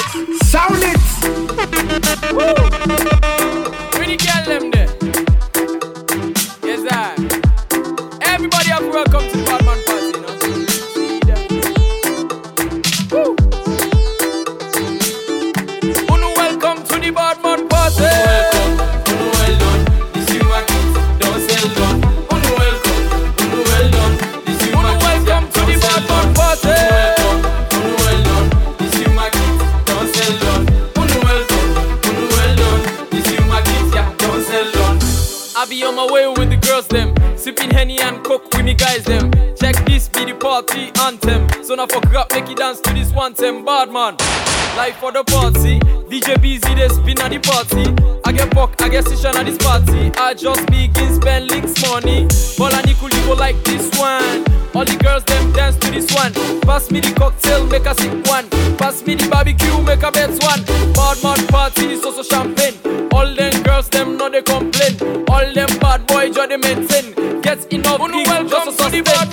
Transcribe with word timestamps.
Sound 0.00 0.82
it. 0.82 0.99
Life 44.90 44.98
for 44.98 45.12
the 45.12 45.22
party. 45.22 45.78
DJ 46.10 46.34
busy 46.42 46.74
they 46.74 46.88
spin 46.88 47.20
at 47.20 47.30
the 47.30 47.38
party. 47.38 47.94
I 48.24 48.32
get 48.32 48.52
buck, 48.52 48.74
I 48.82 48.88
get 48.88 49.06
session 49.06 49.36
at 49.36 49.46
this 49.46 49.56
party. 49.58 50.10
I 50.16 50.34
just 50.34 50.66
begin 50.66 51.14
spend 51.14 51.48
links 51.48 51.80
money. 51.86 52.26
All 52.58 52.74
I 52.74 52.82
need 52.82 52.96
cool 52.96 53.08
you 53.08 53.22
go 53.24 53.34
like 53.34 53.54
this 53.62 53.86
one. 53.94 54.42
All 54.74 54.84
the 54.84 54.98
girls 54.98 55.22
them 55.30 55.52
dance 55.52 55.76
to 55.76 55.90
this 55.92 56.10
one. 56.12 56.32
Pass 56.62 56.90
me 56.90 56.98
the 56.98 57.14
cocktail 57.14 57.66
make 57.68 57.86
a 57.86 57.94
sick 57.94 58.10
one. 58.26 58.50
Pass 58.78 59.06
me 59.06 59.14
the 59.14 59.28
barbecue 59.30 59.80
make 59.82 60.02
a 60.02 60.10
bet 60.10 60.30
one. 60.42 60.62
Bad 60.98 61.22
man 61.22 61.46
party 61.46 61.94
so 61.94 62.10
so 62.10 62.24
champagne. 62.24 62.74
All 63.12 63.32
them 63.32 63.62
girls, 63.62 63.88
them 63.90 64.16
know 64.16 64.28
they 64.28 64.42
complain. 64.42 64.98
All 65.30 65.46
them 65.54 65.70
bad 65.78 66.04
boys, 66.06 66.34
just 66.34 66.48
they 66.48 66.56
maintain. 66.56 67.14
Get 67.42 67.72
enough 67.72 68.02
gigs 68.10 68.28
welcome 68.28 68.48
just 68.48 68.78
to 68.78 68.90
the 68.90 69.02
sustain. 69.06 69.29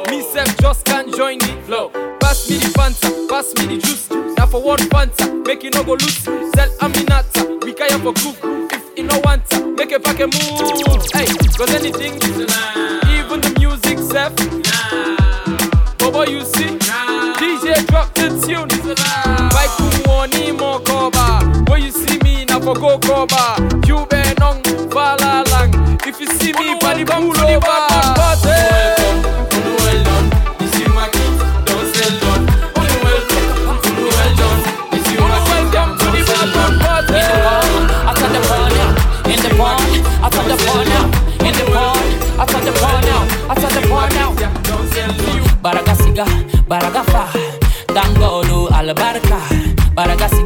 Me 0.09 0.22
self 0.22 0.58
just 0.58 0.86
can't 0.86 1.14
join 1.16 1.39
the 1.39 1.62
flow. 1.66 1.89
Pass 2.20 2.50
me 2.50 2.58
the 2.58 2.67
Fanta, 2.70 3.30
pass 3.30 3.54
me 3.56 3.76
the 3.76 3.81
juice. 3.81 4.09
Now 4.38 4.48
for 4.48 4.62
one 4.62 4.80
Fanta, 4.80 5.45
make 5.45 5.64
it 5.64 5.73
no 5.76 5.84
go 5.84 5.94
loose. 5.94 6.23
Sell 6.23 6.70
Aminata, 6.80 7.64
we 7.64 7.73
can 7.73 8.02
for 8.02 8.14
cook. 8.14 8.38
If 8.72 8.98
you 8.98 9.04
no 9.04 9.20
want 9.23 9.48
to, 9.52 9.76
make 9.76 9.92
a 9.92 9.99
pack 9.99 10.20
a 10.20 10.26
move. 10.26 11.05
Hey, 11.14 11.26
cause 11.58 11.70
anything 11.73 12.16
is 12.16 12.38
allowed. 12.38 13.08
Even 13.10 13.42
the 13.42 13.55
music 13.60 13.99
self. 13.99 14.36
Bobo, 15.98 16.23
you 16.23 16.42
see? 16.43 16.77
DJ 17.38 17.86
drop 17.88 18.14
the 18.16 18.30
tune. 18.45 18.67
Bike 19.49 19.70
kumwoni 19.77 20.58
mo 20.58 20.80
koba. 20.80 21.42
Where 21.70 21.80
you 21.80 21.92
see 21.92 22.17
me 22.23 22.45
now 22.45 22.60
for 22.60 22.73
go 22.76 22.98
koba. 22.99 23.58
You 23.86 24.05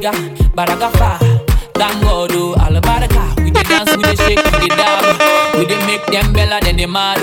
Baraga 0.01 0.49
baraga 0.55 0.89
fa. 0.97 1.19
Thank 1.75 2.01
God, 2.01 2.31
oh, 2.33 2.55
albaraka. 2.57 3.35
We 3.43 3.51
dey 3.51 3.61
dance, 3.63 3.95
we 3.95 4.01
dey 4.03 4.15
shake, 4.15 4.43
we 4.51 4.67
dey 4.67 4.75
dab. 4.75 5.53
We 5.55 5.65
dey 5.65 5.77
make 5.85 6.03
them 6.07 6.33
better 6.33 6.59
than 6.65 6.77
they 6.77 6.87
mad. 6.87 7.21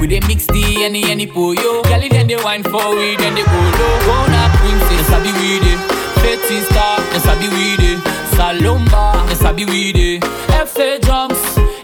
We 0.00 0.08
dey 0.08 0.18
mix 0.26 0.46
the 0.46 0.82
any 0.82 1.04
any 1.04 1.28
poyo. 1.28 1.84
Girlie 1.84 2.08
then 2.08 2.26
they 2.26 2.34
wine 2.36 2.64
for 2.64 2.96
we, 2.96 3.14
then 3.16 3.34
they 3.36 3.44
go 3.44 3.60
low. 3.78 3.94
Gonna 4.06 4.50
princess, 4.58 5.06
sabi 5.06 5.30
we 5.38 5.60
dey. 5.62 5.76
Fetty 6.18 6.62
star, 6.66 6.98
they 7.12 7.20
sabi 7.20 7.46
we 7.48 7.76
dey. 7.76 7.94
Salomba, 8.34 9.28
they 9.28 9.34
sabi 9.36 9.64
we 9.64 9.92
dey. 9.92 10.20
FA 10.66 10.98
drums, 11.00 11.38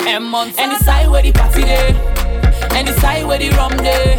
M 0.07 0.25
months. 0.29 0.59
Any 0.59 0.75
side 0.79 1.09
where 1.09 1.23
the 1.23 1.31
party 1.33 1.63
dey. 1.63 1.95
Any 2.75 2.91
side 2.99 3.25
where 3.27 3.39
the 3.39 3.51
rum 3.51 3.77
dey. 3.77 4.19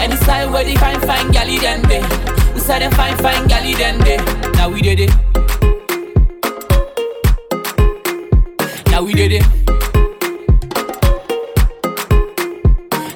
Any 0.00 0.14
side 0.16 0.48
where 0.52 0.62
the 0.64 0.76
fine 0.76 1.00
fine 1.00 1.30
galley 1.32 1.58
then 1.58 1.82
day. 1.82 2.02
We 2.54 2.60
say 2.60 2.78
them 2.78 2.92
fine 2.92 3.16
fine 3.16 3.48
galley 3.48 3.74
then 3.74 3.98
day. 4.04 4.18
Now 4.54 4.68
we 4.68 4.80
did 4.82 5.00
it. 5.00 5.10
Did 9.28 9.32
it. 9.32 9.46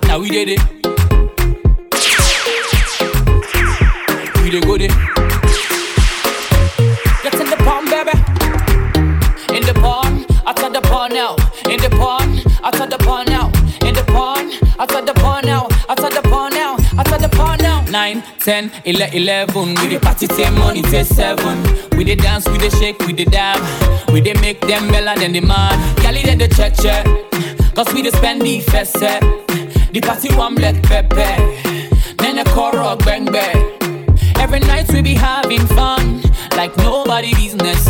Now 0.02 0.18
we 0.18 0.28
did 0.28 0.48
it. 0.50 0.60
We 4.42 4.50
did 4.50 4.64
go 4.66 4.76
there. 4.76 4.88
Get 7.22 7.34
in 7.40 7.48
the 7.48 7.56
pond, 7.64 7.88
baby. 7.88 8.12
In 9.56 9.62
the 9.64 9.72
pond, 9.80 10.26
I 10.44 10.52
turn 10.52 10.74
the 10.74 10.82
pond 10.82 11.14
now. 11.14 11.36
In 11.70 11.80
the 11.80 11.88
pond, 11.88 12.44
I 12.62 12.70
turn 12.70 12.90
the 12.90 12.98
pond 12.98 13.30
now. 13.30 13.46
In 13.80 13.94
the 13.94 14.04
pond, 14.04 14.58
I 14.78 14.84
turn 14.84 15.06
the 15.06 15.14
pond 15.14 15.46
now. 15.46 15.73
9, 17.94 18.24
10, 18.40 18.72
11, 18.86 19.14
11. 19.14 19.74
We 19.76 19.86
the 19.86 20.00
party 20.02 20.26
take 20.26 20.52
money 20.54 20.82
take 20.82 21.06
7. 21.06 21.62
We 21.96 22.02
the 22.02 22.16
dance, 22.16 22.44
we 22.48 22.58
the 22.58 22.68
shake, 22.70 22.98
we 23.06 23.12
the 23.12 23.24
dab. 23.24 23.60
We 24.12 24.20
the 24.20 24.34
make 24.40 24.60
them 24.62 24.88
better 24.88 25.20
than 25.20 25.30
the 25.30 25.38
man. 25.38 25.78
Gally 26.02 26.22
then 26.22 26.38
the 26.38 26.48
check 26.48 26.74
check. 26.74 27.06
Cause 27.72 27.94
we 27.94 28.02
the 28.02 28.10
spend 28.10 28.42
the 28.42 28.58
first 28.62 28.98
set. 28.98 29.20
The 29.92 30.00
party 30.02 30.34
one 30.34 30.56
black 30.56 30.82
pepper. 30.82 31.36
Then 32.18 32.34
the 32.34 32.44
chorus 32.50 32.96
bang 33.04 33.26
bang. 33.26 33.78
Every 34.40 34.58
night 34.58 34.92
we 34.92 35.00
be 35.00 35.14
having 35.14 35.64
fun, 35.68 36.20
like 36.56 36.76
nobody 36.78 37.32
business. 37.34 37.86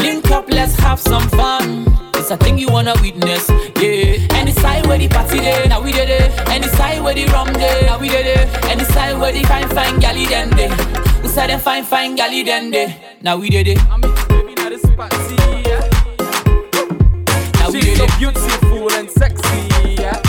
Link 0.00 0.30
up, 0.32 0.50
let's 0.50 0.76
have 0.76 1.00
some 1.00 1.26
fun. 1.30 1.86
It's 2.16 2.30
a 2.30 2.36
thing 2.36 2.58
you 2.58 2.68
wanna 2.68 2.92
witness, 3.00 3.48
yeah. 3.84 4.36
Any 4.38 4.52
side 4.52 4.86
where 4.86 4.98
the 4.98 5.08
party 5.08 5.38
day, 5.38 5.66
now 5.68 5.80
we 5.80 5.92
did 5.92 6.08
it. 6.08 6.30
Any 6.48 6.66
side 6.68 7.02
where 7.02 7.14
the 7.14 7.26
rum 7.26 7.52
day, 7.52 7.82
now 7.86 7.98
we 7.98 8.08
did 8.08 8.26
it. 8.26 8.64
Any 8.64 8.84
side 8.84 9.18
where 9.18 9.32
the 9.32 9.42
fine 9.44 9.68
fine 9.68 9.98
galley 10.00 10.26
then 10.26 10.50
day. 10.50 10.68
We 11.22 11.28
said 11.28 11.48
them 11.48 11.60
fine 11.60 11.84
fine 11.84 12.14
galley 12.16 12.42
then 12.42 12.70
day. 12.70 12.96
Now 13.22 13.36
we 13.36 13.48
did 13.50 13.68
it. 13.68 13.78
I'm 13.90 14.00
baby 14.00 14.54
now 14.54 14.68
this 14.68 14.82
party, 14.96 15.36
yeah. 15.68 15.88
Now 17.60 17.70
we 17.70 17.80
She's 17.80 17.84
did 17.84 17.96
so 17.98 18.04
it. 18.04 18.18
beautiful 18.18 18.92
and 18.92 19.10
sexy, 19.10 19.68
yeah. 20.02 20.20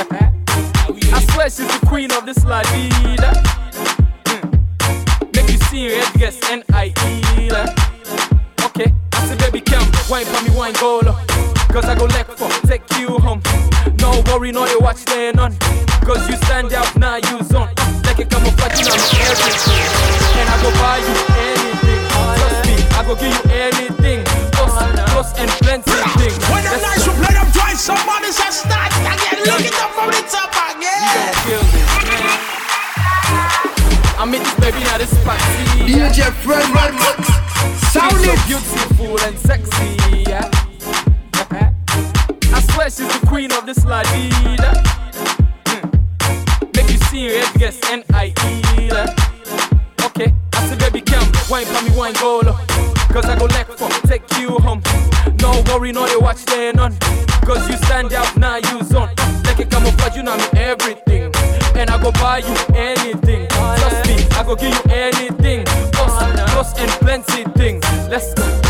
Now 0.00 0.92
we 0.92 1.00
did 1.00 1.14
I 1.14 1.20
swear 1.32 1.50
she's 1.50 1.68
the 1.80 1.86
queen 1.86 2.12
of 2.12 2.26
this 2.26 2.44
la 2.44 2.62
vida. 2.72 3.32
Mm. 4.24 5.34
Make 5.34 5.50
you 5.50 5.58
see 5.68 5.88
red 5.96 6.12
guess 6.14 6.38
N-I-E 6.50 7.50
la. 7.50 7.64
Okay, 8.66 8.92
I 9.12 9.26
say 9.26 9.36
baby 9.38 9.60
come, 9.60 9.86
wine 10.08 10.26
for 10.26 10.42
me 10.44 10.50
wine 10.56 10.74
go 10.74 11.00
low. 11.00 11.16
Cause 11.72 11.84
I 11.88 11.94
go 11.96 12.04
leg 12.04 12.26
for, 12.26 12.50
take 12.68 12.84
you 13.00 13.16
home. 13.18 13.40
No 13.98 14.22
worry, 14.28 14.52
no 14.52 14.66
they 14.66 14.76
watch 14.76 14.96
staying 14.98 15.38
on. 15.38 15.56
Cause 16.04 16.20
you 16.28 16.36
stand 16.44 16.72
out 16.74 16.94
now, 16.96 17.16
you 17.16 17.40
zone. 17.48 17.72
Like 18.04 18.18
a 18.20 18.24
camouflage, 18.28 18.76
you 18.76 18.84
know 18.84 18.96
me 19.00 19.08
everything. 19.24 19.80
And 20.36 20.48
I 20.52 20.56
go 20.60 20.68
buy 20.76 21.00
you 21.00 21.16
anything. 21.32 22.02
Trust 22.12 22.60
me, 22.68 22.76
I 22.92 23.00
go 23.08 23.14
give 23.16 23.32
you 23.32 23.44
anything. 23.56 24.20
Plus, 24.52 24.74
plus 25.16 25.32
and 25.40 25.48
plenty 25.64 25.96
things. 26.20 26.36
When 26.52 26.60
the 26.60 26.76
Let's 26.76 26.84
nights 26.84 27.06
you 27.08 27.12
play 27.16 27.32
them 27.32 27.48
twice, 27.56 27.80
somebody 27.80 28.28
says 28.36 28.60
start 28.60 28.92
again. 28.92 29.40
Look 29.48 29.64
it 29.64 29.72
up 29.80 29.96
from 29.96 30.12
the 30.12 30.20
top 30.28 30.52
We 30.52 30.76
again. 30.76 31.08
gon' 31.08 31.32
kill 31.48 31.62
this, 31.72 31.88
man. 32.04 32.36
I 34.20 34.24
meet 34.28 34.44
this 34.44 34.54
baby 34.60 34.84
now 34.84 34.98
this 35.00 35.14
party. 35.24 35.88
DJ 35.88 36.28
Fred 36.44 36.68
Max, 36.76 37.00
sound 37.90 38.12
She's 38.12 38.28
so 38.28 38.32
it. 38.36 38.44
beautiful 38.44 39.16
and 39.24 39.38
sexy, 39.40 39.96
yeah. 40.28 40.50
Nice 42.82 42.98
is 42.98 43.20
the 43.20 43.26
queen 43.28 43.52
of 43.52 43.64
the 43.64 43.74
slide. 43.74 44.04
Hmm. 45.68 45.88
Make 46.74 46.90
you 46.90 46.98
see 47.06 47.28
red 47.30 47.54
guess 47.54 47.78
N-I-E. 47.88 48.90
Okay, 50.04 50.34
I 50.52 50.66
say 50.66 50.76
baby 50.78 51.00
come, 51.00 51.30
wine 51.48 51.64
for 51.64 51.80
me, 51.84 51.96
wine 51.96 52.14
go 52.14 52.40
low. 52.44 52.58
Cause 53.14 53.26
I 53.26 53.38
go 53.38 53.44
left 53.44 53.78
for 53.78 53.88
take 54.08 54.28
you 54.36 54.58
home. 54.58 54.82
No 55.40 55.62
worry, 55.68 55.92
no 55.92 56.08
they 56.08 56.16
watch 56.16 56.44
they 56.46 56.72
none. 56.72 56.96
Cause 57.46 57.70
you 57.70 57.76
stand 57.86 58.14
out, 58.14 58.36
now 58.36 58.56
you 58.56 58.82
zone. 58.82 59.10
Like 59.44 59.60
a 59.60 59.64
camouflage, 59.64 60.16
you 60.16 60.24
know 60.24 60.36
me 60.36 60.44
everything. 60.54 61.32
And 61.76 61.88
I 61.88 62.02
go 62.02 62.10
buy 62.10 62.38
you 62.38 62.56
anything. 62.74 63.46
Trust 63.46 64.08
me, 64.08 64.16
I 64.36 64.42
go 64.44 64.56
give 64.56 64.74
you 64.74 64.90
anything. 64.90 65.66
Plus, 65.92 66.50
plus 66.50 66.76
and 66.80 66.90
plenty 66.98 67.44
things. 67.52 67.84
Let's 68.08 68.34
go. 68.34 68.61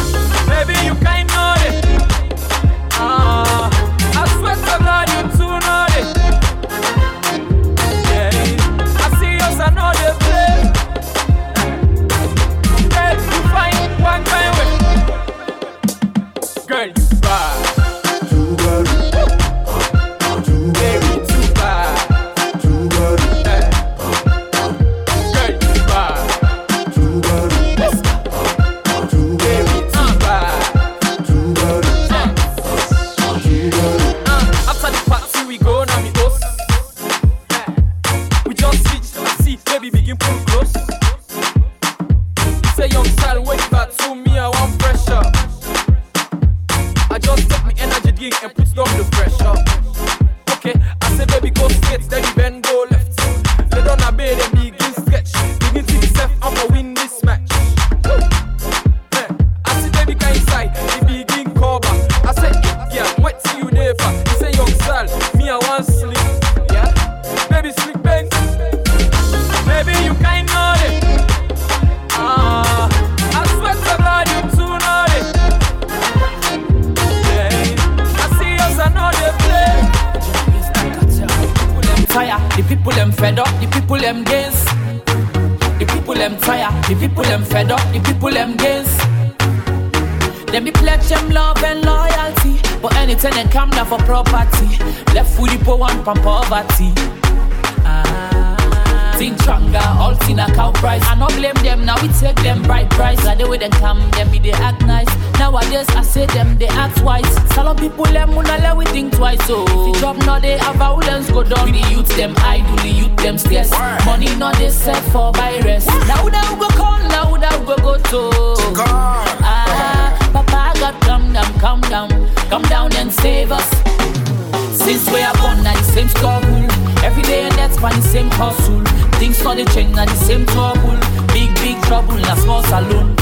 Hustle 128.43 128.83
Things 129.19 129.39
not 129.45 129.57
the 129.57 129.65
change 129.75 129.95
the 129.95 130.19
same 130.27 130.45
trouble 130.47 130.99
Big, 131.31 131.51
big 131.63 131.79
trouble 131.87 132.17
in 132.19 132.27
a 132.27 132.37
small 132.43 132.63
saloon 132.65 133.15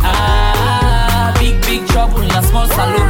Ah, 0.00 1.34
big, 1.38 1.56
big 1.68 1.82
trouble 1.92 2.22
in 2.22 2.32
a 2.32 2.42
small 2.48 2.66
saloon 2.76 3.08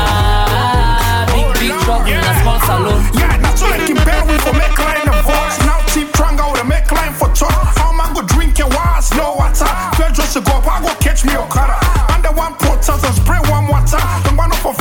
Ah, 0.00 1.28
big, 1.32 1.48
big 1.60 1.74
trouble 1.84 2.08
in 2.08 2.24
a 2.24 2.34
small 2.40 2.60
saloon 2.68 3.02
Yeah, 3.20 3.36
I 3.36 3.78
can 3.84 3.98
bear 4.06 4.22
with 4.24 4.40
for 4.46 4.54
make 4.56 4.78
line 4.78 5.08
of 5.08 5.20
voice. 5.28 5.58
Now 5.68 5.80
cheap 5.92 6.08
tranga 6.12 6.44
with 6.50 6.62
a 6.62 6.64
make 6.64 6.90
line 6.92 7.12
for 7.12 7.28
talk. 7.32 7.52
How 7.80 7.92
man 7.92 8.14
go 8.14 8.22
drink 8.22 8.58
your 8.58 8.68
wise, 8.68 9.12
no 9.16 9.34
water. 9.34 9.68
Fair 9.96 10.10
just 10.12 10.32
to 10.36 10.40
go 10.40 10.60
up, 10.60 10.68
I 10.68 10.80
go 10.84 10.92
catch 11.00 11.24
me 11.24 11.34
a 11.34 11.44
cutter. 11.48 11.80
Under 12.12 12.32
one 12.32 12.54
pot, 12.60 12.84
and 12.88 13.14
spray 13.16 13.40
one 13.48 13.66
water. 13.66 14.00
The 14.24 14.32
man 14.36 14.52
up 14.52 14.60
for 14.60 14.74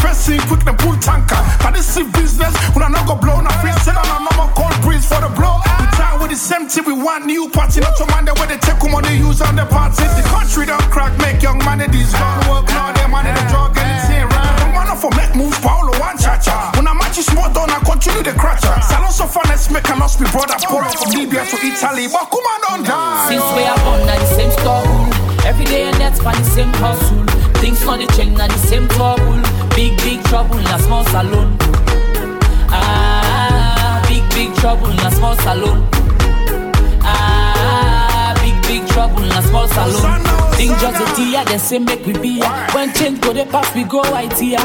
quick 0.47 0.63
the 0.65 0.74
pool 0.74 0.95
tanker. 0.97 1.42
But 1.63 1.74
this 1.74 1.97
is 1.97 2.07
business, 2.12 2.53
when 2.75 2.83
I 2.83 2.89
not 2.89 3.07
go 3.07 3.15
blow, 3.15 3.42
now 3.42 3.62
free 3.62 3.71
set 3.83 3.97
on 3.97 4.06
a 4.06 4.19
breeze 4.19 4.25
for 5.06 5.22
the 5.22 5.30
blow. 5.38 5.62
We 5.80 5.86
try 5.94 6.18
with 6.19 6.31
the 6.34 6.40
same 6.40 6.68
team, 6.68 6.86
we 6.86 6.94
want 6.94 7.25
new 7.25 7.50
party. 7.50 7.80
Not 7.80 7.98
your 8.02 8.10
man, 8.10 8.25
where 8.25 8.50
they 8.50 8.57
take 8.57 8.81
them 8.81 8.98
on 8.98 9.04
the 9.06 9.13
use 9.13 9.42
on 9.42 9.56
the 9.56 9.66
party. 9.66 10.04
The 10.04 10.25
country 10.28 10.66
don't 10.66 10.84
crack, 10.90 11.13
make 11.22 11.42
young 11.42 11.60
man, 11.62 11.80
these 11.92 12.13
long 12.18 12.42
work, 12.50 12.68
now 12.74 12.92
they 12.92 13.07
money, 13.07 13.31
the 13.31 13.44
drug, 13.48 13.78
anything 13.78 14.25
right. 14.34 14.56
The 14.60 14.68
man 14.74 14.90
for 14.98 15.12
make 15.13 15.34
moves, 15.38 15.60
Paulo, 15.62 15.94
one 16.02 16.18
cha 16.18 16.42
cha. 16.42 16.74
When 16.75 16.88
I 16.88 16.94
match 16.94 17.18
you 17.18 17.24
small 17.24 17.52
down, 17.54 17.69
I 17.69 17.80
continue 17.86 18.24
the 18.25 18.34
crutcher. 18.34 18.74
Salon 18.84 19.12
so 19.12 19.25
fun, 19.30 19.46
let's 19.48 19.69
make 19.69 19.88
a 19.88 19.96
lost 19.96 20.19
me 20.19 20.28
brother. 20.34 20.57
Pull 20.66 20.81
up 20.81 20.98
from 20.98 21.13
Libya 21.13 21.46
to 21.46 21.57
Italy, 21.62 22.09
but 22.09 22.26
come 22.33 22.45
on, 22.45 22.59
don't 22.66 22.83
die. 22.83 23.30
Since 23.30 23.47
we 23.56 23.64
are 23.64 23.80
born 23.85 24.06
the 24.06 24.26
same 24.35 24.52
struggle 24.52 25.26
Every 25.45 25.66
day 25.66 25.83
and 25.83 25.95
that's 26.02 26.21
by 26.24 26.33
the 26.33 26.44
same 26.44 26.74
hustle 26.74 27.24
Things 27.62 27.85
not 27.85 28.00
the 28.00 28.06
at 28.42 28.50
the 28.50 28.57
same 28.57 28.88
trouble 28.90 29.42
Big, 29.76 29.95
big 29.97 30.24
trouble 30.26 30.57
in 30.57 30.66
a 30.66 30.80
small 30.80 31.04
big 31.04 32.05
trouble 34.66 34.90
in 34.90 34.98
a 34.98 35.12
small 35.12 35.36
saloon 35.45 35.88
Ah, 37.06 38.34
big, 38.42 38.57
big 38.66 38.90
trouble 38.90 39.22
in 39.22 39.31
a 39.31 39.42
small 39.44 39.68
saloon 39.68 40.24
Things 40.57 40.81
just 40.81 40.98
a 41.04 41.06
tea, 41.16 41.38
they 41.45 41.57
say 41.60 41.78
make 41.78 42.04
we 42.07 42.14
be 42.14 42.40
here. 42.40 42.68
When 42.74 42.92
change 42.94 43.22
go 43.22 43.31
they 43.31 43.45
pass, 43.45 43.68
we 43.76 43.84
go 43.84 44.02
right 44.04 44.31
here. 44.40 44.57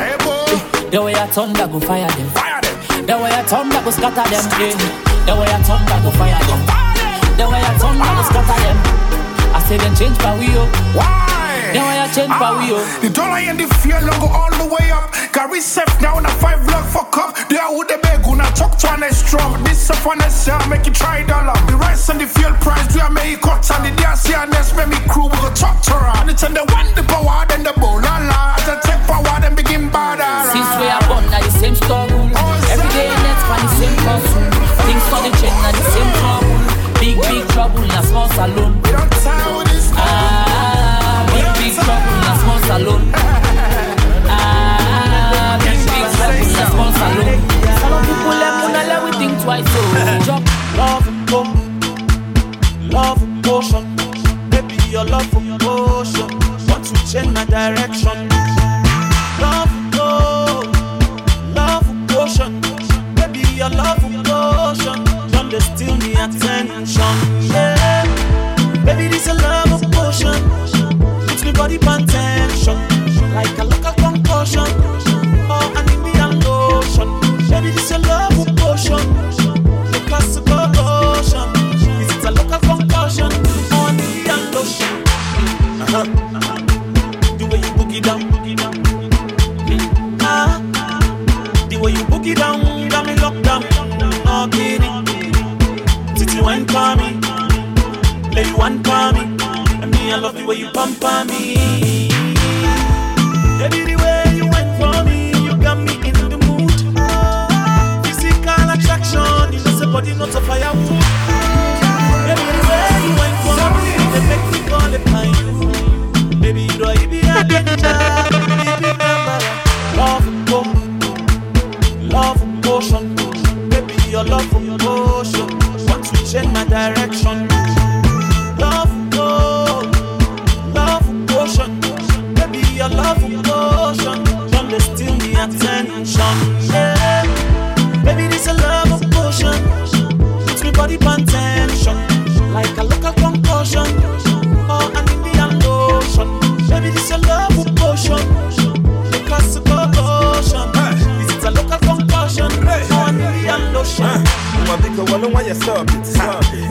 The 0.93 1.03
way 1.05 1.15
I 1.15 1.27
thunder 1.27 1.67
go 1.67 1.81
fire 1.81 2.09
them. 2.09 2.29
The 3.07 3.15
way 3.19 3.33
I 3.41 3.43
thunder 3.43 3.83
go 3.85 3.91
scatter 3.91 4.25
them. 4.31 4.45
The 5.27 5.35
way 5.37 5.49
I 5.51 5.61
thunder 5.69 5.99
go 6.05 6.11
fire 6.17 6.45
them. 6.49 6.61
The 7.37 7.45
way 7.51 7.61
I 7.61 7.73
thunder 7.77 8.11
go 8.17 8.23
scatter 8.31 8.59
them. 8.65 8.79
I 9.53 9.61
say 9.67 9.77
then 9.79 9.95
change 9.97 10.17
my 10.23 10.39
wheel 10.39 10.65
Why? 10.95 11.30
The 11.73 11.79
way 11.79 11.99
I 12.03 12.11
change 12.11 12.35
my 12.35 12.51
wheel 12.59 12.83
The 12.99 13.11
dollar 13.11 13.39
and 13.39 13.59
the 13.59 13.67
fear 13.79 14.01
long 14.03 14.19
go 14.19 14.27
all 14.27 14.51
the 14.51 14.67
way 14.67 14.91
up. 14.91 15.15
Gary 15.33 15.61
Sef 15.61 15.87
down 16.01 16.27
a 16.27 16.33
five 16.43 16.67
log 16.67 16.85
for 16.91 17.07
cup. 17.15 17.37
They 17.49 17.59
are 17.59 17.71
with 17.71 17.89
the 17.89 17.99
bag, 17.99 18.23
gonna 18.25 18.51
talk 18.59 18.77
to 18.83 18.91
an 18.91 19.07
strong. 19.13 19.63
This 19.63 19.91
up 19.91 20.05
on 20.07 20.21
SR, 20.21 20.59
make 20.69 20.87
it 20.87 20.95
try 20.95 21.23
dollar. 21.23 21.55
The 21.71 21.77
rice 21.77 22.09
and 22.09 22.21
the 22.21 22.27
fuel 22.27 22.55
price, 22.59 22.95
we 22.95 23.01
are 23.01 23.11
make 23.11 23.41
cut. 23.41 23.63
And 23.71 23.87
the 23.87 23.91
DRC 24.03 24.35
and 24.35 24.53
this 24.53 24.75
make 24.75 24.89
me 24.89 24.99
crew, 25.07 25.31
we 25.31 25.39
go 25.39 25.51
talk 25.55 25.81
to 25.87 25.95
her. 25.95 26.11
And 26.19 26.31
it's 26.31 26.43
in 26.43 26.55
the 26.55 26.65
one, 26.75 26.91
the 26.99 27.05
power, 27.07 27.47
then 27.47 27.63
the 27.63 27.73
bowl, 27.79 28.03
la 28.03 28.19
la. 28.19 28.59
As 28.59 28.67
I 28.67 28.77
take 28.83 29.03
power, 29.07 29.39
then 29.41 29.55
begin 29.55 29.91
bad. 29.91 30.11
Since 30.51 30.75
we 30.83 30.87
are 30.91 31.07
born 31.07 31.25
at 31.31 31.43
the 31.45 31.51
same 31.51 31.75
struggle 31.77 32.27
oh, 32.35 32.71
Every 32.75 32.91
day 32.91 33.07
that's 33.07 33.45
find 33.47 33.63
the 33.63 33.75
same 33.79 33.97
hustle 34.03 34.51
Things 34.83 35.05
for 35.07 35.23
the 35.23 35.31
change 35.39 35.63
at 35.63 35.75
the 35.79 35.87
same 35.95 36.11
trouble 36.19 36.59
Big, 36.99 37.17
big 37.23 37.49
trouble 37.55 37.85
in 37.85 37.91
a 37.93 38.03
small 38.03 38.29
saloon 38.31 38.80
saloon 42.71 43.03
Ah, 44.33 45.59
big, 45.65 45.79
people 48.07 48.39
we 49.05 49.11
think 49.21 49.35
twice 49.43 49.67
Drop 50.25 50.43
Love 50.77 51.07
and 51.09 51.31
love. 52.93 53.21
Maybe 54.53 54.77
your 54.89 55.05
love 55.05 55.33
and 55.35 55.61
potion. 55.61 56.31
Want 56.69 56.85
to 56.87 56.95
change 57.11 57.33
my 57.35 57.45
direction. 57.45 58.10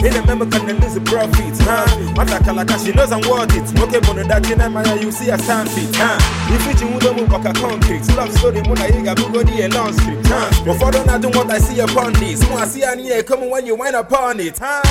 Huh? 0.10 0.18
In 0.18 0.24
a 0.24 0.26
member 0.26 0.46
can 0.46 0.80
lose 0.80 0.96
the 0.96 1.02
profit 1.02 1.56
huh? 1.62 1.86
Mata 2.16 2.44
kalaka 2.44 2.84
she 2.84 2.92
knows 2.92 3.12
I'm 3.12 3.22
worth 3.30 3.56
it 3.56 3.68
Moke 3.78 4.02
bono 4.04 4.24
that 4.24 4.50
in 4.50 4.62
a 4.62 4.96
you 5.02 5.12
see 5.12 5.30
a 5.30 5.38
stand 5.38 5.70
fit 5.70 5.96
huh? 5.96 6.18
If 6.50 6.82
you 6.82 7.00
don't 7.00 7.18
move 7.18 7.30
like 7.30 7.46
a 7.46 7.54
concrete 7.54 8.08
Love 8.16 8.32
story 8.38 8.62
muna 8.62 8.88
yiga 8.90 9.16
bugo 9.16 9.44
di 9.46 9.62
a 9.62 9.70
long 9.70 9.94
script 9.94 10.28
huh? 10.28 10.66
Before 10.66 10.92
don't 10.92 11.10
I 11.10 11.18
do 11.18 11.30
what 11.30 11.50
I 11.52 11.60
see 11.60 11.80
upon 11.80 12.14
this 12.14 12.42
Mo 12.50 12.56
I 12.58 12.66
see 12.66 12.84
an 12.84 13.00
ear 13.00 13.24
coming 13.24 13.50
when 13.50 13.66
you 13.66 13.76
wind 13.76 13.96
upon 13.96 14.40
it 14.40 14.58
huh? 14.60 14.82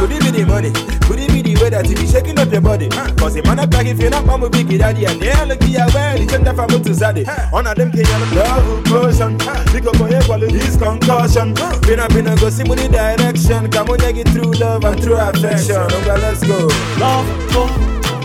Could 0.00 0.12
it 0.12 0.22
be 0.22 0.30
the 0.30 0.46
money? 0.46 0.72
Could 1.06 1.20
it 1.20 1.23
way 1.64 1.70
that 1.70 1.88
you 1.88 1.96
be 1.96 2.06
shaking 2.06 2.38
up 2.38 2.52
your 2.52 2.60
body? 2.60 2.88
Huh? 2.92 3.08
Cause 3.16 3.34
the 3.34 3.42
man 3.42 3.58
up 3.58 3.72
like 3.72 3.86
if 3.86 3.98
you're 3.98 4.10
not 4.10 4.26
mama 4.26 4.50
big 4.50 4.68
daddy 4.68 5.06
And 5.06 5.20
they 5.20 5.32
all 5.32 5.46
look 5.46 5.62
ya 5.64 5.88
well, 5.96 6.20
it's 6.20 6.32
under 6.34 6.52
for 6.52 6.66
to 6.68 6.92
zaddy 6.92 7.24
On 7.52 7.66
a 7.66 7.74
them 7.74 7.90
can 7.90 8.04
you 8.04 8.36
love 8.36 8.84
potion 8.84 9.38
Pick 9.72 9.86
up 9.88 10.00
on 10.00 10.10
your 10.12 10.22
quality 10.22 10.58
this 10.60 10.76
concussion 10.76 11.54
Been 11.88 12.00
up 12.00 12.12
in 12.12 12.28
a 12.28 12.36
go 12.36 12.50
see 12.50 12.64
money 12.64 12.88
direction 12.88 13.70
Come 13.72 13.88
on, 13.88 13.98
get 13.98 14.28
through 14.28 14.52
love 14.60 14.84
and 14.84 15.00
through 15.02 15.16
affection 15.16 15.88
Okay, 15.88 16.16
let's 16.20 16.44
go 16.44 16.68
Love 17.00 17.26
go, 17.48 17.64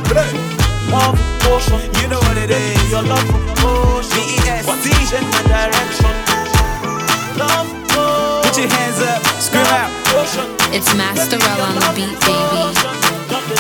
Play. 0.04 0.28
love 0.92 1.16
potion. 1.40 1.80
You 2.02 2.08
know 2.12 2.20
what 2.20 2.38
it 2.38 2.52
is. 2.52 2.92
Your 2.92 3.04
love 3.04 3.24
potion. 3.62 4.20
B-E-S-T. 4.20 4.68
Want 4.68 4.82
to 4.84 4.90
change 4.90 5.30
my 5.32 5.42
direction. 5.48 6.14
Love 7.38 7.70
go, 7.94 8.42
Put 8.44 8.58
your 8.58 8.68
hands 8.68 9.00
up, 9.06 9.22
scream 9.40 9.70
out. 9.70 9.90
potion. 10.10 10.48
It's 10.74 10.90
Masterell 10.98 11.62
on 11.62 11.76
the 11.78 11.86
beat, 11.96 12.20
baby. 12.26 13.09
Yo, 13.50 13.56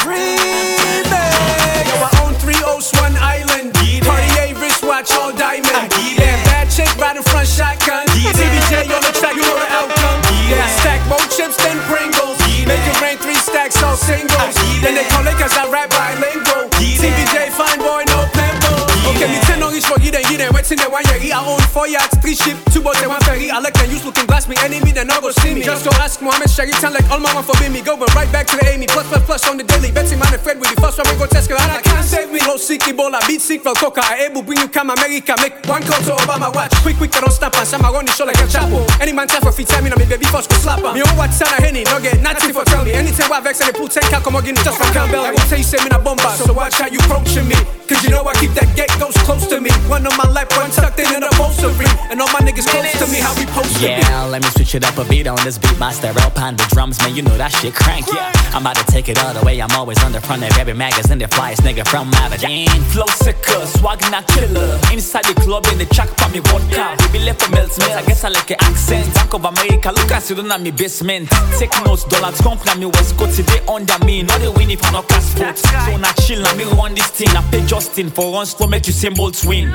I 1.97 2.13
own 2.21 2.37
three 2.37 2.53
one 3.01 3.17
island. 3.17 3.73
Cartier 4.05 4.53
wristwatch, 4.61 5.09
all 5.17 5.33
diamond. 5.33 5.89
Yeah. 6.13 6.37
Bad 6.45 6.69
chick 6.69 6.93
riding 7.01 7.23
front 7.25 7.49
shotgun. 7.49 8.05
TVJ 8.13 8.85
on 8.93 9.01
the 9.01 9.09
track, 9.17 9.33
you 9.33 9.41
know 9.41 9.57
the 9.57 9.65
outcome. 9.73 10.21
Yeah, 10.45 10.61
stack 10.77 11.01
more 11.09 11.25
chips 11.33 11.57
than 11.57 11.81
Pringles. 11.89 12.37
Make 12.69 12.85
it 12.85 13.01
rain, 13.01 13.17
three 13.17 13.41
stacks, 13.41 13.81
all 13.81 13.97
singles. 13.97 14.53
Then 14.77 14.93
they 14.93 15.09
call 15.09 15.25
it 15.25 15.33
cause 15.41 15.57
I 15.57 15.65
rap 15.73 15.89
bilingual. 15.89 16.69
TVJ, 16.77 17.49
fine 17.49 17.81
boy, 17.81 18.05
no 18.13 18.29
pimple. 18.29 18.85
Okay, 19.09 19.25
me 19.25 19.41
on 19.87 20.03
each 20.03 20.11
for 20.11 20.75
there 20.75 20.89
one 20.91 21.03
year. 21.07 21.31
I 21.33 21.39
own 21.45 21.61
four 21.71 21.87
yachts, 21.87 22.17
three 22.19 22.35
ship, 22.35 22.57
two 22.73 22.81
boats, 22.81 22.99
and 22.99 23.09
one 23.09 23.21
ferry. 23.23 23.49
I 23.49 23.59
like 23.59 23.73
them 23.73 23.89
use 23.89 24.03
looking 24.03 24.25
glass, 24.25 24.47
me 24.47 24.55
enemy, 24.59 24.91
then 24.91 25.09
all 25.09 25.21
go 25.21 25.31
see 25.31 25.53
me. 25.53 25.63
Just 25.63 25.85
go 25.85 25.91
ask 25.97 26.21
Mohammed 26.21 26.49
Sherry, 26.49 26.71
town 26.83 26.93
like 26.93 27.07
all 27.09 27.19
my 27.19 27.31
one 27.33 27.43
forbid 27.43 27.71
me. 27.71 27.81
Going 27.81 27.99
right 28.15 28.29
back 28.31 28.47
to 28.47 28.57
the 28.57 28.67
Amy, 28.67 28.87
plus 28.87 29.07
plus 29.07 29.23
plus 29.25 29.47
on 29.47 29.57
the 29.57 29.63
daily. 29.63 29.91
Betty 29.91 30.15
man 30.15 30.33
and 30.33 30.41
Fred 30.41 30.59
with 30.59 30.73
the 30.73 30.79
first 30.81 30.97
one, 30.97 31.07
we 31.07 31.15
go 31.17 31.25
test 31.27 31.49
and 31.49 31.59
I 31.59 31.81
can't 31.81 32.03
save 32.03 32.31
me. 32.31 32.39
Low 32.43 32.57
seek 32.57 32.81
Ebola, 32.91 33.23
beat 33.27 33.41
sick, 33.41 33.63
for 33.63 33.73
coca. 33.73 34.01
I 34.03 34.27
able 34.27 34.43
bring 34.43 34.59
you 34.59 34.67
come 34.67 34.89
America, 34.89 35.35
make 35.39 35.55
one 35.65 35.83
call 35.83 36.01
to 36.03 36.13
Obama 36.19 36.53
watch. 36.53 36.75
Quick, 36.83 36.97
quick, 36.97 37.15
I 37.15 37.21
don't 37.21 37.31
stop, 37.31 37.55
and 37.55 37.67
some 37.67 37.85
I 37.85 37.91
run 37.91 38.05
the 38.05 38.11
show 38.11 38.25
like 38.25 38.39
a 38.39 38.47
chapo. 38.49 38.83
Any 38.99 39.13
man 39.13 39.27
time 39.27 39.41
for 39.41 39.51
free 39.51 39.65
time, 39.65 39.85
me 39.85 39.91
baby 39.95 40.25
first 40.27 40.49
go 40.49 40.57
slap 40.57 40.83
her. 40.83 40.93
Me 40.93 41.01
own 41.01 41.15
what 41.15 41.31
of 41.31 41.47
Henny, 41.63 41.83
no 41.85 41.99
get 42.01 42.19
nothing 42.21 42.53
for 42.53 42.65
tell 42.65 42.83
me. 42.83 42.93
Anytime 42.93 43.31
I 43.31 43.39
vex 43.39 43.61
and 43.61 43.71
they 43.71 43.77
pull 43.77 43.87
10 43.87 44.03
cal, 44.11 44.21
come 44.21 44.35
on, 44.35 44.43
just 44.43 44.77
for 44.77 44.89
Campbell. 44.91 45.23
I 45.23 45.31
will 45.31 45.45
tell 45.47 45.57
you, 45.57 45.63
say 45.63 45.79
me 45.83 45.89
na 45.89 45.99
bomba, 46.01 46.35
so 46.35 46.53
watch 46.53 46.75
how 46.79 46.87
you 46.87 46.99
approaching 46.99 47.47
me. 47.47 47.55
Cause 47.89 48.03
you 48.03 48.11
know 48.11 48.23
I 48.25 48.33
keep 48.35 48.51
that 48.53 48.69
gate 48.75 48.93
ghost 48.99 49.17
close 49.25 49.47
to 49.47 49.59
me. 49.59 49.68
One 49.89 50.05
on 50.05 50.15
my 50.17 50.29
lap, 50.29 50.51
one 50.57 50.71
tucked 50.71 50.99
in 50.99 51.13
in 51.15 51.23
a 51.23 51.29
bolstery. 51.37 51.87
And 52.09 52.21
all 52.21 52.29
my 52.33 52.39
niggas 52.39 52.67
close 52.67 52.91
to 52.99 53.07
me, 53.11 53.19
how 53.19 53.33
we 53.35 53.45
post. 53.47 53.81
Yeah, 53.81 54.25
let 54.25 54.43
me 54.43 54.49
switch 54.49 54.75
it 54.75 54.83
up 54.83 54.97
a 54.97 55.05
beat 55.05 55.27
on 55.27 55.37
this 55.43 55.57
beat. 55.57 55.77
My 55.79 55.91
stereo 55.91 56.29
pan 56.29 56.55
the 56.55 56.65
drums, 56.73 56.99
man, 56.99 57.15
you 57.15 57.21
know 57.21 57.37
that 57.37 57.51
shit 57.51 57.73
crank. 57.73 58.05
Yeah, 58.13 58.31
I'm 58.53 58.61
about 58.61 58.77
to 58.77 58.85
take 58.85 59.09
it 59.09 59.17
all 59.23 59.33
the 59.33 59.43
way. 59.45 59.59
I'm 59.61 59.71
always 59.71 60.01
on 60.03 60.11
the 60.11 60.21
front 60.21 60.43
of 60.43 60.57
every 60.57 60.73
magazine. 60.73 61.19
The 61.19 61.25
flyest 61.25 61.61
nigga 61.61 61.87
from 61.87 62.11
Aberdeen. 62.15 62.69
Flow 62.93 63.05
sicker, 63.07 63.65
swag 63.65 64.01
not 64.11 64.27
killer. 64.27 64.79
Inside 64.91 65.25
the 65.25 65.35
club 65.41 65.65
in 65.71 65.77
the 65.77 65.85
track, 65.85 66.09
for 66.17 66.29
me 66.29 66.39
vodka. 66.39 66.95
Baby 67.11 67.25
left 67.25 67.41
for 67.41 67.51
melts, 67.51 67.79
I 67.79 68.05
guess 68.05 68.23
I 68.23 68.29
like 68.29 68.47
the 68.47 68.61
accent. 68.63 69.13
Bank 69.13 69.33
of 69.33 69.45
America, 69.45 69.91
look 69.91 70.11
at 70.11 70.29
you 70.29 70.35
don't 70.35 70.49
have 70.49 70.61
me 70.61 70.71
basement. 70.71 71.29
Take 71.57 71.73
notes, 71.85 72.03
dollars 72.05 72.39
come 72.41 72.57
from 72.57 72.79
me 72.79 72.85
West 72.87 73.17
Coast. 73.17 73.37
They 73.45 73.59
under 73.67 73.97
me, 74.05 74.23
not 74.23 74.41
the 74.41 74.51
win 74.51 74.71
if 74.71 74.83
I 74.85 74.91
not 74.91 75.07
cast 75.07 75.37
votes. 75.37 75.61
So 75.61 75.97
not 75.97 76.15
chill, 76.17 76.41
now 76.41 76.55
me 76.55 76.65
run 76.65 76.93
this 76.95 77.07
thing. 77.07 77.29
I 77.29 77.41
pay 77.51 77.65
Justin 77.65 78.09
for 78.09 78.31
runs 78.33 78.53
to 78.55 78.67
make 78.67 78.87
you 78.87 78.93
symbol 78.93 79.31
swing. 79.59 79.71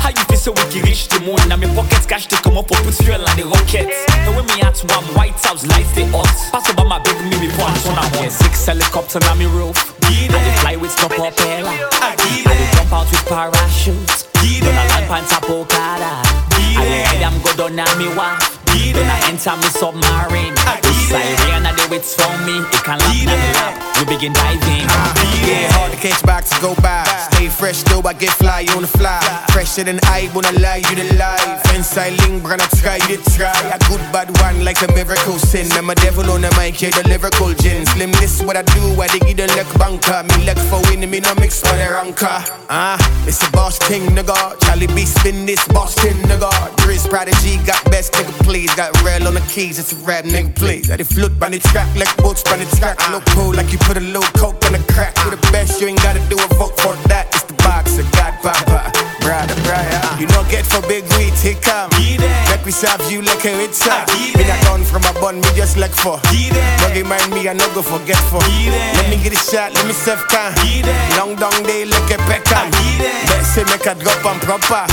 How 0.00 0.10
you 0.10 0.24
feel 0.24 0.38
so 0.38 0.52
we 0.52 0.62
can 0.70 0.82
reach 0.82 1.08
the 1.08 1.20
moon? 1.20 1.38
Now 1.48 1.56
me 1.56 1.66
pockets 1.74 2.06
cash 2.06 2.26
to 2.28 2.36
come 2.36 2.56
up 2.58 2.68
for 2.68 2.76
put 2.82 2.94
fuel 2.94 3.22
on 3.26 3.36
the 3.36 3.44
rocket. 3.44 3.88
And 4.26 4.36
when 4.36 4.46
me 4.46 4.62
at 4.62 4.78
one 4.90 5.04
White 5.14 5.38
House 5.44 5.66
lights 5.66 5.92
they 5.94 6.06
hot. 6.06 6.26
Pass 6.52 6.68
over 6.70 6.88
my 6.88 6.98
big 7.00 7.16
me 7.24 7.48
before 7.48 7.66
I'm 7.66 7.98
on 7.98 8.04
a 8.04 8.16
one. 8.18 8.30
Six 8.30 8.66
helicopter 8.66 9.20
on 9.28 9.38
me 9.38 9.46
roof. 9.46 9.76
I 10.02 10.28
dey 10.28 10.56
fly 10.60 10.76
with 10.76 10.94
no 11.00 11.08
propeller. 11.08 11.74
I 12.02 12.16
dey 12.16 12.70
jump 12.76 12.92
out 12.92 13.10
with 13.10 13.24
parachutes. 13.26 14.28
Don't 14.38 14.74
I 14.74 14.86
land 14.88 15.06
pants 15.06 15.32
a. 15.32 16.47
I 16.78 17.02
ride 17.04 17.22
am 17.22 17.42
go 17.42 17.52
down 17.56 17.78
on 17.78 17.98
me 17.98 18.08
walk. 18.14 18.40
Then 18.78 19.10
I 19.10 19.18
enter 19.28 19.56
me 19.56 19.68
submarine. 19.74 20.54
The 20.54 20.92
siren 21.10 21.66
a 21.66 21.74
the 21.74 21.86
wits 21.90 22.14
for 22.14 22.30
me. 22.46 22.62
It 22.62 22.82
can 22.86 22.98
lock 22.98 23.10
me 23.10 23.26
lap. 23.26 23.74
We 23.98 24.04
begin 24.06 24.32
diving. 24.32 24.86
Yeah, 25.42 25.66
hard 25.74 25.92
to 25.92 25.98
catch 25.98 26.22
box 26.22 26.50
to 26.50 26.60
go 26.60 26.74
by. 26.80 27.02
Stay 27.32 27.48
fresh 27.48 27.82
though, 27.82 28.02
I 28.06 28.12
get 28.12 28.30
fly 28.30 28.66
on 28.76 28.82
the 28.82 28.88
fly. 28.88 29.18
Fresher 29.50 29.84
than 29.84 29.98
I 30.04 30.30
wanna 30.34 30.52
lie, 30.60 30.82
you 30.88 30.94
the 30.94 31.14
life. 31.18 31.74
Inside 31.74 32.14
link, 32.22 32.44
gonna 32.44 32.68
try, 32.78 32.96
you 33.08 33.18
the 33.18 33.30
try. 33.34 33.50
A 33.74 33.78
good 33.90 34.00
bad 34.12 34.30
one 34.40 34.64
like 34.64 34.80
a 34.82 34.88
miracle 34.94 35.38
sin. 35.38 35.66
I'm 35.72 35.90
a 35.90 35.94
devil 35.96 36.30
on 36.30 36.42
the 36.42 36.50
mic, 36.56 36.80
yeah, 36.80 36.90
the 36.90 37.02
lyrical 37.08 37.52
gin. 37.54 37.84
Slim, 37.86 38.12
this 38.22 38.40
what 38.42 38.56
I 38.56 38.62
do, 38.62 39.00
I 39.00 39.08
dig 39.08 39.26
it 39.26 39.40
a 39.40 39.46
luck 39.56 39.70
bunker. 39.76 40.22
Me 40.30 40.46
luck 40.46 40.58
for 40.70 40.80
winning, 40.88 41.10
me 41.10 41.18
no 41.20 41.34
mix 41.34 41.60
for 41.60 41.74
the 41.74 41.88
ranker. 41.90 42.38
Ah, 42.70 42.98
it's 43.26 43.42
a 43.42 43.50
boss 43.50 43.78
king, 43.78 44.06
nigga. 44.14 44.54
Charlie 44.62 44.86
B 44.86 45.04
spin 45.04 45.46
this 45.46 45.66
Boston, 45.68 46.14
nigga. 46.30 46.52
Prodigy 47.08 47.56
got 47.64 47.82
best 47.90 48.12
nigga, 48.12 48.32
please. 48.44 48.74
Got 48.74 48.92
rail 49.02 49.26
on 49.26 49.34
the 49.34 49.40
keys, 49.48 49.78
it's 49.78 49.92
a 49.92 49.96
rap 50.04 50.24
nigga, 50.24 50.54
please. 50.54 50.90
I 50.90 50.96
did 50.96 51.06
flip 51.06 51.32
on 51.42 51.52
the 51.52 51.58
track 51.58 51.88
like 51.96 52.14
boats 52.18 52.44
on 52.52 52.58
the 52.58 52.66
track. 52.76 52.98
Look 53.10 53.24
cool 53.32 53.54
like 53.54 53.72
you 53.72 53.78
put 53.78 53.96
a 53.96 54.00
little 54.00 54.28
coke 54.36 54.62
on 54.66 54.72
the 54.72 54.84
crack. 54.92 55.16
You 55.24 55.30
the 55.30 55.40
best, 55.50 55.80
you 55.80 55.88
ain't 55.88 56.02
gotta 56.02 56.20
do 56.28 56.36
a 56.36 56.48
vote 56.54 56.78
for 56.80 56.94
that. 57.08 57.28
It's 57.32 57.47
the 57.48 57.54
boxer, 57.64 58.04
God 58.12 58.36
Papa, 58.44 58.92
brother, 59.24 59.56
brother. 59.64 60.00
You 60.20 60.28
know, 60.28 60.44
get 60.52 60.66
for 60.68 60.84
big 60.86 61.04
weed, 61.16 61.32
he 61.40 61.54
come. 61.56 61.90
Make 61.96 62.64
we 62.64 62.72
serve 62.72 63.00
you 63.10 63.22
like 63.22 63.44
a 63.44 63.56
rich 63.56 63.80
up. 63.88 64.06
Me 64.36 64.44
not 64.44 64.60
gone 64.64 64.84
from 64.84 65.02
a 65.08 65.12
bun, 65.20 65.40
me 65.40 65.48
just 65.56 65.76
like 65.76 65.92
for. 65.96 66.20
Don't 66.28 66.94
remind 66.94 67.32
me, 67.32 67.48
I 67.48 67.54
no 67.56 67.66
go 67.74 67.82
forget 67.82 68.20
for. 68.28 68.44
Let 68.44 69.08
me 69.08 69.16
get 69.22 69.32
a 69.32 69.40
shot, 69.40 69.72
let 69.74 69.86
me 69.86 69.92
self 69.92 70.20
can. 70.28 70.52
Long 71.16 71.34
down 71.36 71.56
day, 71.64 71.84
look 71.84 72.10
at 72.12 72.20
Beckham. 72.28 72.68
Let's 73.32 73.48
say 73.48 73.64
make 73.64 73.86
a 73.88 73.96
drop 73.96 74.24
on 74.28 74.38
proper. 74.40 74.84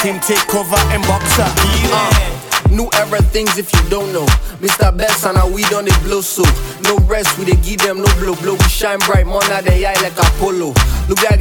Team 0.00 0.18
take 0.24 0.42
cover 0.48 0.80
and 0.90 1.04
boxer. 1.04 1.46
Uh. 1.92 2.36
New 2.70 2.88
era 2.94 3.20
things 3.34 3.58
if 3.58 3.72
you 3.74 3.82
don't 3.90 4.12
know. 4.12 4.26
Mr. 4.62 4.96
Best 4.96 5.26
and 5.26 5.36
I 5.36 5.48
we 5.48 5.62
done 5.64 5.88
it 5.88 6.02
blow 6.04 6.20
so. 6.20 6.44
No 6.84 6.96
rest, 7.10 7.36
we 7.38 7.44
dey 7.44 7.56
give 7.62 7.80
them 7.80 7.98
no 7.98 8.06
blow 8.22 8.36
blow. 8.36 8.54
We 8.54 8.68
shine 8.70 9.00
bright, 9.00 9.26
man 9.26 9.42
at 9.50 9.64
the 9.64 9.74
eye 9.84 9.98
like 10.02 10.14
Apollo. 10.16 10.74
Look 11.08 11.22
like 11.28 11.40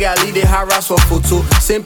I 0.79 0.81
harass 0.81 0.87
for 0.87 1.19
photo. 1.19 1.43
Same 1.59 1.83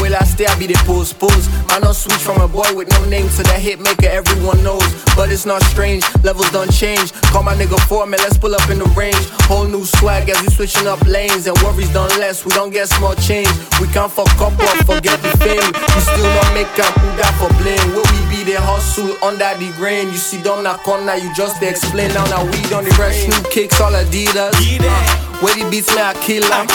will 0.00 0.16
I 0.16 0.24
stay, 0.24 0.46
I 0.46 0.58
be 0.58 0.66
the 0.66 0.78
pose 0.86 1.12
pose. 1.12 1.48
Man, 1.68 1.82
not 1.82 1.94
switch 1.94 2.20
from 2.24 2.40
a 2.40 2.48
boy 2.48 2.72
with 2.74 2.88
no 2.88 3.04
name 3.04 3.28
to 3.36 3.42
the 3.42 3.52
hit 3.52 3.80
maker 3.80 4.08
everyone 4.08 4.62
knows. 4.62 4.86
But 5.14 5.30
it's 5.30 5.44
not 5.44 5.62
strange, 5.64 6.04
levels 6.24 6.50
done 6.50 6.70
change. 6.70 7.12
Call 7.32 7.42
my 7.42 7.54
nigga 7.54 7.78
for 7.88 8.06
me, 8.06 8.16
let's 8.18 8.38
pull 8.38 8.54
up 8.54 8.68
in 8.70 8.78
the 8.78 8.88
range. 8.96 9.20
Whole 9.44 9.66
new 9.66 9.84
swag 9.84 10.30
as 10.30 10.40
we 10.40 10.48
switching 10.48 10.86
up 10.86 11.00
lanes. 11.04 11.46
And 11.46 11.56
worries 11.60 11.92
done 11.92 12.08
less, 12.18 12.44
we 12.44 12.52
don't 12.52 12.70
get 12.70 12.88
small 12.88 13.14
change. 13.16 13.50
We 13.80 13.86
can't 13.92 14.10
fuck 14.10 14.32
up 14.40 14.56
or 14.56 14.74
forget 14.88 15.20
the 15.20 15.36
fame. 15.44 15.72
We 15.76 16.00
still 16.00 16.30
not 16.40 16.50
make 16.54 16.72
up, 16.80 16.94
who 16.96 17.08
got 17.20 17.34
for 17.36 17.52
blame? 17.60 17.92
Will 17.92 18.08
we 18.08 18.20
be 18.32 18.40
the 18.44 18.60
hustle? 18.60 19.12
under 19.22 19.52
the 19.58 19.72
grain. 19.76 20.08
You 20.08 20.16
see 20.16 20.42
down 20.42 20.64
the 20.64 20.72
corner, 20.84 21.14
you 21.14 21.32
just 21.34 21.62
explain 21.62 22.08
now. 22.14 22.24
Now 22.26 22.44
weed 22.44 22.72
on 22.72 22.84
the 22.84 22.92
fresh 22.94 23.26
new 23.28 23.42
kicks, 23.50 23.80
all 23.80 23.92
Adidas. 23.92 24.54
Uh, 24.56 25.30
where 25.40 25.54
the 25.54 25.64
beats 25.70 25.88
me, 25.94 26.00
I 26.00 26.12
kill 26.20 26.44
them. 26.48 26.66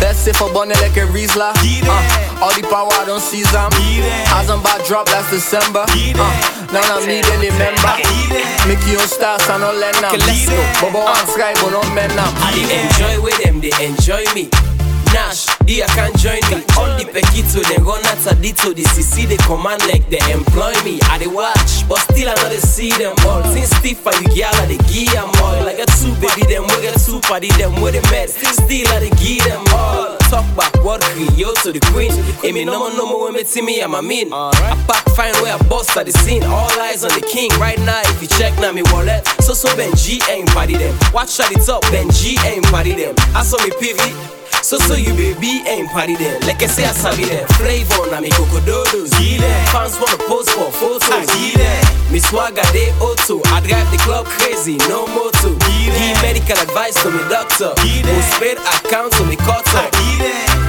Best 0.00 0.24
say 0.24 0.32
for 0.32 0.52
bunny 0.52 0.74
like 0.82 0.96
a 1.00 1.06
Riesler. 1.12 1.52
Uh, 1.56 2.42
all 2.44 2.52
the 2.54 2.62
power, 2.68 2.92
I 2.92 3.04
don't 3.06 3.20
seize 3.20 3.50
them. 3.52 3.70
As 4.36 4.50
I'm 4.50 4.60
about 4.60 4.84
drop 4.86 5.06
last 5.08 5.30
December. 5.30 5.84
Uh, 5.88 6.72
now 6.72 6.84
I 6.84 7.06
need 7.06 7.24
any 7.36 7.50
member. 7.56 7.94
Make 8.68 8.84
your 8.86 9.06
stars 9.08 9.46
and 9.48 9.64
all 9.64 9.74
let 9.74 9.94
them. 9.96 10.12
Let's 10.12 10.48
go. 10.48 10.60
Bubba 10.80 11.04
one 11.04 11.26
sky, 11.26 11.52
but 11.60 11.70
no 11.70 11.82
men 11.94 12.10
now. 12.16 12.30
I 12.44 12.52
enjoy 12.54 13.22
with 13.22 13.42
them, 13.42 13.60
they 13.60 13.72
enjoy 13.84 14.24
me. 14.34 14.69
Nash, 15.12 15.46
dia 15.66 15.86
can 15.94 16.12
join 16.18 16.40
me. 16.50 16.62
All 16.78 16.90
the 16.98 17.04
Pekito, 17.10 17.62
they 17.66 17.82
run 17.82 18.04
at 18.06 18.18
Adito. 18.30 18.74
The 18.74 18.82
CC, 18.82 19.26
they 19.26 19.36
command 19.38 19.82
like 19.90 20.06
they 20.08 20.22
employ 20.30 20.74
me. 20.84 21.00
I 21.10 21.18
they 21.18 21.26
watch, 21.26 21.88
but 21.88 21.98
still 22.10 22.28
I 22.30 22.34
know 22.38 22.48
they 22.48 22.62
see 22.62 22.90
them 22.94 23.14
all. 23.26 23.42
Since 23.50 23.70
stiff 23.76 24.04
you, 24.06 24.28
girl, 24.30 24.54
I 24.62 24.66
dey 24.70 24.78
give 24.86 25.12
them 25.12 25.30
all. 25.42 25.64
Like 25.66 25.78
a 25.82 25.86
two 25.98 26.14
baby, 26.22 26.46
them 26.46 26.62
we 26.70 26.82
get 26.82 26.98
two 27.00 27.18
party, 27.26 27.48
them 27.58 27.74
with 27.82 27.94
the 27.98 28.02
med. 28.10 28.30
Still 28.30 28.86
I 28.94 29.00
dey 29.00 29.10
give 29.18 29.44
them 29.44 29.64
all. 29.74 30.16
Talk 30.30 30.46
back, 30.54 30.72
what 30.84 31.02
yo 31.36 31.52
to 31.66 31.72
the 31.72 31.80
queen. 31.90 32.12
Hey, 32.38 32.52
me 32.52 32.64
no 32.64 32.78
more, 32.78 32.92
no 32.94 33.06
more 33.06 33.24
when 33.24 33.34
me 33.34 33.42
see 33.44 33.62
me, 33.62 33.80
I'm 33.82 33.94
a 33.94 34.02
mean. 34.02 34.32
I 34.32 34.78
pack 34.86 35.04
fine 35.16 35.34
where 35.42 35.54
I 35.54 35.58
bust 35.68 35.96
at 35.96 36.06
the 36.06 36.12
scene. 36.12 36.44
All 36.44 36.70
eyes 36.78 37.02
on 37.02 37.10
the 37.10 37.26
king 37.26 37.50
right 37.58 37.78
now. 37.80 38.00
If 38.04 38.22
you 38.22 38.28
check 38.28 38.54
now, 38.60 38.70
me 38.70 38.82
wallet. 38.94 39.26
So 39.42 39.54
so 39.54 39.68
Benji 39.74 40.22
ain't 40.30 40.48
party 40.50 40.76
them. 40.76 40.96
Watch 41.12 41.40
at 41.40 41.52
the 41.52 41.58
top, 41.58 41.82
Benji 41.90 42.38
ain't 42.46 42.64
party 42.66 42.94
them. 42.94 43.14
I 43.34 43.42
saw 43.42 43.58
me 43.64 43.70
pivot. 43.80 44.39
So 44.70 44.78
so 44.78 44.94
you 44.94 45.10
baby 45.18 45.66
ain't 45.66 45.90
party 45.90 46.14
there. 46.14 46.38
Like 46.46 46.62
I 46.62 46.70
say 46.70 46.86
I 46.86 46.94
sabi 46.94 47.26
there. 47.26 47.42
Flavor 47.58 48.06
na 48.06 48.20
me 48.22 48.30
cocododos. 48.30 49.10
Fans 49.74 49.98
wanna 49.98 50.14
post 50.30 50.54
for 50.54 50.70
photos. 50.70 51.26
Me 52.06 52.20
swagger 52.22 52.62
they 52.70 52.94
auto. 53.02 53.42
I 53.50 53.58
drive 53.66 53.90
the 53.90 53.98
club 54.06 54.26
crazy, 54.38 54.78
no 54.86 55.10
moto. 55.10 55.58
Give 55.66 56.22
medical 56.22 56.54
advice 56.54 56.94
to 57.02 57.10
me 57.10 57.18
doctor. 57.26 57.74
Postpaid 57.74 58.62
account 58.62 59.10
to 59.18 59.26
me 59.26 59.34
cutter. 59.42 59.90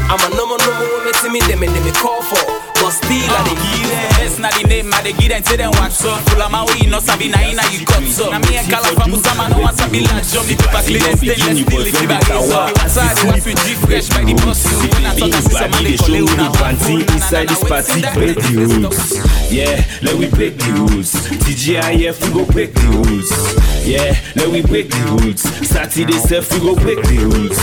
I'm 0.10 0.17
a 0.17 0.29
number 0.34 0.58
number 0.58 0.86
when 0.98 1.05
me 1.05 1.13
see 1.22 1.29
me 1.29 1.39
them 1.46 1.62
and 1.62 1.70
them 1.70 1.86
me 1.86 1.93
call 1.93 2.25
for. 2.25 2.41
But 2.81 2.91
still 2.97 3.29
I 3.29 3.45
dey 3.45 3.55
give 3.61 3.89
them. 3.89 4.41
Not 4.41 4.53
the 4.57 4.63
name, 4.65 4.89
I 4.91 5.03
dey 5.05 5.13
give 5.13 5.29
them 5.29 5.43
to 5.43 5.53
them 5.57 5.71
watch 5.77 6.01
up. 6.01 6.17
Full 6.33 6.41
of 6.41 6.50
my 6.51 6.65
weed, 6.65 6.89
no 6.89 6.97
sabi 7.00 7.29
na 7.29 7.38
inna 7.45 7.61
you 7.69 7.85
got 7.85 8.01
so. 8.09 8.31
Na 8.33 8.39
me 8.41 8.57
and 8.57 8.65
Kala 8.69 8.89
from 8.97 9.13
Usama, 9.13 9.50
no 9.53 9.61
one 9.61 9.75
sabi 9.77 10.01
la 10.01 10.17
jump. 10.25 10.50
The 10.50 10.55
paper 10.57 10.81
clean 10.81 11.05
and 11.05 11.17
stainless 11.21 11.61
steel, 11.61 11.83
the 11.85 12.07
bag 12.09 12.25
is 12.25 12.50
up. 12.50 12.73
Outside, 12.81 13.17
the 13.21 13.25
refugee 13.38 13.75
fresh 13.85 14.09
by 14.09 14.25
the 14.25 14.33
bus. 14.41 14.65
I 14.65 15.13
talk, 15.13 15.29
I 15.29 15.39
see 15.45 15.53
some 15.53 15.69
man 15.71 15.83
they 15.85 15.97
call 15.97 16.15
it 16.17 16.25
una 16.25 16.50
Panty 16.57 17.05
inside 17.13 17.50
this 17.53 17.61
party, 17.61 18.01
break 18.17 18.35
the 18.41 18.65
rules. 18.65 18.97
Yeah, 19.53 19.83
let 20.01 20.15
we 20.17 20.25
break 20.29 20.57
the 20.57 20.71
rules. 20.73 21.13
TGIF, 21.13 22.17
we 22.25 22.29
go 22.33 22.45
break 22.50 22.73
the 22.73 22.88
rules. 22.97 23.29
Yeah, 23.85 24.15
let 24.35 24.50
we 24.50 24.61
break 24.65 24.89
the 24.89 25.01
rules. 25.21 25.41
Saturday, 25.69 26.17
self, 26.17 26.50
we 26.53 26.59
go 26.65 26.73
break 26.75 26.97
the 27.05 27.29
rules. 27.29 27.59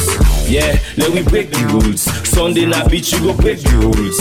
Yeah, 0.49 0.79
let 0.97 1.11
we 1.11 1.23
break 1.23 1.51
the 1.51 1.67
rules. 1.75 2.03
Sunday 2.29 2.67
night 2.67 2.91
beach, 2.91 3.13
you 3.13 3.21
go 3.21 3.35
break 3.35 3.59
the 3.61 3.75
rules. 3.83 4.19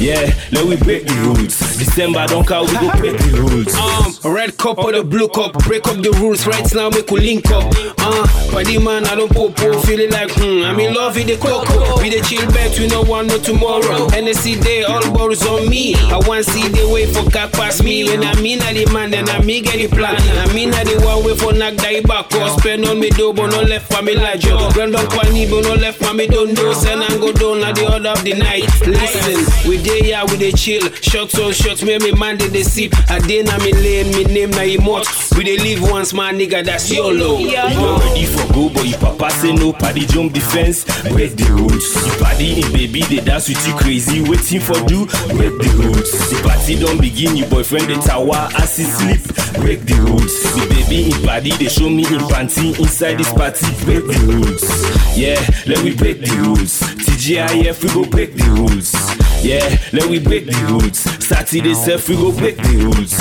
Yeah, 0.00 0.30
let 0.52 0.66
we 0.66 0.76
break 0.76 1.06
the 1.06 1.14
rules. 1.24 1.58
December 1.78 2.26
don't 2.26 2.46
count, 2.46 2.68
we 2.70 2.78
go 2.78 2.90
break 2.98 3.18
the 3.18 3.40
rules. 3.40 3.74
Um, 3.74 4.34
red 4.34 4.56
cup 4.56 4.78
or 4.78 4.92
the 4.92 5.04
blue 5.04 5.28
cup, 5.28 5.52
break 5.64 5.86
up 5.86 5.96
the 6.02 6.10
rules 6.20 6.46
right 6.46 6.66
now, 6.74 6.90
make 6.90 7.10
we 7.10 7.20
link 7.20 7.50
up. 7.50 7.72
Uh, 7.98 8.26
body 8.52 8.78
man, 8.78 9.06
I 9.06 9.14
don't 9.14 9.32
pop, 9.32 9.56
feeling 9.84 10.10
like, 10.10 10.30
hmm, 10.32 10.64
I'm 10.64 10.78
in 10.80 10.94
love 10.94 11.16
with 11.16 11.26
the 11.26 11.36
cocoa. 11.36 12.00
We 12.02 12.10
the 12.10 12.20
chill 12.26 12.46
bet, 12.52 12.78
we 12.78 12.88
no 12.88 13.02
want 13.02 13.28
no 13.28 13.38
tomorrow. 13.38 14.08
NSC 14.08 14.62
day, 14.62 14.84
all 14.84 15.02
borrows 15.12 15.46
on 15.46 15.68
me. 15.68 15.94
I 15.94 16.18
want 16.26 16.44
see 16.44 16.68
the 16.68 16.88
way 16.88 17.06
for 17.06 17.28
cat 17.30 17.52
pass 17.52 17.82
me. 17.82 18.04
When 18.04 18.24
I 18.24 18.34
mean 18.40 18.60
I 18.62 18.72
the 18.72 18.90
man, 18.92 19.10
then 19.10 19.28
I 19.28 19.40
me 19.42 19.60
get 19.60 19.76
the 19.76 19.88
plan. 19.88 20.16
I 20.16 20.52
mean 20.54 20.72
I 20.74 20.84
the 20.84 21.00
one 21.04 21.24
way 21.24 21.36
for 21.36 21.52
knock 21.52 21.76
die 21.76 22.00
back, 22.02 22.32
or 22.34 22.48
spend 22.58 22.86
on 22.86 23.00
me 23.00 23.10
do, 23.10 23.32
but 23.32 23.50
no 23.50 23.62
left 23.62 23.92
for 23.92 24.02
me 24.02 24.14
like 24.14 24.42
you. 24.44 24.56
Run 24.76 24.92
down 24.92 25.06
kwani, 25.06 25.48
but 25.50 25.62
no 25.64 25.74
left 25.74 25.98
for 26.02 26.14
me 26.14 26.26
don't 26.26 26.52
know. 26.54 26.72
Send 26.72 27.02
and 27.02 27.20
go 27.20 27.32
down 27.32 27.62
at 27.64 27.74
the 27.76 27.92
order 27.92 28.10
of 28.10 28.22
the 28.24 28.34
night. 28.34 28.64
Listen, 28.86 29.40
we 29.68 29.82
day 29.82 30.02
here, 30.02 30.22
we 30.30 30.36
dey 30.38 30.52
chill. 30.52 30.90
Shots 31.00 31.38
on 31.38 31.52
shots, 31.52 31.82
me 31.82 31.98
me 31.98 32.12
man 32.12 32.38
they 32.38 32.48
dey 32.48 32.62
sip. 32.62 32.92
I 33.10 33.18
dey 33.20 33.42
na 33.42 33.56
me 33.58 33.72
lane, 33.72 34.10
me 34.14 34.24
name 34.24 34.50
na 34.50 34.62
emote. 34.62 35.36
We 35.36 35.44
dey 35.44 35.58
live 35.58 35.82
once, 35.90 36.12
my 36.12 36.32
nigga, 36.32 36.64
that's 36.64 36.90
YOLO. 36.90 37.38
You 37.38 37.52
not 37.54 38.02
ready 38.04 38.26
for 38.26 38.52
go, 38.52 38.68
but 38.68 38.86
your 38.86 38.98
papa 38.98 39.30
say 39.30 39.52
no. 39.52 39.72
Paddy 39.72 40.06
jump 40.06 40.32
the 40.32 40.40
fence, 40.40 40.84
break 41.12 41.36
the 41.36 41.44
rules. 41.52 41.84
You 41.94 42.12
paddy 42.24 42.60
in 42.62 42.72
baby, 42.72 43.02
they 43.02 43.24
dance 43.24 43.48
with 43.48 43.66
you 43.66 43.74
crazy. 43.74 44.22
Waiting 44.28 44.60
for 44.60 44.74
do, 44.86 45.06
break 45.36 45.54
the 45.58 45.70
rules. 45.82 46.10
The 46.30 46.40
party 46.42 46.78
don't 46.78 47.00
begin, 47.00 47.36
your 47.36 47.48
boyfriend 47.48 47.88
the 47.88 47.94
tower 48.02 48.48
as 48.58 48.76
he 48.76 48.84
sleep, 48.84 49.22
break 49.62 49.80
the 49.86 49.94
rules. 50.02 50.42
The 50.54 50.66
baby 50.68 51.10
in 51.12 51.22
paddy, 51.22 51.50
they 51.52 51.68
show 51.68 51.88
me 51.88 52.04
in 52.06 52.20
panty 52.28 52.78
inside 52.78 53.18
this 53.18 53.32
party, 53.32 53.66
break 53.84 54.06
the 54.06 54.18
rules. 54.26 54.62
Yeah, 55.16 55.38
let 55.66 55.84
me 55.84 55.94
break 55.94 56.20
the 56.20 56.30
rules. 56.42 56.80
TGIF, 56.80 57.82
we 57.82 57.88
go 57.94 58.08
break 58.10 58.34
the 58.34 58.44
rules. 58.50 58.92
Yeah, 59.40 59.78
let 59.92 60.06
we 60.10 60.18
break 60.18 60.46
the 60.46 60.56
rules. 60.68 60.98
Saturday 61.24 61.74
self, 61.74 62.08
we 62.08 62.16
go 62.16 62.32
break 62.32 62.56
the 62.56 62.76
rules. 62.76 63.14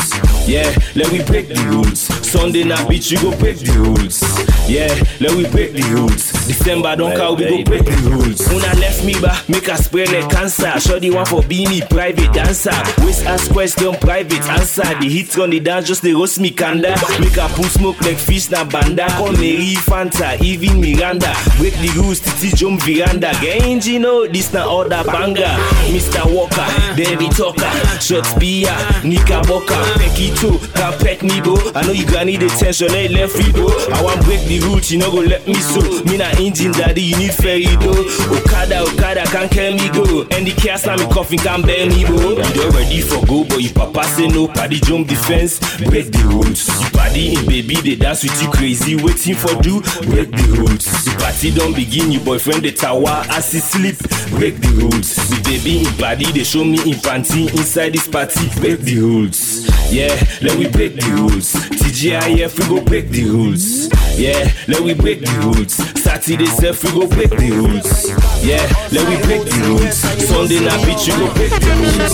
Yeah, 0.48 0.74
let 0.96 1.12
we 1.12 1.24
break 1.24 1.48
the 1.48 1.62
rules. 1.70 2.00
Sunday 2.28 2.64
night 2.64 2.90
beach, 2.90 3.12
we 3.12 3.18
go 3.18 3.38
break 3.38 3.58
the 3.60 3.72
rules. 3.74 4.20
Yeah, 4.68 4.92
let 5.22 5.32
we 5.32 5.48
break 5.50 5.72
the 5.72 5.82
rules. 5.96 6.32
December 6.46 6.96
don't 6.98 7.16
count, 7.16 7.40
we 7.40 7.46
go 7.48 7.64
break 7.64 7.86
the 7.86 7.96
rules. 8.12 8.42
Una 8.52 8.68
left 8.76 9.06
me 9.06 9.14
ba, 9.20 9.32
make 9.48 9.70
us 9.70 9.86
spread 9.86 10.12
like 10.12 10.30
cancer. 10.30 10.78
Show 10.82 11.00
the 11.00 11.10
one 11.10 11.26
for 11.26 11.42
being 11.44 11.70
me 11.70 11.80
private 11.82 12.34
dancer. 12.34 12.76
Waste 13.00 13.26
ask 13.26 13.50
question, 13.50 13.96
private 13.96 14.44
answer. 14.44 14.84
The 15.00 15.08
hit 15.08 15.38
on 15.40 15.52
the 15.52 15.62
dance, 15.62 15.88
just 15.88 16.02
the 16.02 16.14
roast 16.14 16.42
me 16.42 16.52
kanda. 16.52 16.96
Make 17.20 17.38
a 17.38 17.48
pull 17.56 17.64
smoke 17.72 18.02
like 18.02 18.18
fish 18.18 18.50
na 18.50 18.66
banda. 18.66 19.08
Call 19.16 19.32
Mary 19.34 19.76
Fanta, 19.80 20.36
even 20.44 20.82
Miranda. 20.82 21.34
Break 21.58 21.76
the 21.80 21.88
rules, 21.96 22.20
titi 22.20 22.54
jump 22.54 22.82
veranda. 22.84 23.32
Get 23.40 23.64
engine, 23.64 24.04
oh, 24.04 24.28
this 24.28 24.52
na 24.52 24.68
order 24.68 25.02
banger. 25.06 25.56
Mr. 25.96 26.28
Walker, 26.28 26.68
Danny 27.00 27.30
Talker, 27.30 27.72
Shots 28.04 28.34
Pia, 28.36 28.76
Nika 29.04 29.40
Boka, 29.48 29.80
Pecky 29.96 30.36
too, 30.36 30.60
can 30.76 30.92
peck 31.00 31.24
me 31.24 31.40
bro. 31.40 31.56
I 31.74 31.88
know 31.88 31.94
you 31.94 32.06
gonna 32.06 32.26
need 32.26 32.44
attention, 32.44 32.92
ain't 32.92 33.14
left 33.14 33.32
free 33.32 33.52
bro. 33.54 33.72
I 33.96 34.04
want 34.04 34.20
break 34.26 34.44
the 34.44 34.57
rules, 34.60 34.92
you 34.92 35.00
know 35.00 35.12
go 35.12 35.20
let 35.20 35.48
me 35.48 35.56
so. 35.56 35.82
Me 36.04 36.18
na 36.18 36.30
engine 36.38 36.72
daddy, 36.72 37.02
you 37.02 37.18
need 37.18 37.34
ferry 37.34 37.66
though. 37.78 38.06
Okada, 38.36 38.82
Okada 38.82 39.24
can't 39.26 39.52
carry 39.52 39.74
me 39.76 39.90
go. 39.90 40.22
And 40.32 40.46
the 40.46 40.54
cast 40.58 40.86
na 40.86 40.96
me 40.98 41.06
coffin 41.12 41.40
can't 41.40 41.66
bear 41.66 41.88
me 41.88 42.06
bro. 42.06 42.38
You 42.38 42.70
ready 42.72 43.02
for 43.02 43.26
go, 43.26 43.44
but 43.44 43.62
you 43.62 43.72
papa 43.74 44.04
say 44.06 44.28
no. 44.28 44.48
Paddy 44.48 44.80
jump 44.80 45.08
the 45.08 45.16
fence, 45.16 45.60
break 45.78 46.12
the 46.12 46.24
rules. 46.28 46.68
You 46.82 46.90
paddy 46.92 47.36
in 47.36 47.46
baby, 47.46 47.76
they 47.76 47.96
dance 47.96 48.24
with 48.24 48.42
you 48.42 48.50
crazy, 48.52 48.96
waiting 48.96 49.36
for 49.36 49.54
do, 49.62 49.82
break 50.10 50.32
the 50.32 50.56
rules. 50.58 50.86
The 51.06 51.16
party 51.20 51.52
don't 51.52 51.76
begin, 51.76 52.12
your 52.12 52.24
boyfriend 52.24 52.64
the 52.64 52.72
tower 52.72 53.24
as 53.30 53.52
he 53.52 53.60
sleep, 53.60 53.98
break 54.38 54.60
the 54.62 54.70
rules. 54.82 55.16
The 55.16 55.42
baby 55.44 55.86
in 55.88 55.98
body, 55.98 56.32
they 56.32 56.44
show 56.44 56.64
me 56.64 56.80
in 56.80 56.98
panty 57.00 57.50
inside 57.52 57.94
this 57.94 58.08
party, 58.08 58.50
break 58.60 58.80
the 58.82 59.00
rules. 59.00 59.68
Yeah, 59.92 60.14
let 60.42 60.58
we 60.58 60.68
break 60.70 60.96
the 60.96 61.08
rules. 61.12 61.54
TGIF, 61.54 62.60
we 62.60 62.68
go 62.68 62.84
break 62.84 63.10
the 63.10 63.24
rules. 63.26 63.88
Yeah, 64.18 64.47
let 64.68 64.82
we 64.82 64.94
break 64.94 65.22
the 65.22 65.32
rules. 65.42 65.78
Saturday 66.18 66.48
self, 66.48 66.84
we 66.84 66.90
go 66.98 67.06
break 67.06 67.30
the 67.30 67.52
rules. 67.54 68.10
Yeah, 68.42 68.66
let 68.90 69.06
we 69.06 69.22
break 69.22 69.46
the 69.46 69.54
rules. 69.70 70.02
Sunday 70.02 70.66
night 70.66 70.82
beach, 70.82 71.06
we 71.06 71.14
go 71.14 71.30
break 71.38 71.54
the 71.54 71.74
rules. 71.78 72.10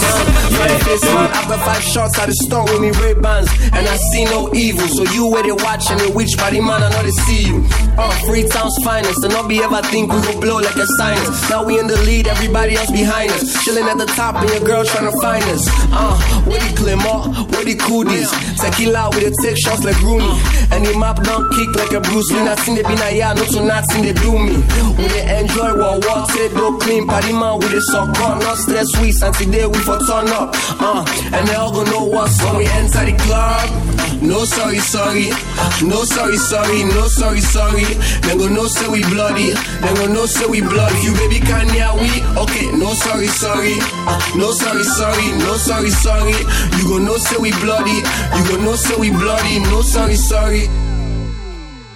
Yeah, 0.51 1.39
after 1.39 1.55
five 1.63 1.81
shots 1.81 2.19
at 2.19 2.27
the 2.27 2.35
store 2.43 2.67
with 2.67 2.83
me 2.83 2.91
red 2.99 3.23
bands, 3.23 3.47
and 3.71 3.87
I 3.87 3.95
see 4.11 4.25
no 4.25 4.51
evil. 4.51 4.87
So 4.91 5.07
you 5.15 5.31
where 5.31 5.43
they 5.43 5.55
watch 5.55 5.87
and 5.87 5.99
they 6.03 6.11
witch 6.11 6.35
body 6.35 6.59
man, 6.59 6.83
I 6.83 6.91
know 6.91 6.99
they 6.99 7.15
see 7.23 7.47
you. 7.47 7.63
Uh, 7.95 8.11
Freetown's 8.27 8.75
finest, 8.83 9.23
and 9.23 9.31
not 9.31 9.47
be 9.47 9.63
ever 9.63 9.79
think 9.87 10.11
we 10.11 10.19
will 10.19 10.39
blow 10.41 10.59
like 10.59 10.75
a 10.75 10.87
sinus. 10.99 11.49
Now 11.49 11.63
we 11.63 11.79
in 11.79 11.87
the 11.87 11.95
lead, 12.03 12.27
everybody 12.27 12.75
else 12.75 12.91
behind 12.91 13.31
us. 13.31 13.55
Chilling 13.63 13.87
at 13.87 13.97
the 13.97 14.07
top, 14.19 14.35
and 14.35 14.49
your 14.51 14.67
girl 14.67 14.83
trying 14.83 15.07
to 15.07 15.15
find 15.23 15.47
us. 15.47 15.63
Uh, 15.95 16.19
where 16.43 16.59
the 16.59 16.75
Clement, 16.75 17.55
where 17.55 17.63
the 17.63 17.79
cooties. 17.79 18.27
Tequila 18.59 19.15
with 19.15 19.23
the 19.23 19.31
take 19.39 19.55
shots 19.55 19.87
like 19.87 19.99
Rooney. 20.03 20.27
And 20.75 20.83
the 20.83 20.91
map 20.97 21.23
don't 21.23 21.47
kick 21.55 21.71
like 21.79 21.93
a 21.95 22.01
Bruce 22.01 22.31
Lee. 22.31 22.43
Not 22.43 22.59
seen 22.59 22.75
they 22.75 22.83
be 22.83 22.95
na 22.95 23.07
yeah, 23.07 23.31
no 23.31 23.45
to 23.45 23.63
not 23.63 23.85
seen 23.93 24.03
they 24.06 24.13
do 24.13 24.32
me. 24.34 24.58
We 24.97 25.06
they 25.08 25.39
enjoy 25.39 25.77
what 25.77 26.29
say 26.32 26.49
do 26.49 26.77
clean. 26.79 27.08
Party 27.08 27.34
man 27.34 27.60
with 27.60 27.71
the 27.71 27.82
suck 27.82 28.10
on, 28.21 28.39
not 28.39 28.58
stress 28.58 28.89
sweet. 28.95 29.21
And 29.21 29.34
today 29.36 29.65
we 29.65 29.77
for 29.79 29.99
turn 29.99 30.29
up. 30.29 30.56
Uh, 30.82 31.06
and 31.34 31.47
they 31.47 31.56
all 31.56 31.71
gonna 31.71 31.89
know 31.91 32.03
what's 32.06 32.41
when 32.43 32.58
we 32.58 32.65
enter 32.65 33.06
the 33.06 33.15
club. 33.23 33.69
No 34.21 34.45
sorry, 34.45 34.79
sorry. 34.79 35.29
No 35.84 36.03
sorry, 36.06 36.38
sorry. 36.38 36.84
No 36.84 37.08
sorry, 37.08 37.41
sorry. 37.41 37.84
They 38.23 38.36
go 38.38 38.47
no 38.47 38.65
say 38.67 38.88
we 38.88 39.03
bloody. 39.03 39.51
They 39.53 39.93
go 39.93 40.08
no 40.08 40.25
say 40.25 40.47
we 40.47 40.62
bloody. 40.62 40.99
You 41.03 41.13
baby 41.13 41.39
can 41.39 41.67
yeah 41.73 41.93
we 41.93 42.10
okay. 42.39 42.71
No 42.71 42.93
sorry, 42.93 43.27
sorry. 43.27 43.75
Uh, 44.08 44.19
no 44.36 44.51
sorry, 44.51 44.84
sorry. 44.84 45.27
No 45.38 45.56
sorry, 45.58 45.89
sorry. 45.91 46.38
You 46.77 46.84
go 46.88 46.97
no 46.97 47.17
say 47.17 47.38
we 47.38 47.51
bloody. 47.62 48.01
You 48.36 48.41
go 48.49 48.56
no 48.63 48.75
say 48.75 48.95
we 48.95 49.10
bloody. 49.12 49.60
No 49.60 49.82
sorry, 49.82 50.15
sorry. 50.15 50.69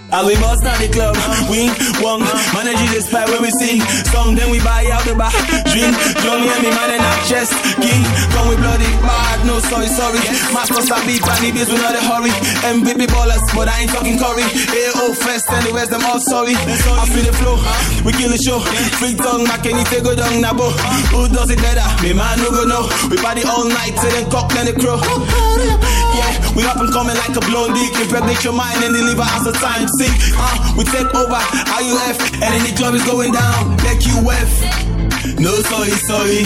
And 0.08 0.24
we 0.24 0.32
bust 0.40 0.64
down 0.64 0.80
the 0.80 0.88
club, 0.88 1.12
wing, 1.52 1.68
wong, 2.00 2.24
manage 2.56 2.80
the 2.96 3.04
spot 3.04 3.28
where 3.28 3.44
we 3.44 3.52
sing 3.60 3.84
song, 4.08 4.32
then 4.32 4.48
we 4.48 4.56
buy 4.64 4.88
out 4.88 5.04
the 5.04 5.12
bar, 5.12 5.28
drink, 5.68 5.92
drum, 6.24 6.48
yeah, 6.48 6.56
me 6.64 6.72
man 6.72 6.96
and 6.96 7.04
not 7.04 7.20
chest, 7.28 7.52
king, 7.76 8.00
come 8.32 8.48
we 8.48 8.56
bloody 8.56 8.88
bad, 9.04 9.44
no 9.44 9.60
sorry, 9.68 9.84
sorry, 9.92 10.24
master 10.48 10.80
stop 10.80 11.04
beat, 11.04 11.20
funny 11.20 11.52
biz, 11.52 11.68
we 11.68 11.76
not 11.76 11.92
a 11.92 12.00
hurry, 12.00 12.32
MVP 12.72 13.04
ballers, 13.12 13.44
but 13.52 13.68
I 13.68 13.84
ain't 13.84 13.92
talking 13.92 14.16
curry, 14.16 14.48
AO 14.48 15.12
oh, 15.12 15.12
fest, 15.12 15.44
and 15.52 15.68
the 15.68 15.76
rest 15.76 15.92
them 15.92 16.00
all 16.08 16.24
sorry, 16.24 16.56
I 16.56 17.04
feel 17.04 17.28
the 17.28 17.34
flow, 17.36 17.60
we 18.00 18.16
kill 18.16 18.32
the 18.32 18.40
show, 18.40 18.64
free 18.96 19.12
tongue, 19.12 19.44
my 19.44 19.60
can 19.60 19.76
take 19.92 20.08
go 20.08 20.16
down, 20.16 20.40
nabo, 20.40 20.72
who 21.12 21.28
does 21.28 21.52
it 21.52 21.60
better, 21.60 21.84
me 22.00 22.16
man 22.16 22.40
no 22.40 22.48
go 22.48 22.64
know, 22.64 22.88
we 23.12 23.20
party 23.20 23.44
all 23.44 23.68
night, 23.68 23.92
till 24.00 24.08
then 24.08 24.24
cock, 24.32 24.48
then 24.56 24.72
the 24.72 24.74
crow, 24.80 24.96
yeah, 26.16 26.32
we 26.56 26.64
up 26.64 26.80
and 26.80 26.88
coming 26.96 27.16
like 27.20 27.36
a 27.36 27.44
blown 27.44 27.76
dick, 27.76 27.92
impregnate 28.00 28.40
your 28.40 28.56
mind 28.56 28.80
and 28.80 28.96
deliver 28.96 29.28
as 29.36 29.44
a 29.44 29.52
time 29.52 29.84
Uh, 30.06 30.74
we 30.76 30.84
take 30.84 31.10
over 31.14 31.42
IUF, 31.74 32.18
and 32.38 32.50
then 32.54 32.62
the 32.62 32.94
is 32.94 33.04
going 33.04 33.32
down. 33.32 33.76
Like 33.82 33.98
UF. 34.06 34.52
No 35.38 35.50
sorry, 35.66 35.90
sorry, 36.06 36.42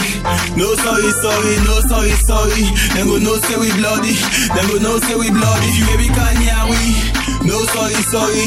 no 0.57 0.75
sorry, 0.75 1.11
sorry, 1.21 1.55
no 1.65 1.81
sorry, 1.89 2.11
sorry. 2.25 2.65
Then 2.95 3.07
go 3.07 3.19
no 3.19 3.37
say 3.45 3.57
we 3.59 3.71
bloody, 3.77 4.15
then 4.55 4.67
go 4.69 4.79
no 4.81 4.99
say 4.99 5.17
we 5.17 5.31
bloody. 5.31 5.67
If 5.69 5.79
you 5.79 5.87
baby 5.87 6.09
can 6.09 6.41
yeah 6.43 6.65
we. 6.69 7.22
No 7.45 7.59
sorry, 7.75 7.95
sorry, 8.15 8.45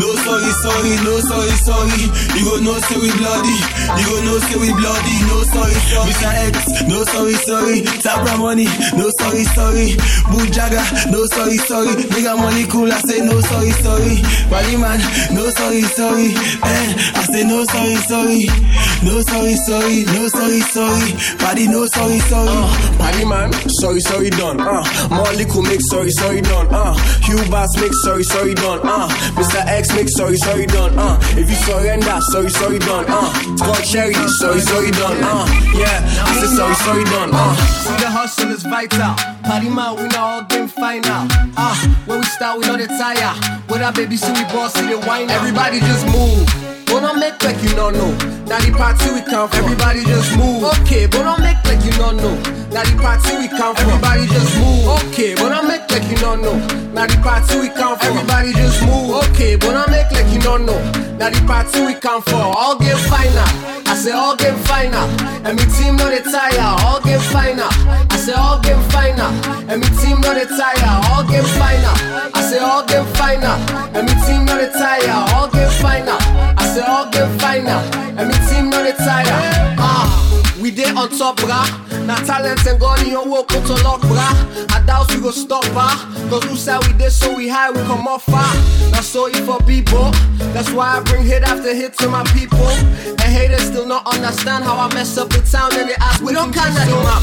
no 0.00 0.08
sorry, 0.24 0.50
sorry, 0.64 0.92
no 1.04 1.20
sorry, 1.20 1.50
sorry. 1.68 2.02
You 2.38 2.44
go 2.48 2.56
no 2.64 2.78
say 2.80 2.96
we 2.96 3.10
bloody, 3.20 3.56
you 4.00 4.04
go 4.08 4.16
no 4.24 4.38
say 4.38 4.56
we 4.58 4.72
bloody. 4.72 5.16
No 5.28 5.42
sorry, 5.52 5.74
sorry. 5.92 6.10
Mr. 6.10 6.30
X, 6.48 6.82
no 6.88 7.04
sorry, 7.04 7.34
sorry. 7.34 7.82
Tabra 8.02 8.36
money, 8.38 8.64
no 8.96 9.10
sorry, 9.20 9.44
sorry. 9.52 9.88
Bujaga, 10.32 11.12
no 11.12 11.26
sorry, 11.26 11.58
sorry. 11.58 11.88
Nigga 12.08 12.36
money 12.38 12.64
cool, 12.66 12.90
I 12.90 13.00
say 13.00 13.20
no 13.20 13.38
sorry, 13.40 13.70
sorry. 13.84 14.22
Body 14.48 14.76
man, 14.76 15.00
no 15.34 15.50
sorry, 15.50 15.82
sorry. 15.82 16.32
Eh, 16.32 16.94
I 17.14 17.22
say 17.30 17.44
no 17.44 17.64
sorry, 17.64 17.96
sorry. 18.08 18.46
No 19.04 19.20
sorry, 19.22 19.54
sorry, 19.66 20.04
no 20.14 20.28
sorry, 20.28 20.60
sorry. 20.72 21.12
Body, 21.38 21.68
no 21.68 21.86
sorry, 21.86 22.18
sorry. 22.20 22.48
Uh, 22.48 22.98
body 22.98 23.24
man, 23.24 23.52
sorry, 23.80 24.00
sorry, 24.00 24.30
done. 24.30 24.60
Uh, 24.60 24.82
Molly 25.10 25.44
cool 25.46 25.62
make 25.62 25.80
sorry, 25.90 26.10
sorry, 26.10 26.40
done. 26.40 26.68
Uh, 26.72 26.94
Hugh 27.26 27.44
Bass 27.50 27.68
make 27.80 27.92
sorry, 28.04 28.21
sorry, 28.22 28.54
done. 28.54 28.80
Uh, 28.82 29.08
Mr. 29.34 29.64
X 29.66 29.94
make 29.94 30.08
sorry, 30.08 30.36
sorry, 30.36 30.66
done. 30.66 30.98
Uh, 30.98 31.18
if 31.36 31.48
you 31.48 31.56
surrender, 31.56 32.20
sorry, 32.20 32.50
sorry, 32.50 32.78
done. 32.78 33.04
Uh, 33.08 33.56
Scott 33.56 33.84
Cherry, 33.84 34.14
sorry, 34.28 34.60
sorry, 34.60 34.90
done. 34.90 35.18
Uh, 35.22 35.46
yeah, 35.74 36.00
I 36.26 36.40
say 36.40 36.54
sorry, 36.54 36.74
sorry, 36.74 37.04
done. 37.04 37.30
Uh, 37.32 37.54
see 37.56 37.96
the 38.02 38.10
hustle 38.10 38.50
is 38.50 38.62
vital. 38.62 39.14
Party 39.44 39.68
man, 39.68 39.96
we 39.96 40.08
know 40.08 40.20
all 40.20 40.42
game 40.44 40.68
final. 40.68 41.26
Ah, 41.56 41.72
uh, 41.72 41.94
when 42.06 42.20
we 42.20 42.26
start, 42.26 42.58
we 42.58 42.66
know 42.66 42.76
the 42.76 42.86
tire. 42.86 43.34
With 43.68 43.82
our 43.82 43.92
baby, 43.92 44.16
see 44.16 44.32
we 44.32 44.44
boss, 44.52 44.74
see 44.74 44.86
the 44.86 44.98
wine. 45.06 45.30
Everybody 45.30 45.80
just 45.80 46.06
move. 46.06 46.81
But 46.92 47.00
don't 47.00 47.18
make 47.18 47.42
like 47.42 47.56
you 47.64 47.72
don't 47.72 47.94
know. 47.96 48.12
Now 48.44 48.60
the 48.60 48.68
party 48.76 49.16
we 49.16 49.24
come 49.24 49.48
from. 49.48 49.64
Everybody 49.64 50.04
just 50.04 50.36
move. 50.36 50.60
Okay, 50.84 51.08
but 51.08 51.24
don't 51.24 51.40
make 51.40 51.56
like 51.64 51.80
you 51.88 51.92
don't 51.96 52.20
know. 52.20 52.36
Now 52.68 52.84
the 52.84 52.92
party 53.00 53.32
we 53.40 53.48
come 53.48 53.72
from. 53.72 53.96
Everybody 53.96 54.28
just 54.28 54.52
move. 54.60 54.84
Okay, 55.08 55.32
but 55.32 55.48
don't 55.48 55.64
make 55.64 55.88
like 55.88 56.04
you 56.12 56.20
don't 56.20 56.44
know. 56.44 56.52
Now 56.92 57.08
the 57.08 57.16
party 57.24 57.64
we 57.64 57.72
come 57.72 57.96
from. 57.96 58.12
Everybody 58.12 58.52
just 58.52 58.84
move. 58.84 59.08
Okay, 59.24 59.56
but 59.56 59.72
don't 59.72 59.88
make 59.88 60.12
like 60.12 60.28
you 60.36 60.40
don't 60.44 60.68
know. 60.68 60.76
Now 61.16 61.32
the 61.32 61.40
party 61.48 61.80
we 61.80 61.94
come 61.96 62.20
for. 62.20 62.36
All 62.36 62.76
game 62.76 63.00
final. 63.08 63.48
I 63.88 63.96
say 63.96 64.12
all 64.12 64.36
game 64.36 64.60
final. 64.68 65.08
And 65.48 65.56
me 65.56 65.64
team 65.72 65.96
not 65.96 66.12
the 66.12 66.20
tire. 66.28 66.76
All 66.84 67.00
game 67.00 67.24
final. 67.32 67.72
I 68.12 68.16
say 68.20 68.36
all 68.36 68.60
game 68.60 68.84
final. 68.92 69.32
And 69.64 69.80
me 69.80 69.88
team 69.96 70.20
not 70.20 70.36
the 70.36 70.44
tire. 70.44 70.92
All 71.08 71.24
game 71.24 71.48
final. 71.56 71.96
I 72.36 72.40
say 72.44 72.60
all 72.60 72.84
game 72.84 73.08
final. 73.16 73.56
And 73.96 74.04
me 74.04 74.12
team 74.28 74.44
not 74.44 74.60
the 74.60 74.68
tire. 74.76 75.08
All 75.32 75.48
game 75.48 75.72
final. 75.80 76.51
Say 76.72 76.80
all 76.80 77.04
game 77.10 77.38
final. 77.38 77.80
And 78.16 78.28
me 78.28 78.34
team 78.48 78.70
not 78.70 78.84
the 78.84 78.92
tire. 78.96 79.76
Ah, 79.76 80.08
we 80.60 80.70
dey 80.70 80.90
on 80.90 81.10
top, 81.10 81.36
brah. 81.36 81.68
Now 82.06 82.16
talent 82.24 82.64
and 82.66 82.80
God 82.80 83.06
you 83.06 83.22
work 83.30 83.48
put 83.48 83.66
to 83.66 83.74
lock, 83.84 84.00
brah. 84.02 84.32
I 84.72 84.82
doubt 84.86 85.14
we 85.14 85.20
go 85.20 85.30
stop, 85.32 85.64
brah. 85.76 85.96
Cause 86.30 86.44
who 86.44 86.56
said 86.56 86.78
we 86.86 86.94
did 86.94 87.10
so 87.12 87.36
we 87.36 87.46
high, 87.48 87.70
we 87.70 87.78
come 87.82 88.08
off 88.08 88.24
far. 88.24 88.54
Now 88.90 89.02
so 89.02 89.26
it 89.26 89.36
for 89.44 89.58
people. 89.64 90.12
That's 90.54 90.70
why 90.70 90.96
I 90.96 91.02
bring 91.02 91.24
hit 91.24 91.42
after 91.42 91.74
hit 91.74 91.92
to 91.98 92.08
my 92.08 92.24
people. 92.32 92.66
And 92.66 93.20
haters 93.20 93.64
still 93.64 93.86
not 93.86 94.06
understand 94.06 94.64
how 94.64 94.76
I 94.78 94.92
mess 94.94 95.18
up 95.18 95.28
the 95.28 95.40
town 95.42 95.74
and 95.74 95.90
they 95.90 95.94
ask, 95.96 96.22
we 96.22 96.32
don't 96.32 96.52
kind 96.52 96.74
of 96.76 97.04
up. 97.04 97.22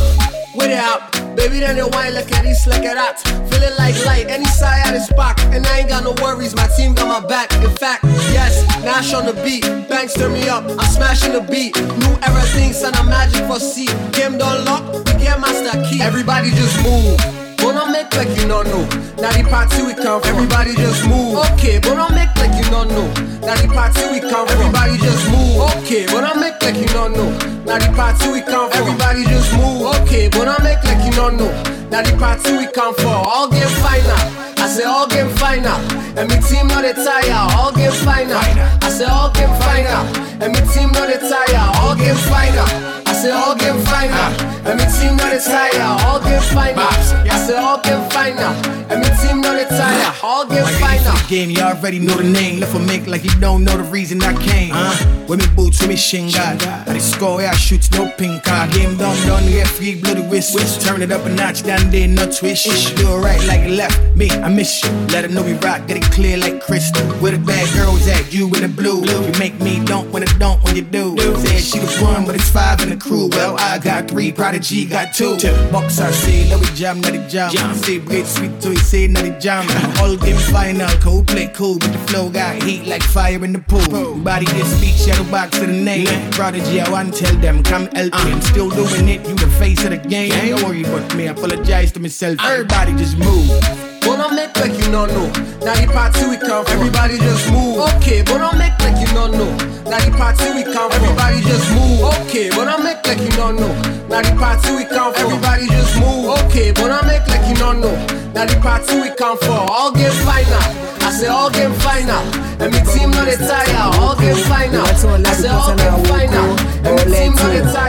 With 0.55 0.71
it 0.71 0.77
up, 0.77 1.15
baby, 1.35 1.59
then 1.59 1.75
they 1.75 1.83
whine 1.83 2.13
like 2.13 2.31
at 2.31 2.43
this, 2.43 2.65
like 2.67 2.85
a 2.85 2.93
that. 2.95 3.19
Feeling 3.49 3.75
like 3.77 3.95
light, 4.05 4.27
any 4.29 4.45
side 4.45 4.81
at 4.85 4.93
the 4.93 4.99
spot. 4.99 5.39
And 5.53 5.65
I 5.65 5.79
ain't 5.79 5.89
got 5.89 6.03
no 6.03 6.13
worries, 6.21 6.55
my 6.55 6.67
team 6.77 6.93
got 6.93 7.07
my 7.07 7.27
back. 7.27 7.51
In 7.63 7.75
fact, 7.75 8.03
yes, 8.33 8.63
Nash 8.83 9.13
on 9.13 9.25
the 9.25 9.33
beat, 9.43 9.63
banks 9.89 10.13
stir 10.13 10.29
me 10.29 10.47
up, 10.47 10.63
I'm 10.63 10.91
smashing 10.91 11.33
the 11.33 11.41
beat. 11.41 11.75
New 11.75 12.13
era 12.23 12.41
things, 12.55 12.77
son, 12.77 12.93
I'm 12.95 13.09
magic 13.09 13.45
for 13.45 13.59
C. 13.59 13.87
Game 14.11 14.37
don't 14.37 14.65
lock, 14.65 14.83
we 14.93 15.11
get 15.19 15.39
master 15.39 15.81
key. 15.83 16.01
Everybody 16.01 16.51
just 16.51 16.81
move. 16.83 17.48
Don't 17.79 17.93
make 17.93 18.13
like 18.13 18.35
you 18.35 18.45
don't 18.45 18.67
know. 18.67 18.83
Now 19.23 19.31
the 19.31 19.47
party 19.47 19.79
we 19.87 19.95
come 19.95 20.19
from. 20.19 20.35
Everybody 20.35 20.75
just 20.75 21.07
move. 21.07 21.39
Okay, 21.55 21.79
but 21.79 21.95
don't 21.95 22.11
make 22.11 22.27
like 22.35 22.51
you 22.59 22.67
don't 22.67 22.91
know. 22.91 23.07
Now 23.39 23.55
the 23.55 23.71
party 23.71 24.03
we 24.11 24.19
come 24.19 24.43
from. 24.51 24.67
Everybody 24.67 24.99
just 24.99 25.23
move. 25.31 25.63
Okay, 25.79 26.03
but 26.11 26.27
don't 26.27 26.43
make 26.43 26.59
like 26.59 26.75
you 26.75 26.91
don't 26.91 27.15
know. 27.15 27.31
Now 27.63 27.79
the 27.79 27.87
party 27.95 28.35
we 28.35 28.43
come 28.43 28.67
from. 28.67 28.83
Everybody 28.83 29.23
just 29.31 29.55
move. 29.55 29.95
Okay, 29.95 30.27
but 30.27 30.43
don't 30.43 30.59
make 30.59 30.83
like 30.83 30.99
you 31.07 31.15
don't 31.15 31.39
know. 31.39 31.47
Now 31.87 32.03
the 32.03 32.11
party 32.19 32.51
we 32.59 32.67
come 32.67 32.91
for. 32.99 33.15
All 33.15 33.47
game 33.47 33.71
final. 33.79 34.19
I 34.59 34.67
say 34.67 34.83
all 34.83 35.07
game 35.07 35.31
final. 35.39 35.79
And 36.19 36.27
me 36.27 36.35
team 36.43 36.67
not 36.67 36.83
the 36.83 36.91
tire. 36.99 37.31
All 37.55 37.71
game 37.71 37.95
final. 38.03 38.43
I 38.83 38.91
say 38.91 39.07
all 39.07 39.31
game 39.31 39.55
final. 39.63 40.03
And 40.43 40.51
me 40.51 40.59
team 40.75 40.91
not 40.91 41.07
the 41.07 41.15
tire. 41.15 41.63
All 41.79 41.95
game 41.95 42.19
final. 42.27 42.98
I 43.19 43.21
say 43.21 43.32
all 43.32 43.53
game 43.53 43.77
final. 43.84 44.15
And 44.63 44.79
me 44.79 44.86
team 44.95 45.17
not 45.17 45.34
the 45.34 45.43
tire. 45.43 45.82
All 46.08 46.21
game 46.21 46.41
final. 46.55 46.88
I 46.88 47.45
say 47.45 47.58
all 47.58 47.82
game 47.82 48.10
final. 48.12 48.53
And 48.89 49.01
me 49.01 49.10
team 49.19 49.41
not 49.41 49.60
the 49.60 49.65
tire. 49.75 50.15
All 50.23 50.45
game 50.45 50.63
final. 50.79 51.17
Game, 51.27 51.49
you 51.49 51.62
already 51.62 51.99
know 51.99 52.15
the 52.15 52.23
name. 52.23 52.62
Left 52.62 52.71
for 52.71 52.79
make 52.79 53.08
like 53.08 53.25
you 53.25 53.39
don't 53.41 53.65
know 53.65 53.75
the 53.75 53.84
reason 53.84 54.23
I 54.23 54.34
came. 54.41 54.71
Uh, 54.73 54.95
with 55.27 55.41
me 55.41 55.47
boots, 55.53 55.82
with 55.82 55.89
me 55.89 55.95
shinga. 55.95 56.63
At 56.63 56.86
the 56.86 56.99
score, 56.99 57.41
yeah, 57.41 57.51
I 57.51 57.55
shoot 57.55 57.91
no 57.91 58.10
pink 58.17 58.41
card. 58.45 58.71
Game 58.71 58.97
done, 58.97 59.17
done, 59.27 59.45
get 59.47 59.67
free, 59.67 59.99
bloody 59.99 60.23
wrist. 60.29 60.82
Turn 60.82 61.01
it 61.01 61.12
up 61.12 61.25
a 61.25 61.29
notch, 61.29 61.63
down 61.63 61.91
there, 61.91 62.08
no 62.08 62.23
twist. 62.32 62.95
Do 62.95 63.15
it 63.15 63.19
right 63.19 63.43
like 63.47 63.67
it 63.67 63.71
left. 63.71 64.15
Me, 64.15 64.32
I 64.32 64.47
miss 64.47 64.82
you. 64.82 64.89
Let 65.12 65.23
them 65.23 65.34
know 65.34 65.43
we 65.43 65.53
rock, 65.55 65.86
get 65.88 65.97
it 65.97 66.03
clear 66.03 66.38
like 66.38 66.62
crystal. 66.62 67.05
Where 67.19 67.34
the 67.34 67.38
bad 67.38 67.67
girls 67.75 68.08
at? 68.08 68.34
You 68.34 68.45
in 68.45 68.62
the 68.62 68.69
blue. 68.69 69.03
You 69.05 69.38
make 69.38 69.60
me 69.60 69.84
don't 69.84 70.10
when 70.10 70.23
it 70.23 70.34
don't 70.39 70.63
when 70.63 70.77
you 70.77 70.84
do. 70.84 71.17
Said 71.19 71.62
she 71.62 71.79
was 71.79 72.01
one, 72.01 72.25
but 72.25 72.36
it's 72.36 72.49
five 72.49 72.79
in 72.82 72.89
the 72.89 72.95
crew. 72.95 73.08
Well, 73.09 73.55
I 73.57 73.79
got 73.79 74.09
three, 74.09 74.31
Prodigy 74.31 74.85
got 74.85 75.13
two. 75.13 75.35
Box 75.71 75.99
I 75.99 76.11
say, 76.11 76.47
let 76.49 76.61
me 76.61 76.67
jam, 76.75 77.01
let 77.01 77.15
it 77.15 77.27
jam. 77.27 77.51
Say 77.75 77.99
great 77.99 78.25
sweet 78.25 78.61
to 78.61 78.75
say, 78.75 79.07
let 79.07 79.25
it 79.25 79.41
jam. 79.41 79.65
All 79.99 80.15
game 80.15 80.37
final, 80.37 80.89
cool 80.99 81.23
play 81.23 81.47
cool, 81.47 81.79
but 81.79 81.91
the 81.91 81.97
flow 82.07 82.29
got 82.29 82.61
heat 82.61 82.85
like 82.85 83.01
fire 83.01 83.43
in 83.43 83.53
the 83.53 83.59
pool. 83.59 84.15
Body 84.19 84.45
this 84.45 84.77
speak, 84.77 84.95
shadow 84.95 85.29
box 85.31 85.57
to 85.57 85.65
the 85.65 85.73
name. 85.73 86.07
Prodigy, 86.31 86.81
I 86.81 86.89
want 86.91 87.13
to 87.15 87.25
tell 87.25 87.35
them, 87.37 87.63
come 87.63 87.87
help 87.87 88.13
uh. 88.13 88.25
me. 88.25 88.31
I'm 88.33 88.41
still 88.41 88.69
doing 88.69 89.09
it, 89.09 89.27
you 89.27 89.35
the 89.35 89.49
face 89.59 89.83
of 89.83 89.89
the 89.89 89.97
game. 89.97 90.29
Don't 90.29 90.63
worry 90.63 90.83
about 90.83 91.15
me, 91.15 91.27
I 91.27 91.31
apologize 91.31 91.91
to 91.93 91.99
myself. 91.99 92.39
Uh. 92.39 92.47
Everybody 92.47 92.93
just 92.93 93.17
move. 93.17 93.88
But 94.01 94.17
don't 94.17 94.35
make 94.35 94.55
like 94.57 94.73
you 94.73 94.91
don't 94.91 95.09
know. 95.12 95.27
Now 95.63 95.75
the 95.75 95.88
party 95.91 96.25
we 96.29 96.38
come 96.38 96.65
from. 96.65 96.79
Everybody 96.79 97.17
just 97.19 97.51
move. 97.51 97.79
Okay, 97.97 98.21
but 98.23 98.39
don't 98.39 98.57
make 98.57 98.77
like 98.79 98.99
you 98.99 99.12
don't 99.13 99.31
know. 99.33 99.51
Now 99.89 99.99
the 99.99 100.12
party 100.15 100.49
we 100.55 100.63
come 100.63 100.91
from. 100.91 101.03
Everybody 101.03 101.41
just 101.41 101.67
move. 101.73 102.01
Okay, 102.25 102.49
but 102.49 102.65
don't 102.65 102.83
make 102.83 103.01
like 103.05 103.19
you 103.19 103.31
don't 103.35 103.55
know. 103.59 103.73
Now 104.07 104.21
the 104.21 104.33
party 104.38 104.71
we 104.75 104.85
come 104.85 105.13
from. 105.13 105.25
Everybody 105.25 105.67
just 105.67 105.95
move. 105.99 106.31
Okay, 106.45 106.71
but 106.71 106.88
don't 106.88 107.05
make 107.07 107.27
like 107.27 107.45
you 107.47 107.55
don't 107.55 107.81
know. 107.81 107.95
Now 108.33 108.45
the 108.45 108.55
party 108.62 108.99
we 109.01 109.09
come 109.15 109.38
for. 109.38 109.65
All 109.69 109.91
game 109.91 110.13
final. 110.23 110.65
I 111.01 111.12
say 111.12 111.27
all 111.27 111.49
game 111.49 111.73
final. 111.81 112.21
And 112.62 112.71
me 112.73 112.79
team 112.93 113.12
not 113.12 113.25
the 113.25 113.35
tire. 113.38 113.89
All 113.99 114.15
game 114.15 114.38
final. 114.45 114.85
I 114.85 115.33
say 115.33 115.49
all 115.49 115.75
game 115.75 116.03
final. 116.05 116.49
And 116.85 116.95
me 116.97 117.17
team 117.17 117.33
not 117.35 117.51
the 117.51 117.62
tire. 117.73 117.88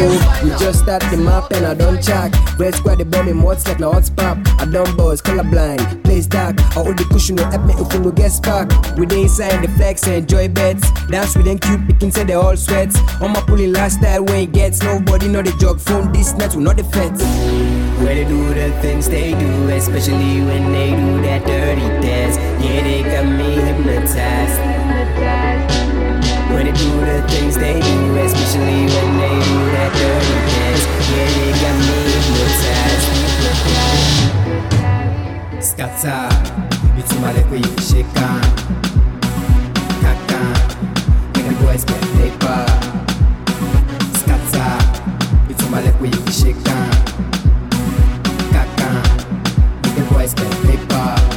All 0.00 0.08
game 0.08 0.44
We 0.44 0.50
just 0.58 0.80
start 0.80 1.02
the 1.10 1.16
map 1.16 1.50
and 1.52 1.66
I 1.66 1.74
don't 1.74 2.02
check. 2.02 2.32
Red 2.58 2.74
squad 2.74 2.98
the 2.98 3.04
bomb 3.04 3.28
in 3.28 3.42
what's 3.42 3.66
like 3.68 3.80
now 3.80 3.92
hot 3.92 4.10
pop. 4.16 4.38
I 4.60 4.64
don't 4.64 4.96
buzz, 4.96 5.20
colorblind, 5.22 6.02
play 6.04 6.20
stack. 6.20 6.58
I 6.60 6.82
hold 6.82 6.96
the 6.98 7.04
cushion 7.04 7.36
no 7.36 7.44
help 7.44 7.64
me 7.64 7.74
if 7.74 7.92
you 7.92 8.00
no 8.00 8.10
get 8.10 8.32
spark. 8.32 8.70
We 8.96 9.06
dey 9.06 9.22
inside 9.22 9.62
the 9.62 9.68
flex 9.72 10.06
and 10.06 10.16
enjoy 10.16 10.48
bets. 10.48 10.90
Dance 11.08 11.36
with 11.36 11.46
them 11.46 11.58
cute 11.58 11.86
pickings 11.86 12.14
say 12.14 12.24
they 12.24 12.34
all 12.34 12.56
sweats. 12.56 12.98
On 13.20 13.32
my 13.32 13.40
pulling 13.42 13.72
last 13.72 13.98
style 13.98 14.24
when 14.24 14.44
it 14.44 14.52
gets 14.52 14.82
nobody 14.82 15.28
know 15.28 15.42
the 15.42 15.52
jog 15.52 15.80
phone 15.80 16.12
this 16.12 16.32
net 16.34 16.54
will 16.54 16.62
not 16.62 16.76
the 16.76 16.84
feds. 16.84 17.22
When 18.00 18.16
they 18.16 18.24
do 18.24 18.54
the 18.54 18.72
things 18.80 19.08
they 19.08 19.32
do, 19.32 19.68
especially 19.68 20.40
when 20.40 20.72
they 20.72 20.90
do 20.90 21.22
that 21.22 21.44
dirty 21.46 21.88
dance. 22.00 22.36
Yeah, 22.64 22.82
they 22.82 23.02
got 23.02 23.26
me 23.26 23.54
hypnotized. 23.60 24.58
When 24.58 24.88
they 24.88 25.58
do 25.58 25.59
the 27.04 27.22
things 27.28 27.54
they 27.56 27.80
do, 27.80 28.16
especially 28.18 28.86
when 28.86 29.16
they 29.18 29.36
do 29.48 29.58
that 29.74 29.92
dirty 29.94 30.38
dance. 30.50 30.84
Yeah, 31.10 31.28
they 31.36 31.52
got 31.60 31.76
me 31.86 31.96
hypnotized. 32.12 33.06
Scatter. 35.62 36.28
It's 36.98 37.12
my 37.20 37.32
leg 37.32 37.46
where 37.46 37.58
you 37.60 37.68
can 37.68 37.78
shake 37.78 38.16
on. 38.16 38.42
Kaka. 40.02 40.40
Make 41.34 41.46
the 41.48 41.54
boys 41.64 41.84
get 41.84 42.02
paper. 42.18 42.60
Scatter. 44.20 44.72
It's 45.50 45.64
my 45.70 45.80
leg 45.82 45.94
where 46.00 46.10
you 46.10 46.20
can 46.20 46.32
shake 46.32 46.68
on. 46.68 46.90
Kaka. 48.52 48.90
Make 49.82 49.94
the 49.96 50.02
boys 50.12 50.32
get 50.34 50.52
paper. 50.66 51.29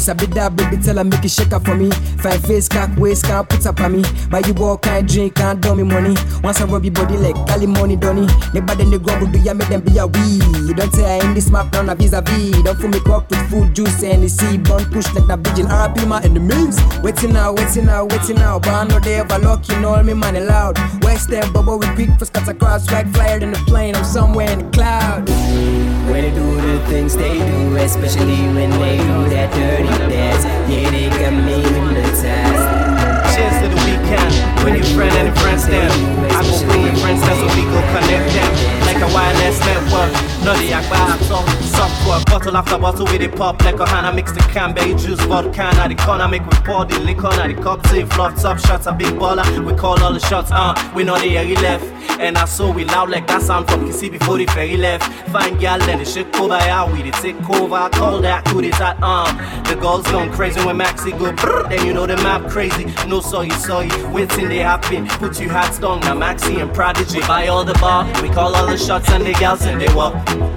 It's 0.00 0.08
a 0.08 0.14
bit 0.14 0.30
that 0.30 0.56
baby, 0.56 0.78
tell 0.78 0.96
her 0.96 1.04
make 1.04 1.22
it 1.26 1.30
shake 1.30 1.52
up 1.52 1.66
for 1.66 1.76
me. 1.76 1.90
Five 2.24 2.40
face, 2.46 2.70
cock 2.70 2.88
waist, 2.96 3.26
can't 3.26 3.46
put 3.46 3.66
up 3.66 3.78
on 3.80 4.00
me. 4.00 4.02
Buy 4.30 4.38
you 4.38 4.54
all 4.64 4.78
kind 4.78 5.06
drink, 5.06 5.34
can't 5.34 5.62
me 5.76 5.82
money. 5.82 6.16
Once 6.42 6.58
I 6.62 6.64
rub 6.64 6.82
your 6.82 6.94
body 6.94 7.18
like 7.18 7.36
Cali 7.46 7.66
money, 7.66 7.96
Donny. 7.96 8.26
Never 8.54 8.74
then 8.76 8.88
they 8.88 8.96
grumble, 8.96 9.26
do 9.26 9.38
ya 9.38 9.52
make 9.52 9.68
them 9.68 9.82
be 9.82 9.98
a 9.98 10.06
wee. 10.06 10.40
You 10.64 10.72
don't 10.72 10.90
say 10.94 11.04
I 11.04 11.22
in 11.22 11.34
this 11.34 11.50
map, 11.50 11.70
now 11.74 11.94
vis 11.94 12.14
a 12.14 12.22
vis. 12.22 12.62
Don't 12.62 12.80
fool 12.80 12.88
me 12.88 12.98
up 13.12 13.28
with 13.28 13.50
food, 13.50 13.74
juice, 13.76 14.02
and 14.02 14.22
the 14.22 14.30
seed. 14.30 14.64
Bun 14.64 14.86
push 14.86 15.04
like 15.12 15.26
the 15.26 15.36
virgin, 15.36 15.66
RP 15.66 16.08
my 16.08 16.22
enemies. 16.22 16.80
Waiting 17.02 17.34
now, 17.34 17.52
waiting 17.52 17.84
now, 17.84 18.06
waiting 18.06 18.36
now. 18.36 18.58
But 18.58 18.72
I 18.72 18.84
know 18.84 19.00
they 19.00 19.16
ever 19.16 19.36
you 19.36 19.80
know 19.80 20.02
me 20.02 20.14
money 20.14 20.40
loud. 20.40 20.78
West 21.04 21.30
End, 21.30 21.52
bubble 21.52 21.78
with 21.78 21.94
quick 21.94 22.08
for 22.18 22.24
scatter 22.24 22.52
across, 22.52 22.86
swag 22.86 23.06
flyer 23.12 23.38
than 23.38 23.52
the 23.52 23.58
plane. 23.68 23.94
I'm 23.94 24.04
somewhere 24.04 24.50
in 24.50 24.60
the 24.60 24.70
cloud. 24.70 25.89
When 26.08 26.22
they 26.22 26.30
do 26.30 26.56
the 26.56 26.84
things 26.86 27.16
they 27.16 27.38
do, 27.38 27.76
especially 27.76 28.40
when 28.54 28.70
they 28.70 28.96
do 28.96 29.28
that 29.30 29.52
dirty 29.52 30.12
dance. 30.12 30.44
Yeah, 30.70 30.90
they 30.90 31.08
got 31.08 31.32
me 31.32 31.62
hypnotized. 31.62 33.36
Cheers 33.36 33.62
to 33.62 33.68
the 33.68 33.76
weekend. 33.86 34.49
When 34.64 34.74
your 34.74 34.84
friend 34.84 35.16
and 35.16 35.38
friends 35.40 35.66
them. 35.66 35.90
I 36.30 36.42
go 36.42 36.66
bring 36.66 36.82
your 36.84 36.96
friends 36.96 37.20
there 37.22 37.34
so 37.34 37.46
we 37.56 37.62
go 37.64 37.80
connect 37.92 38.32
them. 38.34 38.50
Like 38.84 39.00
a 39.00 39.08
wireless 39.14 39.58
network. 39.60 40.12
Nutty 40.44 40.68
akbato. 40.68 41.40
Software. 41.62 42.20
Bottle 42.26 42.56
after 42.56 42.78
bottle 42.78 43.06
with 43.06 43.22
it 43.22 43.34
pop. 43.34 43.62
Like 43.62 43.80
a 43.80 43.88
hand 43.88 44.06
I 44.06 44.12
mix 44.12 44.32
the 44.32 44.40
cranberry 44.52 44.94
juice. 44.94 45.20
Vodka 45.20 45.62
at 45.62 45.88
the 45.88 45.94
corner. 45.94 46.28
Make 46.28 46.44
we 46.44 46.56
pour 46.64 46.84
the 46.84 46.98
liquor. 47.00 47.30
Now 47.30 47.46
the 47.46 47.54
cocktail. 47.54 48.06
Flop 48.08 48.36
top 48.36 48.58
shots. 48.58 48.86
A 48.86 48.92
big 48.92 49.14
baller. 49.14 49.44
We 49.64 49.74
call 49.74 50.02
all 50.02 50.12
the 50.12 50.20
shots. 50.20 50.50
Uh, 50.52 50.74
we 50.94 51.04
know 51.04 51.18
the 51.18 51.38
area 51.38 51.58
left. 51.60 51.84
And 52.20 52.36
I 52.36 52.44
saw 52.44 52.70
we 52.70 52.84
loud 52.84 53.08
like 53.08 53.26
that 53.28 53.40
sound 53.40 53.66
from 53.70 53.86
Kissy 53.88 54.10
before 54.10 54.36
the 54.36 54.44
ferry 54.46 54.76
left. 54.76 55.10
Fine 55.30 55.56
girl, 55.58 55.78
then 55.78 56.00
the 56.00 56.04
shit 56.04 56.26
over 56.36 56.52
out. 56.52 56.92
We 56.92 57.02
the 57.02 57.12
take 57.12 57.48
over. 57.48 57.74
I 57.74 57.88
call 57.88 58.20
that 58.20 58.44
coup 58.44 58.60
d'etat. 58.60 58.98
Uh, 59.00 59.32
the 59.64 59.74
girls 59.76 60.04
going 60.10 60.30
crazy 60.30 60.62
when 60.66 60.76
Maxi 60.76 61.18
go. 61.18 61.32
Brr, 61.32 61.66
then 61.70 61.86
you 61.86 61.94
know 61.94 62.06
the 62.06 62.16
map 62.18 62.50
crazy. 62.50 62.84
No 63.06 63.20
sorry, 63.20 63.48
sorry. 63.50 63.88
Waiting 64.12 64.49
they 64.50 64.58
happen. 64.58 65.06
Put 65.06 65.40
your 65.40 65.50
hats 65.50 65.78
down. 65.78 66.00
Now 66.00 66.14
Maxi 66.14 66.60
and 66.60 66.74
Prodigy. 66.74 67.20
Buy 67.20 67.46
all 67.46 67.64
the 67.64 67.74
bar. 67.74 68.04
We 68.20 68.28
call 68.28 68.54
all 68.54 68.66
the 68.66 68.76
shots 68.76 69.08
and 69.10 69.24
the 69.24 69.32
girls 69.34 69.62
and 69.64 69.80
they 69.80 69.92
walk. 69.94 70.14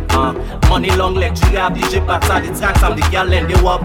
Uh, 0.09 0.33
money 0.67 0.89
long 0.91 1.13
leg. 1.13 1.37
You 1.51 1.57
have 1.57 1.73
DJ 1.73 2.05
Bata. 2.05 2.45
The 2.45 2.57
tracks. 2.57 2.81
I'm 2.81 2.99
the 2.99 3.07
girl 3.11 3.31
and 3.31 3.49
they 3.49 3.61
walk. 3.61 3.81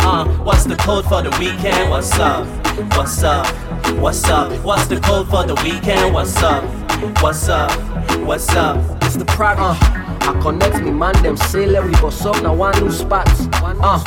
Uh, 0.00 0.24
what's 0.44 0.64
the 0.64 0.76
code 0.76 1.04
for 1.06 1.22
the 1.22 1.30
weekend? 1.40 1.90
What's 1.90 2.12
up? 2.18 2.46
What's 2.96 3.22
up? 3.22 3.46
What's 3.98 4.24
up? 4.24 4.52
What's 4.64 4.86
the 4.86 5.00
code 5.00 5.28
for 5.28 5.44
the 5.44 5.54
weekend? 5.56 6.14
What's 6.14 6.36
up? 6.42 6.64
What's 7.20 7.48
up? 7.48 7.72
What's 8.20 8.48
up? 8.54 9.02
It's 9.02 9.16
the 9.16 9.24
product. 9.24 9.82
Uh, 9.82 10.08
I 10.20 10.40
connect 10.42 10.82
me, 10.84 10.90
man, 10.90 11.20
them 11.22 11.38
say 11.38 11.64
let 11.64 11.84
we 11.84 11.92
bust 11.92 12.24
up 12.26 12.42
now 12.42 12.54
one 12.54 12.78
new 12.82 12.90
spots. 12.90 13.48
Uh, 13.50 14.02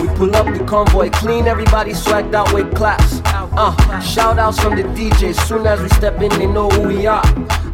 we 0.00 0.08
pull 0.16 0.34
up 0.34 0.46
the 0.46 0.64
convoy, 0.64 1.10
clean 1.10 1.46
everybody 1.46 1.92
swagged 1.92 2.34
out 2.34 2.50
with 2.54 2.74
claps. 2.74 3.20
Uh, 3.58 4.00
shout 4.00 4.38
outs 4.38 4.60
from 4.60 4.76
the 4.76 4.82
DJ, 4.82 5.34
soon 5.46 5.66
as 5.66 5.80
we 5.80 5.88
step 5.88 6.20
in, 6.20 6.28
they 6.38 6.46
know 6.46 6.68
who 6.68 6.88
we 6.88 7.06
are. 7.06 7.22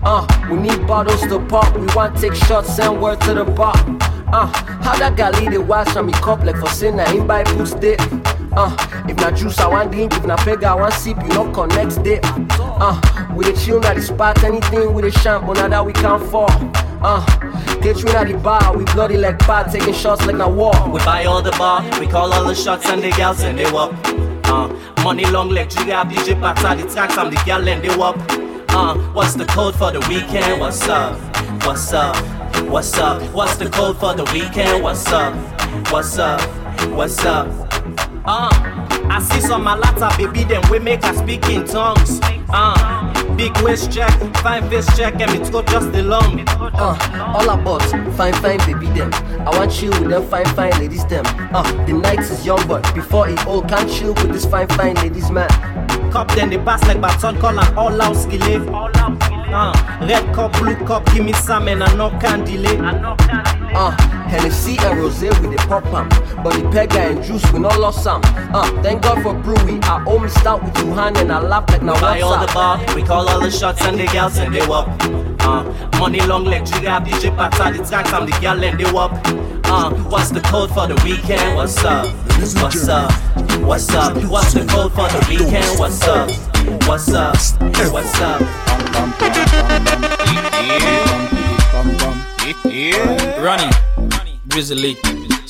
Uh, 0.04 0.26
we 0.50 0.56
need 0.56 0.86
bottles 0.86 1.20
to 1.22 1.40
pop, 1.46 1.76
we 1.76 1.86
want 1.94 2.16
take 2.16 2.34
shots, 2.34 2.76
send 2.76 3.02
word 3.02 3.20
to 3.22 3.34
the 3.34 3.44
bar. 3.44 3.74
Uh, 4.32 4.46
how 4.82 4.96
that 4.96 5.16
guy 5.16 5.30
lead 5.40 5.52
the 5.52 5.60
watch 5.60 5.88
from 5.90 6.06
me 6.06 6.12
cup 6.12 6.42
like 6.44 6.56
for 6.56 6.68
sin, 6.68 6.98
I 7.00 7.04
ain't 7.12 7.26
buy 7.26 7.42
boost 7.42 7.80
dip. 7.80 8.00
Uh, 8.54 8.74
if 9.08 9.16
not 9.16 9.34
juice, 9.34 9.58
I 9.58 9.66
want 9.66 9.92
drink. 9.92 10.14
If 10.14 10.24
not 10.24 10.38
peg, 10.40 10.62
I 10.62 10.74
want 10.74 10.94
sip. 10.94 11.16
You 11.22 11.28
know, 11.30 11.50
connect 11.52 12.02
dip. 12.04 12.20
Uh, 12.24 13.00
with 13.34 13.48
a 13.48 13.64
chill 13.64 13.80
not 13.80 13.96
the 13.96 14.02
spot. 14.02 14.42
Anything 14.44 14.94
with 14.94 15.04
a 15.04 15.10
shampoo, 15.10 15.54
now 15.54 15.68
that 15.68 15.84
we 15.84 15.92
can't 15.92 16.22
fall. 16.30 16.50
Uh, 17.02 17.24
get 17.80 18.02
you 18.02 18.08
at 18.10 18.28
the 18.28 18.38
bar. 18.38 18.76
We 18.76 18.84
bloody 18.84 19.18
like 19.18 19.38
pot, 19.38 19.70
taking 19.72 19.94
shots 19.94 20.24
like 20.26 20.36
a 20.36 20.48
war. 20.48 20.72
We 20.88 20.98
buy 21.00 21.24
all 21.24 21.42
the 21.42 21.52
bar, 21.52 21.82
we 21.98 22.06
call 22.06 22.32
all 22.32 22.44
the 22.44 22.54
shots 22.54 22.86
and 22.86 23.02
the 23.02 23.10
gals 23.10 23.42
and 23.42 23.58
they 23.58 23.70
walk. 23.70 23.92
Uh, 24.52 24.68
money 25.02 25.24
long 25.30 25.48
leg, 25.48 25.68
up 25.68 26.08
DJ 26.08 26.38
Bata, 26.38 26.76
the 26.76 26.86
tracks, 26.92 27.16
I'm 27.16 27.30
the 27.30 27.42
gal 27.46 27.66
and 27.66 27.82
they 27.82 27.96
walk. 27.96 28.16
Uh, 28.68 28.94
what's 29.14 29.32
the 29.32 29.46
code 29.46 29.74
for 29.74 29.90
the 29.90 30.00
weekend? 30.10 30.60
What's 30.60 30.86
up? 30.88 31.18
What's 31.64 31.90
up? 31.94 32.14
What's 32.68 32.98
up? 32.98 33.22
What's 33.32 33.56
the 33.56 33.70
code 33.70 33.98
for 33.98 34.12
the 34.12 34.24
weekend? 34.24 34.82
What's 34.82 35.06
up? 35.06 35.34
What's 35.90 36.18
up? 36.18 36.38
What's 36.90 37.24
up? 37.24 37.48
Uh, 38.26 38.50
I 39.08 39.20
see 39.22 39.40
some 39.40 39.64
malata 39.64 40.14
baby, 40.18 40.44
them 40.44 40.62
we 40.70 40.78
make 40.78 41.02
her 41.02 41.14
speak 41.14 41.48
in 41.48 41.66
tongues. 41.66 42.20
Uh, 42.54 43.34
big 43.34 43.56
waist 43.62 43.90
check, 43.90 44.10
fine 44.42 44.68
face 44.68 44.86
check, 44.96 45.14
and 45.20 45.30
it's 45.32 45.48
got 45.48 45.66
just 45.68 45.90
the 45.92 46.02
long. 46.02 46.44
Uh, 46.48 47.34
all 47.34 47.48
about 47.48 47.82
fine, 48.14 48.34
fine 48.34 48.58
baby 48.66 48.86
them. 48.88 49.12
I 49.46 49.56
want 49.56 49.72
chill 49.72 49.90
with 49.90 50.10
them 50.10 50.26
fine, 50.28 50.44
fine 50.54 50.72
ladies 50.72 51.06
them. 51.06 51.24
Uh, 51.54 51.62
the 51.86 51.94
night 51.94 52.20
is 52.20 52.44
young, 52.44 52.66
but 52.68 52.82
before 52.94 53.28
it 53.28 53.46
all 53.46 53.62
can't 53.62 53.90
chill 53.90 54.12
with 54.14 54.32
this 54.32 54.44
fine, 54.44 54.68
fine 54.68 54.94
ladies 54.96 55.30
man. 55.30 55.48
Cup 56.12 56.28
then 56.32 56.50
they 56.50 56.58
pass 56.58 56.86
like 56.86 57.00
baton, 57.00 57.38
call 57.40 57.58
and 57.58 57.78
all 57.78 58.02
out 58.02 58.16
skillet. 58.16 59.31
Uh, 59.54 59.72
red 60.08 60.34
cup, 60.34 60.50
blue 60.54 60.74
cup, 60.86 61.04
give 61.12 61.24
me 61.26 61.32
some 61.34 61.68
and 61.68 61.84
I 61.84 61.94
no 61.94 62.08
can 62.18 62.42
delay. 62.42 62.78
Uh, 62.80 63.90
Hennessy 64.26 64.78
and 64.78 64.98
Rosé 64.98 65.28
with 65.28 65.50
the 65.50 65.62
pop 65.68 65.84
am. 65.86 66.08
But 66.42 66.54
the 66.54 66.62
pega 66.70 67.10
and 67.10 67.22
juice 67.22 67.52
we 67.52 67.58
no 67.58 67.68
lost 67.68 68.02
some. 68.02 68.22
Uh, 68.24 68.82
thank 68.82 69.02
God 69.02 69.22
for 69.22 69.34
brewery. 69.34 69.78
I 69.82 70.02
owe 70.06 70.18
me 70.18 70.30
stout 70.30 70.64
with 70.64 70.74
two 70.76 70.92
hand 70.94 71.18
and 71.18 71.30
I 71.30 71.40
laugh 71.40 71.68
like 71.68 71.82
now 71.82 72.00
Buy 72.00 72.22
all 72.22 72.38
the 72.38 72.38
what's 72.38 72.54
bar, 72.54 72.94
we 72.94 73.02
call 73.02 73.28
all 73.28 73.40
the 73.40 73.50
shots 73.50 73.82
and 73.82 74.00
the 74.00 74.06
girls 74.06 74.38
and 74.38 74.54
they 74.54 74.66
walk. 74.66 74.88
Uh, 75.40 75.64
money 75.98 76.20
long 76.22 76.44
leg, 76.44 76.64
trigger 76.64 76.88
up 76.88 77.04
DJ 77.04 77.36
Bata, 77.36 77.76
the 77.76 77.84
tracks, 77.84 78.10
I'm 78.10 78.24
the 78.24 78.38
girl 78.40 78.64
and 78.64 78.80
they 78.80 78.90
walk. 78.90 79.12
Uh, 79.64 79.90
what's 80.08 80.30
the 80.30 80.40
code 80.40 80.70
for 80.70 80.86
the 80.86 80.94
weekend? 81.04 81.56
What's 81.56 81.76
up? 81.84 82.06
What's 82.62 82.88
up? 82.88 83.12
What's 83.60 83.90
up? 83.90 84.16
What's 84.30 84.54
the 84.54 84.64
code 84.64 84.92
for 84.92 85.08
the 85.08 85.26
weekend? 85.28 85.78
What's 85.78 86.02
up? 86.04 86.30
What's 86.88 87.12
up? 87.12 87.36
What's 87.92 88.20
up? 88.20 88.61
Ronnie, 93.42 93.70
Grizzly, 94.48 94.96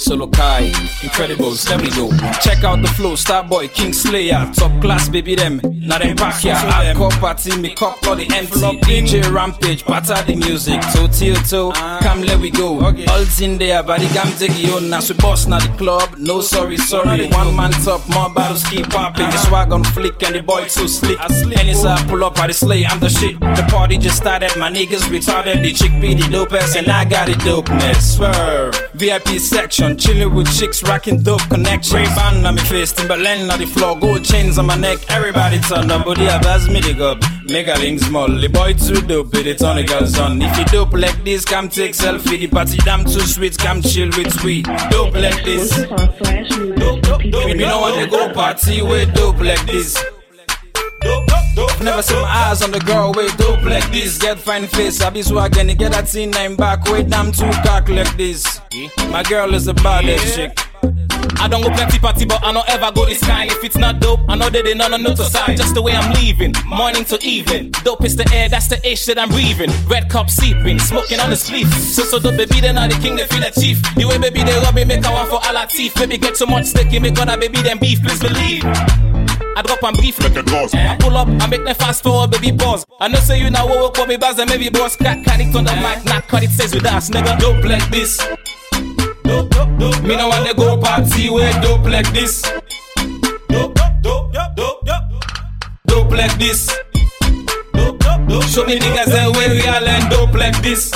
Solo 0.03 0.27
Kai, 0.27 0.71
Incredibles, 1.03 1.69
let 1.71 1.81
me 1.81 1.89
go. 1.91 2.11
Check 2.41 2.65
out 2.65 2.83
the 2.83 2.89
flow, 2.89 3.15
Starboy, 3.15 3.73
King 3.73 3.93
Slayer, 3.93 4.51
top 4.53 4.73
class 4.81 5.09
baby 5.09 5.37
them. 5.37 5.61
Now 5.63 5.99
them 5.99 6.17
back 6.17 6.41
here, 6.41 6.55
hardcore 6.55 7.13
party, 7.21 7.57
me 7.57 7.75
cop 7.75 8.05
all 8.07 8.17
the 8.17 8.29
envelope. 8.35 8.81
DJ 8.81 9.23
Rampage, 9.33 9.87
batter 9.87 10.21
the 10.25 10.35
music, 10.35 10.81
toe 10.93 11.07
till 11.07 11.37
toe, 11.37 11.73
come 12.01 12.23
let 12.23 12.41
we 12.41 12.51
go. 12.51 12.81
All 12.81 13.27
in 13.41 13.59
there, 13.59 13.83
body 13.83 14.09
gam 14.09 14.27
take 14.39 14.59
you 14.59 14.75
on, 14.75 14.91
now 14.91 15.01
we 15.09 15.15
boss 15.15 15.47
now 15.47 15.61
the 15.61 15.69
club. 15.79 16.17
No 16.19 16.41
sorry, 16.41 16.77
sorry. 16.77 17.29
One 17.29 17.55
man 17.55 17.71
top, 17.71 18.09
more 18.09 18.29
battles 18.31 18.65
keep 18.65 18.91
popping. 18.91 19.31
The 19.31 19.39
swag 19.39 19.73
on 19.73 19.85
flick 19.85 20.23
and 20.25 20.35
the 20.35 20.43
boy 20.43 20.65
too 20.65 20.89
slick. 20.89 21.21
Anytime 21.59 21.99
I 21.99 22.05
pull 22.09 22.25
up, 22.25 22.39
I 22.39 22.49
the 22.49 22.55
slay, 22.55 22.85
I'm 22.85 22.99
the 22.99 23.09
shit. 23.09 23.39
The 23.39 23.67
party 23.71 23.99
just 23.99 24.17
started, 24.17 24.57
my 24.57 24.71
niggas 24.71 25.05
retarded. 25.11 25.63
The 25.63 25.73
chick 25.73 25.93
be 26.01 26.15
the 26.15 26.23
dopest, 26.23 26.77
and 26.77 26.89
I 26.89 27.05
got 27.05 27.29
it 27.29 27.39
dopeness. 27.39 28.17
Swerve, 28.17 28.91
VIP 28.95 29.39
section, 29.39 29.92
chilling 29.97 30.35
with 30.35 30.53
chicks, 30.57 30.83
rocking 30.83 31.23
dope 31.23 31.43
connection. 31.49 31.97
Ray 31.97 32.05
Ban 32.05 32.45
on 32.47 32.55
my 32.55 32.63
face, 32.65 32.93
Timberland 32.93 33.51
on 33.51 33.59
the 33.59 33.67
floor, 33.67 33.99
gold 33.99 34.25
chains 34.25 34.59
on 34.59 34.67
my 34.67 34.77
neck. 34.77 34.99
Everybody 35.09 35.59
turn 35.61 35.91
up, 35.91 36.05
body 36.05 36.27
up, 36.29 36.45
as 36.47 36.69
me 36.69 36.81
dig 36.81 37.01
up. 37.01 37.19
Make 37.45 37.69
a 37.69 37.75
link 37.75 38.01
small, 38.01 38.29
the 38.29 38.49
boy 38.49 38.75
too 38.75 39.01
dope, 39.07 39.35
it 39.35 39.59
turn 39.59 39.77
the 39.77 39.85
girls 39.85 40.19
on. 40.19 40.41
If 40.41 40.59
you 40.59 40.65
dope 40.67 40.93
like 40.93 41.25
this, 41.25 41.45
come 41.45 41.69
take 41.69 41.93
selfie. 41.93 42.39
The 42.39 42.49
party 42.49 42.79
damn 42.79 43.05
too 43.05 43.21
sweet, 43.21 43.59
come 43.59 43.83
chill 43.83 44.11
with 44.17 44.43
we. 44.45 44.63
Dope 44.63 45.15
like 45.15 45.45
this. 45.45 45.71
Dope, 45.87 47.03
dope, 47.03 47.03
dope. 47.03 47.49
You 47.49 47.55
know 47.57 47.81
what 47.81 47.95
they 47.97 48.07
go 48.07 48.33
party 48.33 48.83
with 48.83 49.15
dope 49.15 49.41
like 49.41 49.65
this. 49.67 50.03
Never 51.83 52.03
see 52.03 52.15
my 52.15 52.29
eyes 52.29 52.63
on 52.63 52.71
the 52.71 52.79
girl 52.79 53.13
with 53.13 53.37
dope 53.37 53.65
like 53.65 53.91
this. 53.91 54.17
Get 54.19 54.39
fine 54.39 54.67
face, 54.69 55.01
I 55.01 55.11
be 55.11 55.21
swaggin', 55.21 55.77
get 55.77 55.93
that 55.93 56.07
teen 56.07 56.31
nine 56.31 56.55
back, 56.55 56.85
wait, 56.85 57.09
damn 57.09 57.33
too 57.33 57.51
cock 57.65 57.89
like 57.89 58.17
this. 58.17 58.61
My 59.11 59.23
girl 59.25 59.53
is 59.53 59.67
a 59.67 59.75
baddest 59.75 60.37
chick. 60.37 60.57
I 61.43 61.49
don't 61.49 61.61
go 61.61 61.71
plenty 61.71 61.99
party, 61.99 62.25
but 62.25 62.43
I 62.45 62.53
don't 62.53 62.69
ever 62.69 62.93
go 62.93 63.05
this 63.05 63.21
kind. 63.21 63.51
If 63.51 63.65
it's 63.65 63.77
not 63.77 63.99
dope, 63.99 64.21
I 64.29 64.37
know 64.37 64.49
that 64.49 64.65
they 64.65 64.75
none 64.75 65.03
no 65.03 65.15
to 65.15 65.25
side. 65.25 65.57
Just 65.57 65.75
the 65.75 65.83
way 65.83 65.93
I'm 65.93 66.13
leaving, 66.15 66.55
morning 66.67 67.05
to 67.07 67.19
evening. 67.21 67.73
Dope 67.83 68.05
is 68.05 68.15
the 68.15 68.31
air, 68.33 68.49
that's 68.49 68.69
the 68.69 68.79
H 68.87 69.07
that 69.07 69.19
I'm 69.19 69.29
breathing. 69.29 69.71
Red 69.89 70.09
cup 70.09 70.31
seeping, 70.31 70.79
smoking 70.79 71.19
on 71.19 71.31
the 71.31 71.37
sleeve. 71.37 71.73
So 71.75 72.05
so 72.05 72.21
dope, 72.21 72.37
baby, 72.37 72.61
they 72.61 72.73
not 72.73 72.91
the 72.91 72.97
king, 72.97 73.17
they 73.17 73.27
feel 73.27 73.41
the 73.41 73.51
chief. 73.61 73.83
The 73.97 74.05
way 74.05 74.19
baby 74.19 74.45
they 74.45 74.57
rub 74.61 74.75
me, 74.77 74.85
make 74.85 75.05
a 75.05 75.11
one 75.11 75.27
for 75.27 75.41
all 75.45 75.57
our 75.57 75.67
teeth. 75.67 75.97
Baby 75.97 76.19
get 76.19 76.37
so 76.37 76.47
much 76.47 76.67
sticky, 76.67 77.01
make 77.01 77.17
gonna 77.17 77.37
baby 77.37 77.61
them 77.61 77.79
beef, 77.79 78.01
please 78.03 78.21
believe. 78.21 78.63
I 79.55 79.63
drop 79.63 79.83
and 79.83 79.97
brief 79.97 80.19
like 80.21 80.37
a 80.37 80.43
ghost. 80.43 80.75
I 80.75 80.97
pull 80.97 81.17
up, 81.17 81.29
I 81.29 81.47
make 81.47 81.65
them 81.65 81.75
fast 81.75 82.03
forward, 82.03 82.31
baby 82.31 82.51
boss. 82.51 82.87
I 83.01 83.09
know 83.09 83.19
say 83.19 83.39
you 83.39 83.51
now 83.51 83.67
work 83.69 83.97
for 83.97 84.07
me 84.07 84.17
buzz 84.17 84.39
and 84.39 84.49
maybe 84.49 84.71
boss 84.71 84.97
crack 84.97 85.25
can 85.25 85.41
it 85.41 85.55
on 85.55 85.65
the 85.65 85.75
mic, 85.77 86.05
not 86.05 86.27
cut 86.29 86.43
it 86.43 86.51
says 86.51 86.75
with 86.75 86.87
us, 86.87 87.11
nigga. 87.11 87.39
Dope 87.39 87.65
like 87.65 87.89
this. 87.91 88.19
Dope, 89.25 89.51
dope, 89.51 89.79
dope. 89.79 90.03
Me 90.03 90.17
no 90.17 90.29
want 90.29 90.47
to 90.49 90.55
go 90.55 90.79
party 90.79 91.31
where 91.31 91.53
dope 91.61 91.85
like 91.85 92.11
this. 92.13 92.43
Dope, 93.49 93.75
dope, 93.75 94.03
dope, 94.03 94.33
dope, 94.33 94.85
dope. 94.87 95.25
Dope 95.87 96.11
like 96.13 96.39
this. 96.39 96.67
Dope, 97.75 97.99
dope, 97.99 98.29
dope. 98.29 98.45
Show 98.45 98.65
me 98.65 98.79
niggas 98.79 99.07
that 99.07 99.37
way 99.37 99.49
we 99.51 99.69
all 99.69 99.87
and 99.87 100.11
dope 100.11 100.35
like 100.35 100.57
this. 100.63 100.91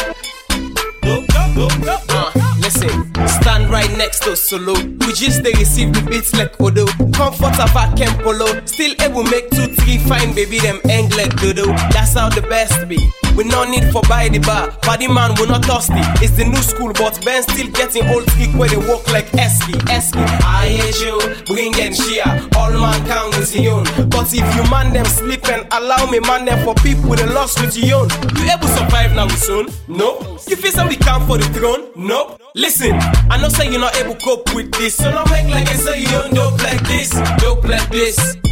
Dope, 1.03 1.27
dope, 1.29 1.83
dope, 1.85 2.07
dope. 2.07 2.46
Stand 2.69 3.71
right 3.71 3.91
next 3.97 4.25
to 4.25 4.35
Solo. 4.35 4.75
We 4.75 5.13
just 5.13 5.45
they 5.45 5.53
receive 5.53 5.93
the 5.93 6.03
beats 6.03 6.35
like 6.35 6.61
Odo. 6.61 6.87
Comfort 7.13 7.61
of 7.61 7.71
a 7.77 7.95
Polo. 8.23 8.65
Still 8.67 8.95
able 9.01 9.23
make 9.23 9.51
two, 9.51 9.69
three 9.77 9.99
fine 9.99 10.35
baby 10.35 10.59
them 10.59 10.81
like 11.17 11.37
dodo. 11.37 11.67
That's 11.95 12.15
how 12.15 12.29
the 12.29 12.43
best 12.43 12.89
be. 12.89 12.99
We 13.37 13.45
no 13.45 13.65
need 13.65 13.93
for 13.93 14.03
buy 14.09 14.29
the 14.29 14.39
bar. 14.39 14.73
Body 14.83 15.09
man, 15.09 15.35
we 15.39 15.47
not 15.47 15.65
thirsty. 15.65 16.01
It's 16.25 16.33
the 16.37 16.45
new 16.45 16.63
school, 16.63 16.93
but 16.95 17.23
Ben 17.25 17.43
still 17.43 17.69
getting 17.69 18.09
old 18.09 18.27
kick 18.33 18.49
where 18.57 18.69
they 18.69 18.79
walk 18.79 19.07
like 19.13 19.29
Eski. 19.35 19.75
Eski. 19.93 20.21
I 20.41 20.69
hate 20.69 21.01
you, 21.05 21.21
bring 21.45 21.75
and 21.77 21.95
share. 21.95 22.49
All 22.57 22.73
man 22.73 23.07
count 23.07 23.37
is 23.37 23.55
your. 23.55 23.85
But 24.09 24.33
if 24.33 24.47
you 24.57 24.65
man 24.71 24.93
them 24.93 25.05
sleep 25.05 25.47
and 25.49 25.67
allow 25.73 26.11
me 26.11 26.21
man 26.21 26.47
them 26.47 26.65
for 26.65 26.75
people 26.77 27.13
a 27.13 27.27
loss 27.33 27.61
with 27.61 27.77
your 27.77 28.03
own. 28.03 28.09
You 28.37 28.51
able 28.51 28.69
survive 28.69 29.15
now 29.15 29.29
soon? 29.29 29.69
No. 29.87 30.39
You 30.49 30.57
feel 30.57 30.73
somebody 30.73 30.97
come 30.97 31.27
for 31.27 31.37
the 31.37 31.45
throne? 31.53 31.93
No. 31.95 32.39
Listen, 32.55 32.93
I 33.31 33.37
know 33.41 33.49
say 33.49 33.71
you're 33.71 33.81
not 33.81 33.97
able 33.97 34.17
cope 34.17 34.55
with 34.55 34.73
this. 34.73 34.97
So 34.97 35.11
don't 35.11 35.31
make 35.31 35.49
like 35.49 35.69
I 35.69 35.75
say 35.75 36.01
you 36.01 36.09
don't 36.09 36.35
dope 36.35 36.63
like 36.63 36.81
this. 36.89 37.11
Dope 37.39 37.65
like 37.65 37.89
this. 37.91 38.46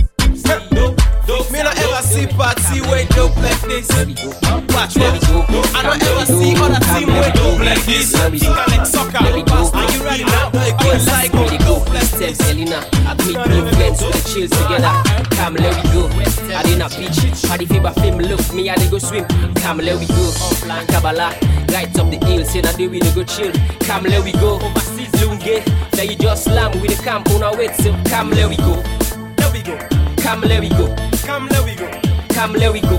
Me 1.54 1.62
not 1.62 1.78
ever 1.78 2.02
see 2.02 2.26
party 2.26 2.80
where 2.90 3.06
dope 3.14 3.36
like 3.36 3.60
this. 3.62 3.86
Watch, 4.74 4.96
watch. 4.96 4.96
I 4.98 5.82
don't 5.82 6.02
ever 6.02 6.26
see 6.26 6.54
other 6.58 6.82
team 6.98 7.08
where 7.14 7.30
dope 7.30 7.60
like 7.60 7.84
this. 7.86 8.12
I 8.14 8.26
like 8.26 8.86
soccer. 8.86 9.18
Are 9.18 9.92
you 9.92 10.02
ready 10.02 10.24
now? 10.24 10.50
Go 10.50 10.90
go 11.30 11.58
dope 11.58 11.88
like 11.94 12.10
this. 12.18 12.38
Selena, 12.38 12.82
meet 13.26 13.38
new 13.46 13.70
friends 13.70 14.02
with 14.02 14.12
the 14.12 14.22
chills 14.34 14.50
together. 14.50 14.90
Come, 15.36 15.54
let 15.54 15.74
we 15.76 15.82
go. 15.92 16.10
I 16.52 16.62
did 16.64 16.78
not 16.78 16.90
beach. 16.96 17.22
Party 17.46 17.66
fever 17.66 17.92
film, 17.92 18.18
look, 18.18 18.52
me, 18.52 18.68
I 18.68 18.74
go 18.90 18.98
swim. 18.98 19.24
Come, 19.62 19.78
let 19.78 19.98
we 20.00 20.06
go. 20.06 20.32
Kabbalah, 20.88 21.34
right 21.70 21.98
up 21.98 22.10
the 22.10 22.18
hill, 22.26 22.44
say, 22.44 22.62
I 22.62 22.72
do 22.72 22.90
we 22.90 22.98
go 22.98 23.22
chill. 23.22 23.52
Come, 23.86 24.04
let 24.04 24.24
we 24.24 24.32
go. 24.32 24.56
Overseas, 24.56 25.22
Lunge, 25.22 25.62
now 25.94 26.02
you 26.02 26.16
just 26.16 26.44
slam 26.44 26.72
with 26.80 26.96
the 26.96 27.02
camp 27.02 27.30
on 27.30 27.44
our 27.44 27.56
wait, 27.56 27.74
so 27.76 27.94
come, 28.06 28.30
let 28.30 28.48
we 28.48 28.56
go. 28.56 28.82
Let 29.38 29.52
we 29.52 29.62
go. 29.62 30.03
Come, 30.24 30.40
let 30.40 30.60
we 30.60 30.68
go. 30.70 30.94
Come, 31.22 31.46
let 31.48 31.64
we 31.64 31.74
go. 31.74 31.88
Come, 32.30 32.54
let 32.54 32.72
we 32.72 32.80
go. 32.80 32.96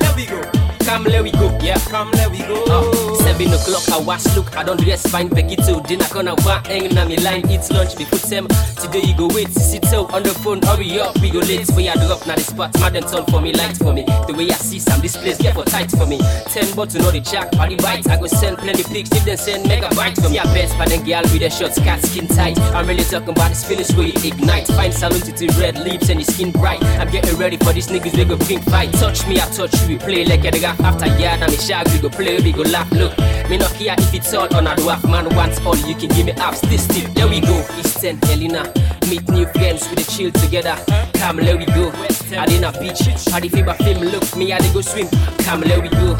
Let 0.00 0.14
we 0.16 0.26
go. 0.26 0.40
Come, 0.84 1.04
let 1.04 1.22
we 1.22 1.32
go. 1.32 1.58
Yeah. 1.60 1.78
Come, 1.90 2.10
let 2.12 2.30
we 2.30 2.38
go. 2.38 2.64
Uh, 2.68 3.01
seven 3.42 3.60
o'clock, 3.60 3.88
I 3.90 4.04
wash 4.04 4.36
look. 4.36 4.56
I 4.56 4.62
don't 4.62 4.80
dress 4.80 5.06
fine, 5.06 5.28
Becky 5.28 5.56
too. 5.56 5.80
Dinner 5.82 6.06
gonna 6.12 6.34
want 6.44 6.66
hanging 6.66 6.96
on 6.98 7.08
me 7.08 7.16
line. 7.18 7.48
Eat 7.50 7.68
lunch 7.70 7.96
before 7.96 8.18
them. 8.30 8.46
Today 8.80 9.02
you 9.02 9.16
go 9.16 9.28
wait, 9.28 9.50
sit 9.50 9.84
out 9.92 10.12
on 10.12 10.22
the 10.22 10.30
phone. 10.30 10.60
Hurry 10.62 11.00
up, 11.00 11.18
we 11.20 11.30
go 11.30 11.40
late. 11.40 11.68
Where 11.70 11.90
I 11.90 11.94
drop 12.06 12.26
now 12.26 12.36
the 12.36 12.42
spot. 12.42 12.74
Madam 12.80 13.04
turn 13.04 13.24
for 13.26 13.40
me, 13.40 13.52
light 13.52 13.76
for 13.76 13.92
me. 13.92 14.04
The 14.04 14.34
way 14.36 14.50
I 14.50 14.54
see 14.54 14.78
some, 14.78 15.00
this 15.00 15.16
place 15.16 15.38
get 15.38 15.54
for 15.54 15.64
tight 15.64 15.90
for 15.90 16.06
me. 16.06 16.18
Ten 16.52 16.66
bottle 16.74 17.02
know 17.02 17.10
the 17.10 17.20
jack, 17.20 17.50
body 17.52 17.76
bite. 17.76 18.08
I 18.08 18.18
go 18.18 18.26
send 18.26 18.58
plenty 18.58 18.84
pics, 18.84 19.10
if 19.12 19.24
them 19.24 19.36
send 19.36 19.66
megabyte 19.66 20.20
for 20.20 20.28
me. 20.28 20.36
Yeah, 20.36 20.44
best, 20.54 20.76
but 20.78 20.88
then 20.88 21.04
girl 21.04 21.22
with 21.22 21.40
the 21.40 21.50
shorts, 21.50 21.78
cat 21.78 22.02
skin 22.02 22.26
tight. 22.28 22.58
I'm 22.74 22.86
really 22.86 23.04
talking 23.04 23.30
about 23.30 23.50
this 23.50 23.64
feelings 23.64 23.94
where 23.94 24.06
you 24.06 24.14
ignite. 24.24 24.66
Fine 24.68 24.92
salon 24.92 25.20
to 25.20 25.46
red 25.60 25.78
lips 25.78 26.08
and 26.08 26.20
your 26.20 26.28
skin 26.28 26.50
bright. 26.52 26.82
I'm 27.00 27.10
getting 27.10 27.36
ready 27.36 27.56
for 27.56 27.72
these 27.72 27.88
niggas, 27.88 28.16
we 28.16 28.24
go 28.24 28.36
pink 28.36 28.62
fight. 28.64 28.92
Touch 28.94 29.26
me, 29.26 29.40
I 29.40 29.46
touch 29.50 29.74
you, 29.82 29.88
we 29.88 29.98
play 29.98 30.24
like 30.24 30.44
a 30.44 30.50
rap 30.60 30.80
after 30.80 31.06
yard. 31.18 31.42
I'm 31.42 31.50
a 31.50 31.56
shag, 31.56 31.88
we 31.88 31.98
go 31.98 32.08
play, 32.08 32.40
we 32.40 32.52
go 32.52 32.62
laugh. 32.62 32.90
Look, 32.92 33.12
me 33.48 33.56
not 33.58 33.72
care 33.74 33.94
if 33.98 34.14
it's 34.14 34.32
all 34.34 34.52
on 34.56 34.66
a 34.66 34.74
dwarf 34.76 35.02
man 35.10 35.34
wants 35.34 35.60
all. 35.64 35.76
You 35.76 35.94
can 35.94 36.08
give 36.08 36.26
me 36.26 36.32
ups, 36.32 36.60
this 36.62 36.84
still. 36.84 37.08
There 37.14 37.28
we 37.28 37.40
go, 37.40 37.64
10, 38.00 38.18
Helena. 38.22 38.72
Meet 39.08 39.28
new 39.30 39.46
friends, 39.46 39.88
we 39.90 39.96
the 39.96 40.04
chill 40.10 40.30
together. 40.32 40.76
Come, 41.14 41.36
let 41.38 41.58
we 41.58 41.66
go. 41.66 41.92
I 42.36 42.46
did 42.46 42.62
not 42.62 42.80
beach, 42.80 43.02
party 43.30 43.48
fever 43.48 43.74
film. 43.74 43.98
Look, 44.04 44.36
me, 44.36 44.52
I 44.52 44.58
dey 44.58 44.72
go 44.72 44.80
swim. 44.80 45.08
Come, 45.44 45.60
let 45.62 45.82
we 45.82 45.88
go. 45.90 46.16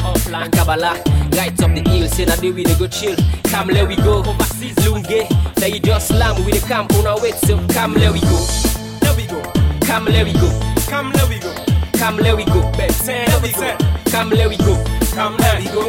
Kabbalah, 0.51 1.01
right 1.37 1.61
up 1.63 1.71
the 1.73 1.83
hill, 1.89 2.07
say 2.07 2.25
that 2.25 2.39
day 2.41 2.51
we 2.51 2.63
dey 2.63 2.77
go 2.77 2.87
chill. 2.87 3.15
Come, 3.45 3.69
let 3.69 3.87
we 3.87 3.95
go. 3.95 4.19
Overseas, 4.19 4.77
Lunge, 4.87 5.27
now 5.59 5.65
you 5.67 5.79
just 5.79 6.09
slam 6.09 6.35
with 6.45 6.61
the 6.61 6.67
camp 6.67 6.93
on 6.93 7.07
our 7.07 7.19
wait, 7.21 7.35
so 7.35 7.57
come, 7.69 7.93
let 7.95 8.13
we 8.13 8.21
go. 8.21 8.45
Let 9.01 9.17
we 9.17 9.25
go. 9.27 9.41
Come, 9.81 10.05
let 10.05 10.25
we 10.25 10.33
go. 10.33 10.49
Come, 10.87 11.11
let 11.13 11.27
we 11.29 11.39
go. 11.39 11.53
Come, 11.93 12.17
let 12.17 12.35
we 12.37 12.45
go. 12.45 12.71
Ten, 13.03 13.25
let 13.27 13.41
we 13.41 13.51
go. 13.53 13.77
Come, 14.11 14.29
let 14.29 14.49
we 14.49 14.57
go. 14.57 15.02
Come, 15.13 15.37
let 15.37 15.59
we 15.59 15.67
go. 15.67 15.83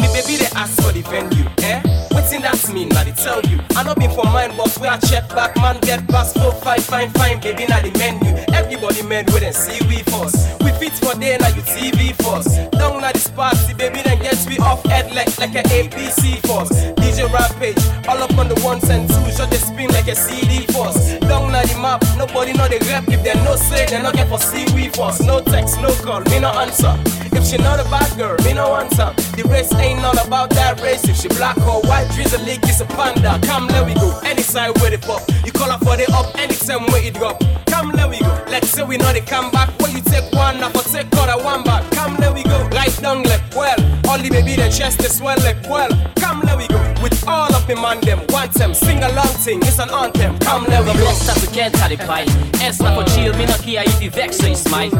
Me 0.00 0.06
baby, 0.16 0.36
they 0.40 0.48
ask 0.56 0.80
for 0.80 0.92
the 0.92 1.02
venue, 1.02 1.44
eh? 1.62 1.82
Wetin 2.10 2.40
that 2.40 2.56
mean? 2.72 2.88
Now 2.88 3.04
they 3.04 3.12
tell 3.12 3.40
you. 3.42 3.60
I 3.76 3.82
not 3.82 3.98
been 3.98 4.10
for 4.10 4.24
mine, 4.24 4.56
but 4.56 4.72
where 4.78 4.90
I 4.90 4.98
check 4.98 5.28
back, 5.28 5.54
man 5.56 5.78
get 5.82 6.06
past 6.08 6.38
four, 6.38 6.52
five, 6.52 6.82
fine, 6.84 7.10
fine, 7.10 7.38
baby. 7.40 7.66
Now 7.66 7.82
the 7.82 7.92
menu. 7.98 8.32
Everybody 8.54 9.02
man 9.02 9.26
wait 9.28 9.42
and 9.42 9.54
see 9.54 9.84
we 9.88 10.02
first. 10.08 10.40
We 10.64 10.72
fit 10.72 10.92
for 10.92 11.14
day 11.20 11.36
now 11.38 11.48
you 11.48 11.62
TV 11.62 12.16
first. 12.16 12.56
Down 12.72 13.00
now 13.02 13.12
the 13.12 13.32
party, 13.36 13.74
baby, 13.74 14.00
then 14.02 14.18
gets 14.22 14.46
we 14.46 14.56
off 14.58 14.82
head 14.86 15.12
like 15.14 15.36
like 15.38 15.54
a 15.54 15.62
ABC 15.68 16.40
force. 16.46 16.99
Rampage, 17.18 17.76
all 18.06 18.22
up 18.22 18.38
on 18.38 18.48
the 18.48 18.58
ones 18.64 18.88
and 18.88 19.08
twos, 19.08 19.36
shot 19.36 19.50
they 19.50 19.56
spin 19.58 19.90
like 19.90 20.06
a 20.08 20.14
CD 20.14 20.64
force. 20.72 21.18
Down 21.20 21.50
now 21.50 21.62
the 21.62 21.76
map, 21.82 22.02
nobody 22.16 22.52
know 22.52 22.68
the 22.68 22.78
rap. 22.88 23.04
If 23.08 23.22
they 23.22 23.34
no 23.44 23.56
say, 23.56 23.86
they 23.86 24.00
not 24.00 24.14
get 24.14 24.28
for 24.28 24.38
see 24.38 24.64
we 24.74 24.88
force. 24.88 25.20
No 25.20 25.40
text, 25.40 25.80
no 25.80 25.92
call, 26.02 26.20
me 26.30 26.38
no 26.38 26.50
answer. 26.50 26.94
If 27.32 27.44
she 27.46 27.58
not 27.58 27.80
a 27.80 27.84
bad 27.90 28.16
girl, 28.16 28.36
me 28.44 28.54
no 28.54 28.74
answer. 28.76 29.12
The 29.36 29.42
race 29.48 29.72
ain't 29.74 30.04
all 30.04 30.18
about 30.18 30.50
that 30.50 30.80
race. 30.80 31.04
If 31.08 31.16
she 31.16 31.28
black 31.28 31.58
or 31.58 31.82
white, 31.82 32.06
Drizilik 32.08 32.62
is 32.68 32.80
a 32.80 32.86
panda. 32.86 33.38
Come, 33.46 33.66
let 33.68 33.86
we 33.86 33.94
go. 33.94 34.18
Any 34.24 34.42
side 34.42 34.78
where 34.80 34.92
it 34.92 35.02
pop. 35.02 35.22
You 35.44 35.52
call 35.52 35.70
her 35.70 35.78
for 35.78 35.96
the 35.96 36.06
up, 36.14 36.34
anytime 36.38 36.86
where 36.86 37.04
it 37.04 37.14
drop. 37.14 37.42
Come, 37.66 37.90
let 37.92 38.08
we 38.08 38.20
go. 38.20 38.32
Let's 38.48 38.70
say 38.70 38.82
we 38.82 38.96
know 38.96 39.12
they 39.12 39.20
come 39.20 39.50
back. 39.50 39.70
When 39.80 39.92
you 39.92 40.02
take 40.02 40.30
one, 40.32 40.58
now 40.58 40.70
for 40.70 40.82
take 40.88 41.06
other 41.16 41.42
one 41.42 41.64
back. 41.64 41.90
Come, 41.92 42.16
let 42.16 42.34
we 42.34 42.42
go. 42.44 42.68
Right 42.72 42.94
down 42.98 43.22
like 43.24 43.42
well. 43.54 43.78
Only 44.08 44.30
baby 44.30 44.56
the 44.56 44.68
chest 44.70 45.00
is 45.00 45.16
swell 45.18 45.38
like 45.40 45.62
well. 45.68 45.90
Come, 46.16 46.40
let 46.42 46.56
we 46.56 46.66
go. 46.68 46.89
With 47.02 47.26
all 47.26 47.54
of 47.54 47.66
me 47.68 47.74
man 47.74 48.00
them, 48.00 48.20
want 48.28 48.52
them, 48.52 48.74
sing 48.74 49.02
along 49.02 49.34
thing, 49.44 49.58
it's 49.62 49.78
an 49.78 49.90
anthem. 49.90 50.38
Come, 50.40 50.64
let 50.64 50.80
we 50.80 50.92
go. 50.92 50.98
Blessed 50.98 51.36
as 51.36 51.48
we 51.48 51.54
can't 51.54 51.72
the 51.72 51.96
pie. 51.96 52.24
S 52.62 52.80
not 52.80 52.94
for 52.94 53.02
uh. 53.02 53.14
chill, 53.14 53.32
me 53.38 53.46
not 53.46 53.60
care 53.60 53.82
if 53.86 54.02
you 54.02 54.10
vex, 54.10 54.36
so 54.38 54.46
you 54.48 54.54
smile. 54.54 54.90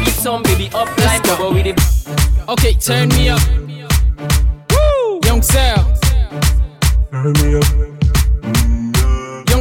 Eat 0.00 0.08
some 0.08 0.42
baby 0.42 0.68
up, 0.74 0.88
line, 0.98 1.22
go 1.22 1.52
with 1.52 1.66
it. 1.66 1.78
Okay, 2.48 2.74
turn 2.74 3.08
me 3.10 3.28
up. 3.28 3.40
Woo! 4.70 5.20
Yung 5.24 5.42
Sal. 5.42 5.96
Turn 7.10 7.32
me 7.32 7.56
up. 7.58 7.95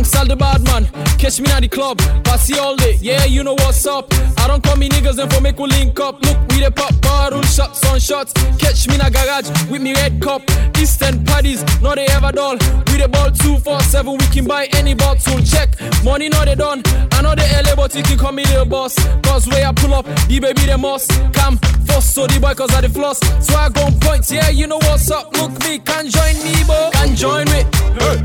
Sal 0.05 0.25
the 0.25 0.35
bad 0.35 0.63
man. 0.63 0.85
Catch 1.17 1.41
me 1.41 1.49
at 1.51 1.61
the 1.61 1.67
club. 1.67 1.97
Party 2.23 2.57
all 2.59 2.75
day. 2.75 2.97
Yeah, 3.01 3.25
you 3.25 3.43
know 3.43 3.53
what's 3.53 3.85
up. 3.85 4.13
I 4.37 4.47
don't 4.47 4.63
call 4.63 4.75
me 4.75 4.87
niggas 4.89 5.17
and 5.21 5.31
for 5.33 5.41
make 5.41 5.57
we 5.57 5.67
link 5.67 5.99
up. 5.99 6.23
Look, 6.23 6.37
we 6.49 6.63
the 6.63 6.71
pop 6.71 6.93
bottle 7.01 7.41
shots 7.43 7.83
on 7.89 7.99
shots. 7.99 8.31
Catch 8.57 8.87
me 8.87 8.95
in 8.95 9.01
a 9.01 9.09
garage 9.09 9.49
with 9.69 9.81
me 9.81 9.93
red 9.93 10.21
cup. 10.21 10.43
Eastern 10.77 11.23
parties, 11.25 11.63
no 11.81 11.95
they 11.95 12.05
ever 12.07 12.31
dull. 12.31 12.57
We 12.87 12.97
the 13.01 13.09
ball 13.11 13.31
247, 13.31 14.17
we 14.17 14.25
can 14.27 14.45
buy 14.45 14.65
any 14.77 14.93
bottle. 14.93 15.41
Check, 15.41 15.69
money 16.03 16.29
no 16.29 16.45
they 16.45 16.55
done. 16.55 16.83
I 17.11 17.21
know 17.21 17.33
the 17.33 17.45
LA, 17.65 17.75
but 17.75 17.95
you 17.95 18.03
can 18.03 18.17
call 18.17 18.31
me 18.31 18.43
the 18.43 18.65
boss. 18.65 18.95
Cause 19.23 19.47
where 19.47 19.67
I 19.67 19.71
pull 19.73 19.93
up, 19.93 20.05
the 20.05 20.39
baby 20.39 20.65
the 20.65 20.77
must 20.77 21.09
come 21.33 21.57
first. 21.87 22.13
So 22.13 22.27
the 22.27 22.39
boy 22.39 22.53
cause 22.53 22.73
I 22.73 22.81
the 22.81 22.89
floss. 22.89 23.19
So 23.45 23.55
I 23.55 23.69
go 23.69 23.81
on 23.81 23.99
points, 23.99 24.31
yeah, 24.31 24.49
you 24.49 24.67
know 24.67 24.77
what's 24.77 25.09
up. 25.09 25.35
Look, 25.35 25.51
me 25.63 25.79
can 25.79 26.09
join 26.09 26.35
me, 26.43 26.53
bo. 26.67 26.91
Can 26.93 27.15
join 27.15 27.45
me. 27.45 27.63
Hey. 27.97 28.23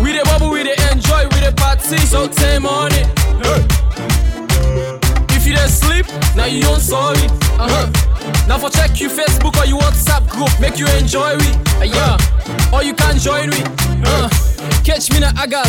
We 0.00 0.12
the 0.12 0.22
bubble, 0.24 0.50
we 0.50 0.62
the 0.62 0.74
enjoy, 0.90 1.13
we 1.22 1.40
the 1.40 1.52
party. 1.56 1.98
So 1.98 2.26
tame 2.28 2.66
on 2.66 2.90
it. 2.92 3.06
Hey. 3.44 3.62
If 5.36 5.46
you 5.46 5.54
just 5.54 5.80
sleep, 5.80 6.06
now 6.34 6.46
you 6.46 6.62
don't 6.62 6.80
sorry. 6.80 7.26
Uh-huh. 7.58 8.13
Now 8.48 8.58
for 8.58 8.70
check 8.70 9.00
you 9.00 9.08
Facebook 9.08 9.56
or 9.60 9.66
you 9.66 9.76
WhatsApp 9.76 10.28
group, 10.28 10.50
make 10.60 10.78
you 10.78 10.86
enjoy 10.98 11.36
me. 11.36 11.50
Uh, 11.80 11.84
yeah. 11.84 12.72
Or 12.72 12.82
you 12.82 12.94
can 12.94 13.18
join 13.18 13.50
me. 13.50 13.62
Uh. 14.04 14.28
Catch 14.84 15.12
me 15.12 15.20
na 15.20 15.32
agal. 15.32 15.64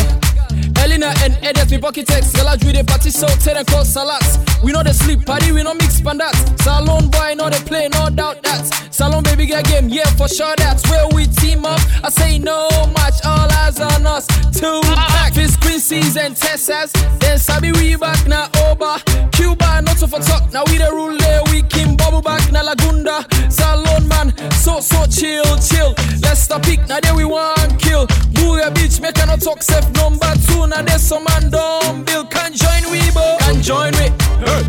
Elena 0.78 1.12
and 1.24 1.34
Edet, 1.42 1.70
me 1.70 1.78
pocket 1.78 2.06
text. 2.06 2.36
Galaj 2.36 2.64
with 2.64 2.76
the 2.76 2.84
party 2.84 3.10
so 3.10 3.26
ten 3.26 3.56
and 3.56 3.66
call 3.66 3.84
salads. 3.84 4.38
We 4.62 4.72
know 4.72 4.82
the 4.82 4.92
sleep 4.92 5.24
party, 5.26 5.52
we 5.52 5.62
no 5.62 5.74
mix 5.74 6.00
pan 6.00 6.18
that. 6.18 6.34
Salone 6.60 7.08
boy, 7.08 7.34
know 7.34 7.50
they 7.50 7.58
play, 7.60 7.88
no 7.88 8.08
doubt 8.10 8.42
that. 8.42 8.64
Salone 8.90 9.22
baby 9.24 9.46
get 9.46 9.64
game, 9.66 9.88
yeah 9.88 10.06
for 10.16 10.28
sure 10.28 10.54
that's 10.56 10.88
where 10.90 11.06
we 11.14 11.26
team 11.26 11.64
up. 11.64 11.80
I 12.04 12.10
say 12.10 12.38
no 12.38 12.68
match, 12.94 13.20
all 13.24 13.50
eyes 13.50 13.80
on 13.80 14.06
us. 14.06 14.26
Two 14.52 14.80
pack, 14.82 15.34
Fizz 15.34 15.56
Quincy's 15.56 16.16
and 16.16 16.36
Tessas. 16.36 16.92
Then 17.20 17.38
Sabi 17.38 17.72
we 17.72 17.96
back 17.96 18.26
now 18.26 18.48
over. 18.68 18.96
Cuba, 19.32 19.82
not 19.82 19.96
so 19.96 20.06
for 20.06 20.20
talk. 20.20 20.52
Now 20.52 20.64
we 20.66 20.78
the 20.78 20.90
rule 20.92 21.16
there, 21.18 21.42
we 21.50 21.62
can 21.62 21.96
bubble 21.96 22.22
back 22.22 22.45
na 22.52 22.62
Lagunda. 22.62 23.24
Salone 23.50 24.06
man, 24.08 24.32
so 24.52 24.80
so 24.80 25.06
chill, 25.06 25.44
chill. 25.58 25.94
Let's 26.22 26.42
stop 26.42 26.62
pick, 26.62 26.86
now 26.88 27.00
there 27.00 27.14
we 27.14 27.24
want 27.24 27.78
kill. 27.80 28.06
Booyah 28.34 28.72
bitch, 28.74 29.00
make 29.00 29.18
a 29.18 29.26
no 29.26 29.36
talk 29.36 29.62
safe 29.62 29.88
number 29.94 30.32
two. 30.46 30.66
Now 30.66 30.82
there's 30.82 31.02
some 31.02 31.24
man 31.24 31.50
dumb 31.50 32.04
bill. 32.04 32.24
Can 32.26 32.52
join 32.52 32.90
we, 32.90 33.00
bo. 33.12 33.36
Can 33.40 33.62
join 33.62 33.92
me. 33.92 34.10
Hey. 34.44 34.64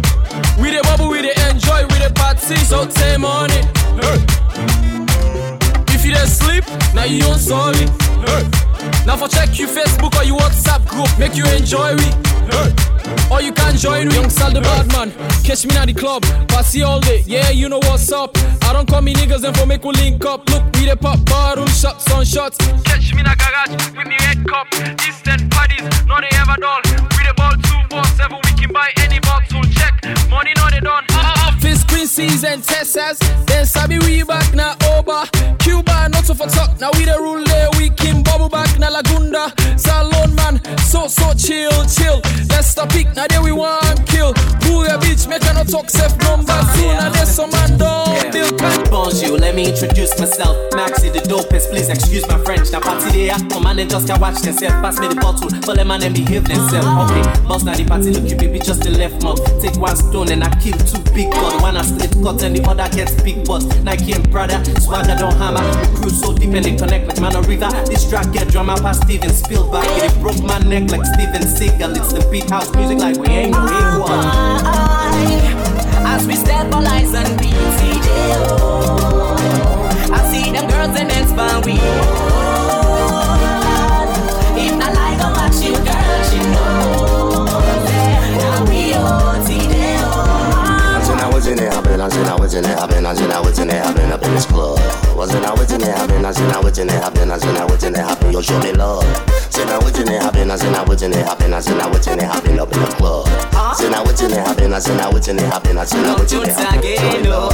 We 0.62 0.72
the 0.72 0.82
bubble, 0.84 1.10
we 1.10 1.22
the 1.22 1.34
enjoy, 1.50 1.86
we 1.88 1.98
the 2.00 2.12
party, 2.14 2.56
so 2.56 2.86
time 2.86 3.26
on 3.26 3.50
it. 3.52 3.66
Hey. 4.02 4.20
If 5.94 6.06
you 6.06 6.14
the 6.14 6.26
sleep, 6.26 6.66
now 6.94 7.06
you 7.06 7.22
don't 7.22 7.40
sorry. 7.40 7.88
Hey. 8.26 8.77
Now 9.06 9.18
for 9.18 9.28
check 9.28 9.58
you 9.60 9.68
Facebook 9.68 10.16
or 10.20 10.24
you 10.24 10.36
WhatsApp 10.36 10.88
group, 10.88 11.10
make 11.20 11.36
you 11.36 11.46
enjoy 11.48 11.96
me. 11.96 12.10
Hey. 12.52 12.72
Or 13.32 13.42
you 13.42 13.52
can 13.54 13.76
join 13.76 14.08
me, 14.08 14.16
Yung 14.16 14.30
Sal 14.30 14.52
the 14.52 14.62
bad 14.62 14.88
man. 14.92 15.12
Catch 15.44 15.66
me 15.66 15.76
at 15.78 15.88
the 15.88 15.94
club, 15.94 16.24
party 16.48 16.84
all 16.84 17.00
day. 17.00 17.24
Yeah, 17.26 17.50
you 17.50 17.70
know 17.70 17.80
what's 17.80 18.12
up. 18.12 18.38
I 18.64 18.74
don't 18.74 18.88
call 18.88 19.02
me 19.02 19.14
niggas 19.14 19.44
and 19.44 19.56
for 19.56 19.66
make 19.66 19.84
we 19.84 19.92
link 19.94 20.26
up. 20.26 20.50
Look, 20.50 20.64
we 20.76 20.86
the 20.86 20.96
pop 20.96 21.24
bottle 21.26 21.68
shots 21.68 22.12
on 22.12 22.26
shots. 22.26 22.58
Catch 22.84 23.14
me 23.14 23.22
in 23.22 23.28
a 23.28 23.36
garage 23.36 23.76
with 23.96 24.08
me 24.08 24.18
red 24.28 24.46
cup. 24.48 24.68
Eastern 25.08 25.50
parties, 25.50 25.84
no 26.08 26.20
they 26.20 26.32
ever 26.38 26.56
dull. 26.60 26.82
We 27.16 27.24
the 27.28 27.34
ball 27.36 27.56
two 27.56 27.80
four 27.90 28.04
seven, 28.16 28.40
we 28.44 28.52
can 28.60 28.72
buy 28.74 28.92
any 28.98 29.20
bottle. 29.20 29.64
Check, 29.72 30.04
money 30.30 30.54
no 30.58 30.70
they 30.70 30.80
done. 30.80 31.04
Uh-uh. 31.10 31.37
Office 31.58 31.84
Quincy's 31.86 32.44
and 32.44 32.64
Texas, 32.64 33.18
then 33.48 33.66
Sabi 33.66 33.98
we 33.98 34.22
back 34.22 34.54
now 34.54 34.76
over. 34.94 35.26
Cuba 35.58 36.08
not 36.10 36.24
so 36.24 36.36
for 36.36 36.46
talk, 36.46 36.80
now 36.80 36.92
we 36.94 37.06
the 37.06 37.18
rule 37.20 37.44
there. 37.46 37.70
We 37.80 37.90
can 37.90 38.22
bubble 38.22 38.48
back 38.48 38.78
now 38.78 38.94
Lagunda. 38.94 39.50
Salone 39.80 40.36
man, 40.36 40.62
so 40.78 41.08
so 41.08 41.34
chill 41.34 41.74
chill. 41.86 42.22
Let's 42.50 42.68
stop 42.68 42.94
it 42.94 43.08
now 43.16 43.26
there 43.28 43.42
we 43.42 43.52
want 43.52 44.06
kill. 44.06 44.34
Booyah 44.70 45.02
bitch, 45.02 45.28
make 45.28 45.44
a 45.50 45.54
no 45.54 45.64
talk 45.64 45.90
safe 45.90 46.16
number 46.20 46.54
soon 46.76 46.96
and 46.96 47.16
there's 47.16 47.30
some 47.30 47.50
Bonjour, 49.08 49.38
let 49.38 49.56
me 49.56 49.70
introduce 49.70 50.20
myself. 50.20 50.58
Maxi 50.72 51.08
the 51.08 51.24
dopest, 51.32 51.70
please 51.72 51.88
excuse 51.88 52.28
my 52.28 52.38
French. 52.44 52.74
Now 52.74 52.82
party 52.82 53.10
there, 53.16 53.40
come 53.48 53.66
on 53.66 53.80
and 53.80 53.90
just 53.90 54.06
can 54.06 54.20
watch 54.20 54.42
themselves. 54.42 54.76
Pass 54.84 55.00
me 55.00 55.08
the 55.08 55.16
bottle, 55.16 55.48
but 55.66 55.78
let 55.78 55.88
man 55.88 56.04
and 56.04 56.14
behave 56.14 56.44
themselves. 56.44 56.84
Okay, 57.08 57.24
boss 57.48 57.64
now 57.64 57.74
the 57.74 57.86
party 57.86 58.12
look 58.12 58.30
you 58.30 58.36
baby 58.36 58.60
just 58.60 58.84
the 58.84 58.92
left 58.92 59.24
mouth. 59.24 59.40
Take 59.62 59.80
one 59.80 59.96
stone 59.96 60.30
and 60.30 60.44
I 60.44 60.52
kill 60.60 60.76
two 60.84 61.00
big 61.16 61.32
gun. 61.32 61.62
One 61.62 61.78
a 61.78 61.86
straight 61.86 62.12
cut 62.20 62.44
and 62.44 62.52
the 62.52 62.62
other 62.68 62.90
gets 62.92 63.16
big 63.24 63.48
bust. 63.48 63.72
Nike 63.82 64.12
and 64.12 64.30
Prada, 64.30 64.60
swagger 64.82 65.16
don't 65.16 65.40
hammer. 65.40 65.64
The 65.64 65.88
crew 65.96 66.10
so 66.10 66.36
deep 66.36 66.52
and 66.52 66.66
they 66.66 66.76
connect 66.76 67.08
with 67.08 67.22
man 67.22 67.34
on 67.34 67.48
river. 67.48 67.72
This 67.88 68.04
track 68.10 68.34
get 68.34 68.50
drama 68.50 68.76
past 68.76 69.04
Steven 69.08 69.32
Spielberg. 69.32 69.88
It 70.04 70.12
broke 70.20 70.44
my 70.44 70.60
neck 70.68 70.92
like 70.92 71.08
Steven 71.16 71.48
Seagal. 71.48 71.96
It's 71.96 72.12
the 72.12 72.28
beat 72.28 72.50
house 72.50 72.76
music 72.76 73.00
like 73.00 73.16
we 73.16 73.28
ain't 73.32 73.56
no 73.56 73.64
equal. 73.64 74.12
Ah, 74.12 74.60
ah, 74.68 75.24
ah, 75.24 75.47
As 76.18 76.26
we 76.26 76.34
step 76.34 76.74
on 76.74 76.84
stabilize 76.84 77.14
and 77.14 77.40
beat 77.40 77.54
oh, 78.50 79.38
I 80.12 80.32
see 80.32 80.52
them 80.52 80.68
girls 80.68 80.98
and 80.98 81.08
men 81.10 81.28
span 81.28 81.62
we 81.62 81.74
If 84.58 84.74
like 84.98 85.22
a 85.22 85.30
watch 85.38 85.62
you 85.62 85.78
girl, 85.86 86.24
she 86.26 86.40
knows 86.54 87.86
Now 88.42 88.66
we 88.66 88.94
all 88.96 89.46
see 89.46 89.68
them. 89.68 90.10
I 91.22 91.30
wasn't 91.32 91.62
it 91.62 91.72
happen, 91.72 92.02
I 92.02 92.10
I 92.28 92.36
wasn't 92.36 92.66
it 92.66 92.80
happen, 92.80 93.06
I 93.06 93.14
I 93.32 93.40
wasn't 93.40 93.72
it 93.72 93.76
happen 93.76 94.12
up 94.12 94.24
in 94.24 94.32
this 94.34 94.48
club. 94.48 94.97
Wasn't 95.18 95.44
I 95.44 95.52
wasn't 95.56 95.82
it 95.82 95.88
happen, 95.88 96.24
I 96.24 96.32
said 96.32 96.56
I 96.56 96.60
wasn't 96.62 96.92
it 96.92 97.02
happen, 97.02 97.32
I 97.32 97.38
said 97.40 97.56
I 97.58 97.66
wasn't 97.66 97.98
it 97.98 98.02
happen, 98.02 98.32
yo 98.32 98.40
show 98.40 98.60
me 98.60 98.72
love. 98.74 99.04
Said 99.50 99.68
I 99.68 99.80
wasn't 99.80 100.12
it 100.12 100.22
happen, 100.22 100.52
I 100.52 100.56
said 100.56 100.76
I 100.76 100.84
wasn't 100.84 101.16
it 101.16 101.26
happen, 101.26 101.54
I 101.56 101.60
said 101.60 101.80
I 101.80 101.88
wasn't 101.90 102.22
it 102.22 102.26
happen 102.26 102.60
up 102.60 102.72
in 102.72 102.80
the 102.80 102.88
club. 102.88 103.26
Said 103.76 103.94
I 103.94 104.04
wasn't 104.04 104.34
it 104.34 104.38
happen, 104.46 104.74
I 104.74 104.80
said 104.80 105.02
I 105.02 105.10
wasn't 105.10 105.42
it 105.42 105.48
happen, 105.48 105.78
I 105.80 105.86
said 105.86 106.06
I 106.06 106.14
wasn't 106.14 106.48
it 106.48 106.54
happen, 106.54 106.98
show 106.98 107.20
me 107.20 107.30
love. 107.30 107.52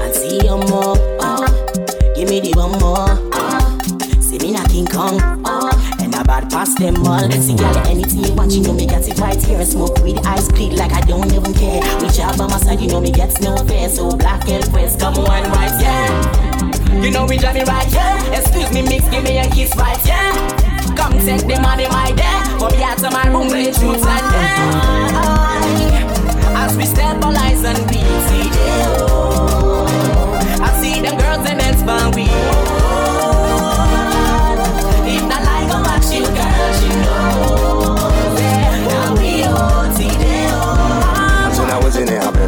And 0.00 0.14
see 0.14 0.36
you 0.46 0.56
more, 0.70 0.94
oh. 1.20 2.14
Give 2.14 2.28
me 2.30 2.38
the 2.38 2.52
one 2.54 2.78
more, 2.78 3.18
oh. 3.34 3.78
See 4.20 4.38
me 4.38 4.52
na 4.52 4.64
King 4.68 4.86
Kong, 4.86 5.18
oh. 5.44 5.61
Bad 6.32 6.48
past 6.50 6.78
them 6.78 6.96
all. 7.04 7.28
Let's 7.28 7.44
see 7.44 7.54
girl, 7.54 7.76
anything 7.86 8.24
you 8.24 8.32
want, 8.32 8.52
you 8.52 8.62
know 8.62 8.72
me 8.72 8.86
got 8.86 9.06
it 9.06 9.18
right 9.18 9.36
here. 9.44 9.62
Smoke 9.66 9.98
weed, 9.98 10.16
eyes 10.24 10.48
plead 10.48 10.72
like 10.72 10.90
I 10.94 11.02
don't 11.02 11.30
even 11.30 11.52
care. 11.52 11.82
Reach 12.00 12.20
out 12.20 12.38
by 12.38 12.46
my 12.46 12.56
side, 12.56 12.80
you 12.80 12.88
know 12.88 13.02
me 13.02 13.12
gets 13.12 13.38
no 13.42 13.54
fear. 13.68 13.86
So 13.90 14.16
black 14.16 14.48
and 14.48 14.64
west, 14.72 14.98
come 14.98 15.18
on 15.18 15.26
right, 15.26 15.78
yeah. 15.78 17.04
You 17.04 17.10
know 17.10 17.26
we 17.26 17.36
me 17.36 17.64
right, 17.64 17.92
yeah. 17.92 18.32
Excuse 18.32 18.72
me, 18.72 18.80
mix, 18.80 19.06
give 19.10 19.22
me 19.24 19.40
a 19.40 19.50
kiss 19.50 19.76
right, 19.76 20.00
yeah. 20.06 20.32
Come 20.96 21.12
take 21.20 21.46
the 21.46 21.60
money, 21.60 21.86
my 21.88 22.12
dad. 22.12 22.58
For 22.58 22.70
me 22.70 22.82
out 22.82 22.96
to 23.04 23.10
my 23.10 23.28
room, 23.28 23.48
play 23.48 23.64
truths 23.64 24.02
and 24.02 24.32
yeah. 24.32 25.04
As 26.64 26.74
we 26.78 26.86
step 26.86 27.22
on 27.22 27.34
stabilize 27.34 27.62
and 27.62 27.88
beat 27.90 28.06
it, 28.40 28.56
oh. 29.02 29.84
I 30.62 30.80
see 30.80 31.02
them 31.02 31.18
girls 31.18 31.46
and 31.46 31.58
men 31.58 31.76
span 31.76 32.10
we 32.12 32.24
oh. 32.26 32.91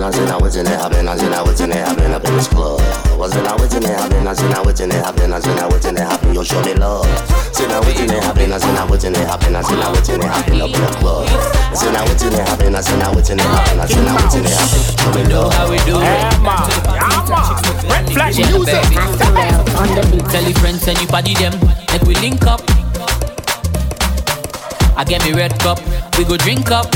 I 0.05 0.11
said 0.11 0.29
I 0.29 0.37
wasn't 0.37 0.69
it 0.69 0.77
happen, 0.77 1.09
I 1.09 1.17
said 1.17 1.33
I 1.33 1.41
wasn't 1.41 1.73
it 1.73 1.79
happen 1.81 2.13
up 2.13 2.23
in 2.27 2.35
this 2.37 2.47
club. 2.47 2.79
Wasn't 3.17 3.47
I 3.47 3.57
wasn't 3.57 3.87
it 3.87 3.97
happen, 3.97 4.29
I 4.29 4.35
said 4.35 4.53
I 4.53 4.61
wasn't 4.61 4.93
it 4.93 5.01
happen, 5.03 5.33
I 5.33 5.41
said 5.41 5.59
I 5.59 5.67
wasn't 5.67 5.99
it 5.99 6.03
happen, 6.05 6.35
yo 6.35 6.45
show 6.45 6.61
me 6.61 6.75
love. 6.75 7.09
Said 7.57 7.71
I 7.71 7.81
wasn't 7.81 8.13
it 8.13 8.23
happen, 8.23 8.53
I 8.53 8.59
said 8.59 8.77
I 8.77 8.85
wasn't 8.85 9.17
it 9.17 9.27
happen, 9.27 9.57
I 9.57 9.63
said 9.63 9.81
I 9.81 9.89
wasn't 9.89 10.23
it 10.23 10.29
happen 10.29 10.61
up 10.61 10.69
in 10.69 10.81
the 10.85 10.93
club. 11.01 11.25
I 11.25 11.75
said 11.75 11.97
I 11.97 12.03
wasn't 12.05 12.35
it 12.35 12.47
happen, 12.47 12.75
I 12.75 12.81
said 12.83 13.01
I 13.01 13.15
wasn't 13.17 13.41
it 13.41 13.47
happen, 13.49 13.81
I 13.81 13.87
said 13.87 14.07
I 14.07 14.15
wasn't 14.21 14.45
it 14.45 14.53
happen, 14.53 14.83
show 15.01 15.13
me 15.17 15.25
love. 15.33 15.55
How 15.55 15.71
we 15.71 15.79
do 15.89 15.97
it? 15.97 16.05
Red 17.89 18.05
flag 18.13 18.37
Yeah, 18.37 18.51
music. 18.53 18.77
baby. 18.85 20.21
Tell 20.29 20.45
your 20.45 20.59
friends 20.61 20.87
and 20.87 21.01
you 21.01 21.07
party 21.09 21.33
them, 21.33 21.57
make 21.93 22.03
we 22.03 22.15
link 22.17 22.45
up. 22.47 22.61
I 25.01 25.05
get 25.09 25.25
me 25.25 25.33
red 25.33 25.59
cup, 25.61 25.81
we 26.19 26.25
go 26.25 26.37
drink 26.37 26.71
up. 26.71 26.93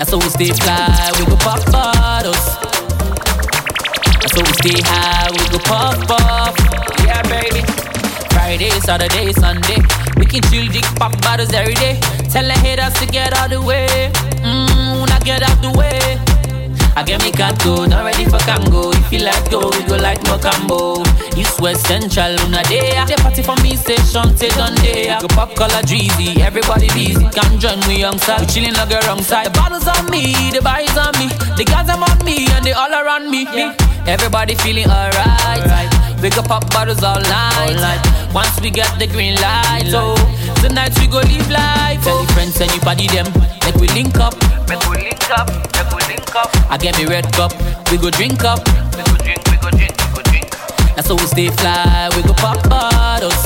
That's 0.00 0.12
how 0.12 0.16
we 0.16 0.30
stay 0.30 0.48
fly, 0.64 1.12
we 1.18 1.26
go 1.26 1.36
pop 1.36 1.60
bottles. 1.70 2.56
That's 4.16 4.32
how 4.32 4.40
we 4.40 4.52
stay 4.56 4.80
high, 4.80 5.28
we 5.30 5.44
go 5.52 5.58
puff 5.58 6.00
puff. 6.08 6.56
Yeah, 7.04 7.20
baby. 7.28 7.60
Friday, 8.32 8.70
Saturday, 8.80 9.30
Sunday, 9.34 9.76
we 10.16 10.24
can 10.24 10.40
chill, 10.48 10.66
dick 10.72 10.84
pop 10.96 11.20
bottles 11.20 11.52
every 11.52 11.74
day. 11.74 12.00
Tell 12.30 12.46
the 12.46 12.54
haters 12.64 12.94
to 12.94 13.04
get 13.04 13.36
out 13.36 13.50
the 13.50 13.60
way. 13.60 14.10
Mmm, 14.40 15.02
when 15.02 15.12
I 15.12 15.18
get 15.22 15.42
out 15.42 15.60
the 15.60 15.70
way. 15.78 16.29
I 17.00 17.02
get 17.02 17.22
me 17.24 17.32
cat 17.32 17.56
go, 17.64 17.86
not 17.86 18.04
ready 18.04 18.26
for 18.26 18.36
Congo. 18.44 18.92
If 18.92 19.10
you 19.10 19.20
like 19.20 19.50
go, 19.50 19.70
we 19.72 19.80
go 19.88 19.96
like 19.96 20.20
Mocambo. 20.28 21.00
East, 21.34 21.58
West, 21.58 21.86
Central, 21.86 22.36
Luna 22.36 22.62
Day. 22.64 22.92
They 23.08 23.16
party 23.16 23.42
from 23.42 23.56
me 23.62 23.74
station 23.74 24.36
till 24.36 24.50
Dundee. 24.50 25.08
Go 25.18 25.26
pop 25.28 25.54
color 25.54 25.80
dreezy, 25.80 26.36
everybody 26.40 26.88
busy. 26.92 27.24
Come 27.32 27.58
join 27.58 27.80
me 27.88 28.00
young 28.00 28.18
side, 28.18 28.40
we 28.40 28.46
chillin' 28.52 28.76
like 28.76 28.92
a 28.92 29.00
wrong 29.06 29.22
side. 29.22 29.46
The 29.46 29.50
bottles 29.56 29.88
on 29.88 30.10
me, 30.10 30.52
the 30.52 30.60
boys 30.60 30.92
on 31.00 31.16
me, 31.16 31.32
the 31.56 31.64
guys 31.64 31.88
I'm 31.88 32.02
on 32.04 32.22
me 32.22 32.44
and 32.52 32.66
they 32.66 32.72
all 32.72 32.92
around 32.92 33.30
me. 33.30 33.48
Everybody 34.04 34.54
feeling 34.56 34.90
alright. 34.90 35.99
We 36.22 36.28
go 36.28 36.42
pop 36.42 36.68
bottles 36.70 37.02
all 37.02 37.20
night. 37.20 38.00
Once 38.34 38.60
we 38.60 38.70
get 38.70 38.98
the 38.98 39.06
green 39.06 39.34
light, 39.40 39.86
so 39.90 40.14
tonight 40.60 40.92
we 41.00 41.06
go 41.06 41.18
live 41.20 41.50
life. 41.50 42.02
Tell 42.04 42.18
your 42.22 42.28
friends 42.32 42.60
and 42.60 42.70
you 42.74 42.80
party 42.80 43.06
them, 43.08 43.26
make 43.64 43.74
we 43.76 43.88
link 43.88 44.16
up. 44.18 44.34
Make 44.68 44.84
we 44.90 44.98
link 45.02 45.30
up, 45.30 45.48
make 45.48 45.90
we 45.96 46.02
link 46.12 46.34
up. 46.36 46.50
I 46.70 46.76
get 46.76 46.96
me 46.98 47.06
red 47.06 47.32
cup, 47.32 47.52
we 47.90 47.96
go 47.96 48.10
drink 48.10 48.44
up. 48.44 48.60
We 48.96 49.02
go 49.02 49.16
drink, 49.24 49.40
we 49.50 49.56
go 49.58 49.70
drink, 49.70 49.96
we 49.96 50.14
go 50.14 50.22
drink. 50.30 50.50
That's 50.94 51.08
how 51.08 51.16
we 51.16 51.26
stay 51.26 51.48
fly, 51.48 52.10
we 52.14 52.22
go 52.22 52.34
pop 52.34 52.60
bottles. 52.68 53.40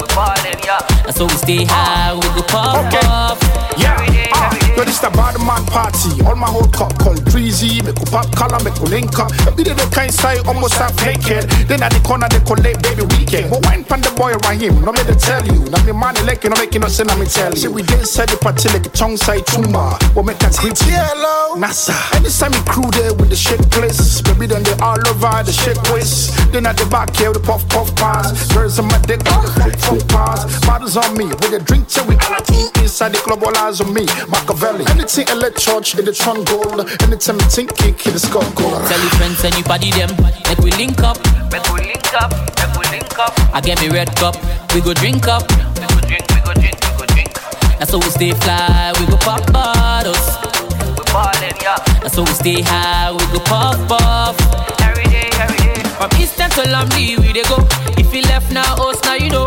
We 0.00 0.06
ballin', 0.14 0.62
yeah. 0.64 0.78
That's 1.04 1.18
how 1.18 1.26
we 1.26 1.34
stay 1.42 1.64
high, 1.64 2.14
we 2.14 2.20
go 2.38 2.42
pop 2.46 2.86
Okay. 2.86 3.06
off. 3.06 3.38
Yeah, 3.76 3.98
ah, 4.32 4.65
yo, 4.76 4.84
this 4.84 5.00
the 5.00 5.10
bad 5.10 5.40
man 5.40 5.64
party. 5.66 6.20
All 6.28 6.36
my 6.36 6.46
whole 6.46 6.68
cup 6.68 6.92
called 6.98 7.24
Breezy. 7.32 7.80
Make 7.82 7.96
up 7.96 8.10
pop 8.12 8.28
color, 8.36 8.60
make 8.62 8.76
up 8.76 8.88
link 8.92 9.18
up. 9.18 9.32
Be 9.56 9.64
the 9.64 9.74
kind 9.90 10.12
side 10.12 10.46
almost 10.46 10.74
half 10.74 10.94
naked. 11.04 11.48
Then 11.66 11.82
at 11.82 11.92
the 11.92 12.00
corner 12.04 12.28
they 12.28 12.40
collect 12.44 12.84
baby 12.84 13.02
weekend. 13.16 13.50
But 13.50 13.64
wine 13.64 13.84
pan 13.84 14.04
the 14.04 14.12
boy 14.12 14.36
around 14.36 14.60
him. 14.60 14.84
No 14.84 14.92
me 14.92 15.02
to 15.08 15.16
tell 15.16 15.44
you. 15.44 15.64
Now 15.72 15.82
me 15.84 15.92
money 15.92 16.20
like 16.22 16.44
you, 16.44 16.50
no 16.50 16.56
making 16.60 16.84
no 16.84 16.88
sense. 16.88 17.08
Let 17.08 17.18
me 17.18 17.26
tell 17.26 17.50
you. 17.50 17.56
See 17.56 17.68
we 17.68 17.82
did 17.82 18.04
inside 18.04 18.28
the 18.28 18.36
party 18.36 18.68
like 18.68 18.86
a 18.86 18.92
tongue 18.92 19.16
side 19.16 19.46
tumor. 19.46 19.96
What 20.12 20.28
make 20.28 20.42
us 20.44 20.60
hit 20.60 20.76
yellow? 20.86 21.56
NASA. 21.56 21.96
Anytime 22.14 22.52
we 22.52 22.60
crew 22.68 22.90
there 22.92 23.14
with 23.16 23.32
the 23.32 23.36
shit 23.36 23.62
bliss. 23.72 24.20
Baby 24.20 24.46
then 24.46 24.62
they 24.62 24.76
all 24.84 25.00
over 25.08 25.40
the 25.42 25.52
shit 25.52 25.80
waist. 25.90 26.36
Then 26.52 26.66
at 26.66 26.76
the 26.76 26.86
back 26.86 27.16
here 27.16 27.32
the 27.32 27.40
puff 27.40 27.66
puff 27.68 27.94
pass. 27.96 28.52
Girls 28.52 28.78
on 28.78 28.86
my 28.92 28.98
dick 29.08 29.24
puff 29.24 29.48
puff 29.56 30.02
pass. 30.08 30.44
Bottles 30.66 30.96
on 30.96 31.16
me 31.16 31.24
with 31.24 31.50
the 31.50 31.60
drink 31.64 31.88
till 31.88 32.06
we 32.06 32.16
all 32.28 32.75
inside 32.86 33.12
the 33.12 33.18
club. 33.18 33.42
All 33.42 33.56
eyes 33.58 33.80
on 33.80 33.92
me. 33.92 34.06
Machiavelli. 34.30 34.86
Anything 34.94 35.26
I 35.28 35.34
let 35.34 35.56
church 35.58 35.98
in 35.98 36.04
the 36.04 36.12
tron 36.12 36.44
gold. 36.44 36.86
Anytime 37.02 37.36
I 37.42 37.46
think 37.50 37.74
kick 37.76 38.06
in 38.06 38.12
the 38.14 38.20
skull 38.22 38.46
gold. 38.54 38.78
Tell 38.86 39.00
your 39.02 39.14
friends 39.18 39.42
and 39.44 39.54
you 39.58 39.64
party 39.64 39.90
them, 39.90 40.10
make 40.46 40.58
we 40.62 40.70
link 40.78 41.02
up. 41.02 41.18
Make 41.50 41.66
we 41.74 41.82
link 41.90 42.06
up, 42.14 42.30
make 42.30 42.74
we 42.78 42.86
link 42.94 43.18
up. 43.18 43.34
I 43.52 43.60
get 43.60 43.80
me 43.82 43.88
red 43.90 44.14
cup, 44.16 44.34
we 44.74 44.80
go 44.80 44.94
drink 44.94 45.26
up. 45.26 45.42
We 45.50 45.86
go 45.90 45.98
drink, 46.06 46.24
we 46.30 46.40
go 46.46 46.52
drink, 46.54 46.78
we 46.78 46.90
go 46.98 47.04
drink. 47.10 47.32
That's 47.78 47.90
how 47.90 47.98
we 47.98 48.10
stay 48.10 48.32
fly, 48.32 48.94
we 48.98 49.06
go 49.06 49.18
pop 49.18 49.42
bottles. 49.52 50.26
We 50.94 51.02
ballin', 51.10 51.58
yeah. 51.62 51.78
That's 52.02 52.14
how 52.16 52.22
we 52.22 52.34
stay 52.38 52.60
high, 52.62 53.10
we 53.12 53.24
go 53.34 53.40
puff 53.50 53.78
puff. 53.90 54.36
Every 54.80 55.04
day, 55.10 55.28
every 55.42 55.58
day. 55.58 55.82
From 55.98 56.10
Eastern 56.20 56.50
to 56.54 56.62
Lambi, 56.70 57.18
we 57.18 57.32
dey 57.34 57.42
go. 57.50 57.58
If 57.98 58.14
you 58.14 58.22
left 58.22 58.52
now, 58.52 58.74
us 58.78 59.02
now 59.04 59.14
you 59.14 59.30
know. 59.30 59.46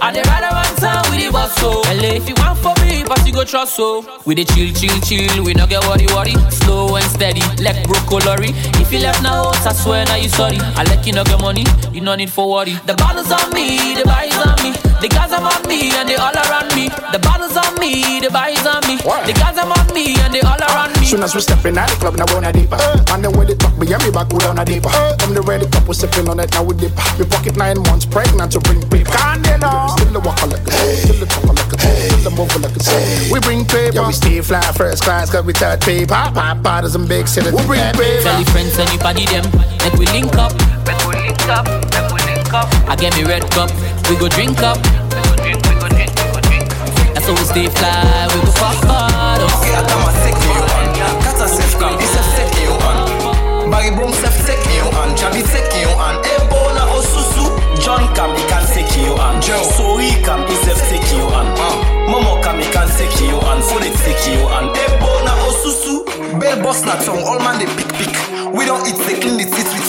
I 0.00 0.12
dey 0.12 0.22
ride 0.22 0.42
around 0.44 0.76
town 0.76 1.02
with 1.10 1.24
the 1.24 1.30
boss 1.32 1.52
oh. 1.62 1.82
so. 1.82 1.88
Well, 1.88 2.04
if 2.04 2.28
you 2.28 2.34
want 2.36 2.58
for 2.58 2.74
me, 2.82 3.04
but 3.06 3.26
you 3.26 3.32
go 3.32 3.44
trust 3.44 3.76
so. 3.76 4.04
We 4.26 4.34
dey 4.34 4.44
chill, 4.44 4.72
chill, 4.74 4.98
chill, 5.00 5.44
we 5.44 5.54
no 5.54 5.66
get 5.66 5.82
worry, 5.86 6.06
worry. 6.14 6.34
Slow 6.50 6.96
and 6.96 7.04
steady, 7.06 7.40
like 7.62 7.82
broco 7.88 8.24
lorry. 8.24 8.50
If 8.82 8.92
you 8.92 8.98
left 9.00 9.22
now, 9.22 9.50
I 9.50 9.72
swear 9.72 10.04
now 10.06 10.16
you 10.16 10.28
sorry. 10.28 10.58
I 10.60 10.82
like 10.84 11.06
you 11.06 11.12
no 11.12 11.24
get 11.24 11.40
money, 11.40 11.64
you 11.92 12.00
no 12.00 12.14
need 12.14 12.30
for 12.30 12.50
worry. 12.50 12.74
The 12.86 12.94
bottles 12.94 13.30
on 13.32 13.52
me, 13.52 13.94
the 13.94 14.04
buys 14.04 14.36
on 14.36 14.56
me. 14.62 14.72
The 15.04 15.12
guys 15.12 15.36
are 15.36 15.44
on 15.44 15.68
me 15.68 15.92
and 15.92 16.08
they 16.08 16.16
all 16.16 16.32
around 16.32 16.72
me. 16.72 16.88
The 17.12 17.20
bottles 17.20 17.52
on 17.60 17.76
me, 17.76 18.24
the 18.24 18.32
buys 18.32 18.64
on 18.64 18.80
me. 18.88 18.96
The 18.96 19.36
guys 19.36 19.60
are 19.60 19.68
on 19.68 19.84
me 19.92 20.16
and 20.16 20.32
they 20.32 20.40
all 20.40 20.56
around 20.56 20.96
me. 20.96 21.04
Soon 21.04 21.20
as 21.20 21.34
we 21.34 21.42
step 21.42 21.60
in 21.66 21.76
at 21.76 21.92
the 21.92 21.96
club, 22.00 22.16
now 22.16 22.24
we're 22.32 22.40
on 22.40 22.48
a 22.48 22.52
deeper. 22.56 22.80
Eh. 22.80 23.12
And 23.12 23.20
then 23.20 23.36
when 23.36 23.46
they 23.46 23.52
talk, 23.52 23.76
me 23.76 23.84
and 23.92 24.00
me 24.00 24.08
back, 24.08 24.32
we 24.32 24.40
down 24.40 24.56
a 24.56 24.64
deeper. 24.64 24.88
Eh. 24.88 25.16
From 25.20 25.36
the 25.36 25.42
ready 25.44 25.68
couple 25.68 25.92
sipping 25.92 26.26
on 26.32 26.40
it, 26.40 26.48
now 26.56 26.64
we 26.64 26.72
dip. 26.80 26.96
We 27.20 27.28
pocket 27.28 27.52
nine 27.60 27.84
months 27.84 28.08
pregnant 28.08 28.56
to 28.56 28.60
bring 28.64 28.80
paper. 28.88 29.12
Can't 29.12 29.44
you 29.44 29.60
know? 29.60 29.92
Still 29.92 30.08
the 30.08 30.20
walk 30.24 30.40
like 30.40 30.64
a 30.64 30.72
still 30.72 31.20
the 31.20 31.28
talk 31.28 31.52
like 31.52 31.68
a 31.68 31.76
still 31.76 32.24
the 32.24 32.32
move 32.32 32.48
like 32.64 32.72
a 32.72 33.28
We 33.28 33.44
bring 33.44 33.68
paper. 33.68 34.00
Yeah, 34.00 34.08
we 34.08 34.16
stay 34.16 34.40
fly 34.40 34.64
first 34.72 35.04
class, 35.04 35.28
cause 35.28 35.44
we 35.44 35.52
touch 35.52 35.84
paper. 35.84 36.16
Pop 36.16 36.64
bottles 36.64 36.96
and 36.96 37.04
big 37.04 37.28
cities. 37.28 37.52
We 37.52 37.60
bring 37.68 37.84
paper. 37.92 38.24
Tell 38.24 38.40
your 38.40 38.48
friends 38.56 38.72
and 38.80 38.88
your 38.88 39.04
party 39.04 39.28
them, 39.28 39.44
make 39.84 40.00
we 40.00 40.08
link 40.16 40.32
up. 40.40 40.56
Make 40.88 40.96
we 41.04 41.28
link 41.28 41.44
up, 41.52 41.68
make 41.92 42.08
we 42.08 42.24
link 42.24 42.48
up. 42.56 42.72
I 42.88 42.96
get 42.96 43.12
me 43.16 43.24
red 43.24 43.44
cup, 43.52 43.68
we 44.10 44.16
go 44.16 44.28
drink 44.28 44.60
up. 44.62 44.78
We 45.12 45.20
go 45.22 45.34
drink, 45.36 45.58
we 45.66 45.74
go 45.80 45.88
drink, 45.88 46.10
we 46.12 46.26
go 46.32 46.40
drink. 46.48 46.66
That's 47.14 47.26
how 47.26 47.34
we 47.34 47.44
stay 47.48 47.68
fly, 47.68 48.28
we 48.34 48.38
go 48.44 48.52
pop 48.58 48.76
bottles. 48.86 49.52
Okay, 49.60 49.74
I 49.74 49.82
got 49.86 49.98
my 50.04 50.12
sick 50.22 50.36
me 50.44 50.52
on. 50.60 50.86
Kata 51.24 51.46
sef 51.48 51.72
kam, 51.78 51.94
isa 52.00 52.22
sick 52.36 52.50
me 52.58 52.64
on. 52.84 53.70
Bari 53.70 53.90
boom 53.96 54.12
sef 54.12 54.34
sick 54.44 54.60
me 54.68 54.80
on. 54.84 55.08
Chabi 55.16 55.42
sick 55.46 55.66
me 55.72 55.84
on. 55.96 56.14
Ebo 56.24 56.60
na 56.76 56.84
osusu. 56.96 57.44
John 57.80 58.02
kam, 58.14 58.34
he 58.36 58.42
can 58.48 58.64
sick 58.66 58.88
you 58.96 59.12
on. 59.16 59.40
Sorry 59.42 60.10
kam, 60.24 60.46
he 60.48 60.56
sef 60.64 60.78
sick 60.88 61.04
you 61.14 61.24
on. 61.32 61.46
Uh. 61.56 62.10
Momo 62.10 62.42
kam, 62.42 62.58
he 62.58 62.66
can 62.72 62.88
sick 62.88 63.12
you 63.20 63.36
on. 63.48 63.62
Full 63.62 63.82
it 63.82 63.96
sick 64.04 64.20
you 64.28 64.40
on. 64.48 64.68
Ebo 64.76 65.10
na 65.24 65.32
osusu. 65.48 66.04
Oh, 66.06 66.38
Bell 66.40 66.62
boss 66.62 66.84
na 66.84 66.94
tongue, 67.02 67.22
all 67.24 67.38
man 67.40 67.58
they 67.58 67.66
pick 67.76 67.88
pick. 67.94 68.12
We 68.54 68.64
don't 68.66 68.86
eat, 68.86 68.96
they 69.06 69.18
clean 69.18 69.36
the 69.38 69.44
teeth 69.50 69.70
with 69.74 69.86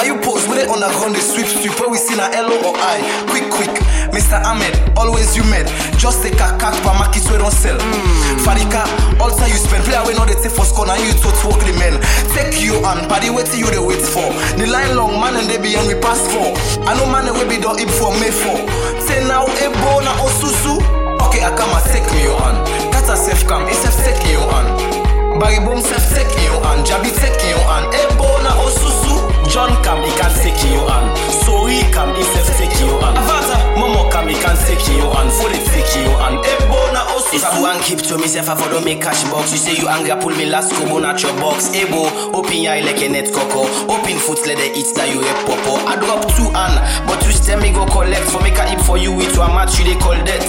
toothpick. 0.00 0.08
You 0.08 0.20
pose, 0.22 0.46
we 0.48 0.54
they 0.56 0.66
on 0.66 0.80
the 0.80 0.88
ground, 0.98 1.14
they 1.14 1.20
sweep 1.20 1.46
sweep. 1.46 1.78
Where 1.80 1.90
we 1.90 1.98
see 1.98 2.16
na 2.16 2.28
L 2.32 2.50
or 2.52 2.74
I. 2.76 3.02
Quick 3.28 3.50
quick. 3.50 3.74
Mr. 4.14 4.40
Ahmed, 4.44 4.72
always 4.96 5.36
you 5.36 5.44
mad. 5.44 5.66
Just 5.98 6.22
take 6.22 6.34
a 6.40 6.48
cack 6.58 6.74
per 6.82 6.94
market 6.96 7.22
we 7.30 7.36
don't 7.38 7.52
sell. 7.52 7.76
Hmm. 7.76 8.38
Farika, 8.44 8.84
all 9.20 9.30
time 9.30 9.50
you 9.50 9.58
spend. 9.58 9.84
Play 9.84 9.96
away 9.96 10.14
now 10.14 10.24
they 10.24 10.34
take 10.34 10.52
for 10.52 10.64
score 10.64 10.88
and 10.88 11.00
you 11.02 11.12
to 11.12 11.28
work 11.48 11.60
the 11.64 11.74
men. 11.76 12.00
Take 12.32 12.60
you 12.62 12.80
on, 12.86 13.08
party 13.08 13.30
wait 13.30 13.46
till 13.46 13.60
you 13.60 13.68
they 13.70 13.82
wait 13.82 14.00
for. 14.02 14.24
The 14.56 14.66
line 14.66 14.96
long 14.96 15.20
man 15.20 15.36
and 15.36 15.48
they 15.48 15.58
be 15.60 15.74
and 15.76 15.86
we 15.86 15.94
pass 16.00 16.20
for. 16.32 16.54
I 16.88 16.94
know 16.96 17.06
man 17.10 17.28
we 17.34 17.44
be 17.48 17.60
done 17.60 17.78
hip 17.78 17.90
for 17.90 18.12
me 18.16 18.30
for. 18.32 18.56
Say 19.04 19.20
now 19.28 19.44
eh, 19.60 19.68
ebo 19.68 20.00
na 20.00 20.12
osusu. 20.24 20.80
Okay, 21.28 21.42
I 21.44 21.50
come 21.56 21.68
and 21.74 21.84
take 21.92 22.06
me 22.16 22.30
on. 22.30 22.54
Kata 22.92 23.16
sef 23.16 23.44
come, 23.46 23.66
it's 23.68 23.78
sef 23.84 23.92
take 24.06 24.22
you 24.30 24.38
on. 24.40 24.64
Barry 25.38 25.60
boom 25.60 25.80
sef 25.82 26.00
take 26.14 26.30
you 26.42 26.54
on. 26.64 26.80
Jabi 26.86 27.12
take 27.12 27.27
take 36.36 36.60
you 36.60 36.66
on. 36.66 36.68
Ebo 36.68 36.92
na 36.92 37.04
osusu. 37.14 37.34
If 37.36 37.44
I 37.44 37.60
want 37.60 37.82
keep 37.82 37.98
to 38.02 38.18
myself, 38.18 38.48
I 38.48 38.54
for 38.56 38.68
don't 38.70 38.84
cash 39.00 39.24
box. 39.30 39.52
You 39.52 39.58
say 39.58 39.76
you 39.76 39.88
angry, 39.88 40.12
pull 40.20 40.34
me 40.36 40.46
last 40.46 40.72
kobo 40.74 40.98
not 40.98 41.22
your 41.22 41.32
box. 41.40 41.74
Ebo, 41.74 42.08
open 42.36 42.58
your 42.58 42.72
eye 42.72 42.80
like 42.80 43.00
a 43.02 43.08
net 43.08 43.32
coco. 43.32 43.64
Open 43.88 44.18
foot, 44.18 44.40
let 44.46 44.58
the 44.58 44.68
eat 44.76 44.90
that 44.96 45.08
you 45.12 45.20
a 45.20 45.32
popo. 45.46 45.80
I 45.86 45.96
drop 45.96 46.24
two 46.36 46.48
and, 46.48 46.74
but 47.06 47.20
you 47.24 47.32
tell 47.32 47.60
me 47.60 47.72
go 47.72 47.86
collect. 47.86 48.28
For 48.30 48.40
make 48.42 48.58
a 48.58 48.64
hip 48.68 48.80
for 48.80 48.98
you 48.98 49.12
with 49.12 49.36
a 49.36 49.48
match, 49.48 49.78
you 49.78 49.84
they 49.84 49.98
call 49.98 50.16
that. 50.16 50.44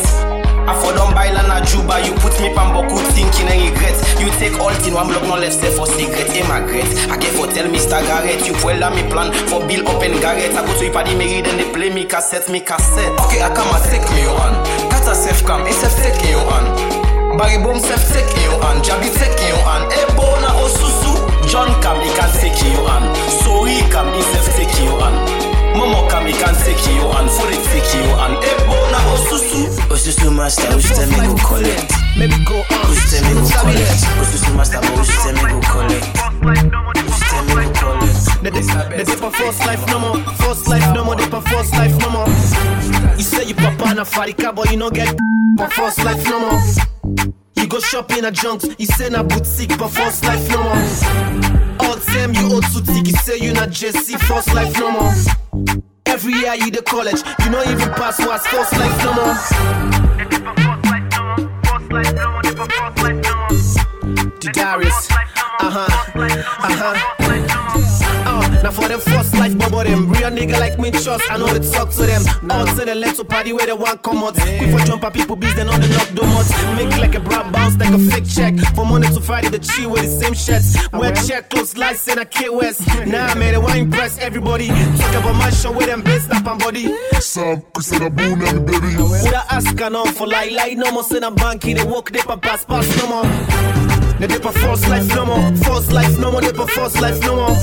I 0.70 0.78
for 0.78 0.94
don't 0.94 1.16
buy 1.16 1.32
lana 1.32 1.66
juba, 1.66 1.98
you 2.06 2.14
put 2.22 2.38
me 2.42 2.54
pamboku 2.54 3.02
thinking 3.18 3.50
and 3.50 3.74
regret. 3.74 3.98
You 4.22 4.30
take 4.38 4.54
all 4.62 4.74
thing 4.86 4.94
one 4.94 5.08
block 5.08 5.24
no 5.24 5.34
left 5.34 5.58
step 5.58 5.74
for 5.74 5.88
cigarette, 5.88 6.30
eh 6.30 6.46
my 6.48 6.62
great. 6.62 6.86
I 7.10 7.18
get 7.18 7.34
for 7.34 7.48
tell 7.48 7.66
Mr. 7.66 7.98
Garrett, 8.06 8.46
you 8.46 8.54
pull 8.62 8.78
me 8.78 9.02
plan 9.10 9.34
for 9.50 9.66
bill 9.66 9.88
open 9.90 10.20
Garrett. 10.22 10.54
I 10.54 10.62
go 10.62 10.72
to 10.78 10.86
Ipadi 10.86 11.18
Mary, 11.18 11.42
then 11.42 11.58
they 11.58 11.72
play 11.74 11.90
me 11.90 12.06
cassette, 12.06 12.50
me 12.50 12.60
cassette. 12.60 13.18
Okay, 13.26 13.42
I 13.42 13.50
come 13.56 13.74
and 13.74 13.84
take 13.90 14.06
me 14.14 14.28
on. 14.30 14.89
Kata 15.10 15.22
sef 15.26 15.44
come, 15.44 15.66
it's 15.66 15.78
sef 15.82 15.90
take 16.06 16.30
you 16.30 16.38
on. 16.38 16.70
Barry 17.36 17.58
boom 17.58 17.80
sef 17.82 17.98
take 18.14 18.30
you 18.46 18.52
on. 18.62 18.78
Jabi 18.86 19.10
take 19.18 19.42
you 19.42 19.58
on. 19.66 19.90
Ebo 19.90 20.38
na 20.38 20.54
osusu. 20.62 21.18
John 21.50 21.74
come, 21.82 21.98
he 22.06 22.14
can 22.14 22.30
take 22.38 22.62
you 22.62 22.78
on. 22.86 23.02
Sorry 23.42 23.82
come, 23.90 24.14
he 24.14 24.22
sef 24.22 24.46
take 24.54 24.70
you 24.78 24.94
on. 25.02 25.14
Momo 25.74 26.08
come, 26.14 26.28
he 26.28 26.34
can 26.34 26.54
take 26.62 26.86
you 26.94 27.02
on. 27.10 27.26
Full 27.26 27.50
it 27.50 27.58
take 27.74 27.90
you 27.98 28.06
on. 28.22 28.38
Ebo 28.38 28.78
na 28.94 29.00
osusu. 29.10 29.66
Osusu 29.90 30.30
master, 30.30 30.70
which 30.78 30.86
tell 30.94 31.10
me 31.10 31.26
go 31.26 31.34
collect. 31.42 31.90
Maybe 32.14 32.38
go 32.46 32.62
on. 32.62 32.90
Which 32.94 33.10
tell 33.10 33.26
me 33.26 33.34
go 33.34 33.50
collect. 33.50 34.06
Osusu 34.22 34.54
master, 34.54 34.78
which 34.94 35.10
tell 35.10 35.34
me 35.34 35.42
go 35.42 35.60
collect. 35.74 36.06
Which 36.46 37.18
tell 37.26 37.46
me 37.50 37.66
go 37.66 37.74
collect. 37.82 38.30
The 38.46 38.52
dip, 38.52 39.08
dip 39.10 39.24
of 39.24 39.34
first 39.34 39.66
life 39.66 39.84
no 39.88 40.00
more, 40.00 40.18
first 40.38 40.68
life 40.70 40.94
no 40.94 41.04
more, 41.04 41.16
dip 41.16 41.34
of 41.34 41.44
first 41.48 41.74
life 41.74 41.98
no 41.98 42.10
more. 42.10 42.28
You 43.18 43.24
say 43.24 43.44
you 43.46 43.56
papa 43.56 43.94
na 43.96 44.04
farika, 44.04 44.54
but 44.56 44.70
you 44.72 44.78
no 44.78 44.90
get 44.90 45.16
but 45.56 45.72
first 45.74 46.04
life 46.04 46.24
no 46.26 46.40
more. 46.40 46.62
You 47.56 47.68
go 47.68 47.80
shopping 47.80 48.26
at 48.26 48.34
junks, 48.34 48.66
you 48.78 48.86
say 48.86 49.10
na 49.10 49.24
boutique, 49.24 49.78
but 49.78 49.90
first 49.90 50.24
life 50.24 50.50
no 50.50 50.64
more. 50.64 50.76
All 51.82 51.96
time 51.98 52.34
you 52.34 52.52
old 52.54 52.64
to 52.74 52.82
tick, 52.84 53.08
you 53.08 53.14
say 53.14 53.38
you 53.38 53.54
not 53.54 53.70
Jesse, 53.72 54.18
first 54.18 54.54
life 54.54 54.74
no 54.80 54.92
more. 54.92 55.14
Every 56.06 56.34
year 56.34 56.56
you 56.56 56.72
the 56.72 56.82
college, 56.82 57.22
you 57.44 57.50
not 57.52 57.68
even 57.68 57.90
pass 57.94 58.20
what's 58.20 58.48
first 58.48 58.74
life 58.74 59.04
no 59.04 59.14
more. 59.14 59.36
Darius, 64.54 65.08
uh 65.12 65.70
huh, 65.70 65.88
uh 66.18 66.96
huh. 67.20 67.69
Now 68.64 68.72
for 68.72 68.88
them 68.88 69.00
first 69.00 69.34
life 69.36 69.58
bubble 69.58 69.84
them 69.84 70.10
Real 70.10 70.30
nigga 70.32 70.60
like 70.60 70.80
me 70.80 70.92
trust, 70.92 71.32
I 71.32 71.38
know 71.38 71.48
they 71.48 71.68
talk 71.72 71.90
to 71.92 72.04
them. 72.06 72.24
All 72.50 72.66
to 72.66 72.86
the 72.86 72.96
left 72.96 73.18
to 73.18 73.24
party 73.24 73.54
where 73.54 73.66
they 73.66 73.74
want 73.74 74.02
come 74.04 74.18
out. 74.18 74.36
Quick 74.36 74.72
for 74.72 74.80
jump 74.86 75.04
at 75.04 75.14
people 75.14 75.36
beats, 75.36 75.56
they 75.56 75.64
know 75.64 75.78
they 75.78 75.90
knock 75.90 76.10
do 76.14 76.24
much. 76.24 76.50
Make 76.76 76.98
like 76.98 77.16
a 77.16 77.20
broad 77.20 77.52
bounce 77.54 77.78
like 77.78 77.94
a 77.94 78.00
fake 78.00 78.28
check. 78.28 78.56
From 78.76 78.90
Monday 78.90 79.08
to 79.14 79.22
Friday 79.22 79.50
the 79.50 79.60
chill 79.60 79.92
with 79.92 80.02
the 80.02 80.08
same 80.08 80.34
shirts. 80.34 80.78
Wear. 80.94 81.14
check 81.14 81.50
clothes 81.50 81.78
lights 81.78 82.08
and 82.08 82.20
a 82.20 82.26
K 82.26 82.50
West. 82.50 82.88
Nah 83.06 83.36
man, 83.36 83.54
they 83.54 83.58
want 83.58 83.78
impress 83.78 84.18
everybody. 84.20 84.68
Talk 84.68 85.16
about 85.16 85.36
my 85.36 85.50
show 85.52 85.72
with 85.72 85.88
them 85.88 86.02
bass 86.02 86.26
snap 86.26 86.48
and 86.48 86.60
body. 86.60 86.96
Sam, 87.20 87.62
cause 87.74 87.92
of 87.92 88.00
the 88.00 88.10
boom 88.10 88.42
and 88.42 88.66
baby. 88.66 88.96
Would 88.98 89.34
I 89.34 89.46
ask 89.52 89.82
on 89.82 90.14
for? 90.14 90.28
Like 90.28 90.52
like 90.52 90.78
no 90.78 90.92
more 90.92 91.04
send 91.04 91.26
a 91.26 91.32
banky 91.32 91.76
they 91.76 91.84
walk 91.84 92.12
they 92.12 92.20
pass 92.20 92.64
pass 92.66 92.88
no 92.98 93.08
more 93.08 93.99
They 94.20 94.28
dip 94.28 94.44
a 94.46 94.52
false 94.52 94.88
life 94.90 95.08
no 95.16 95.26
more 95.26 95.56
False 95.58 95.92
life 95.92 96.20
no 96.20 96.32
more 96.32 96.42
Dip 96.42 96.58
a 96.60 96.68
false 96.68 97.00
life 97.00 97.20
no 97.22 97.36
more 97.36 97.56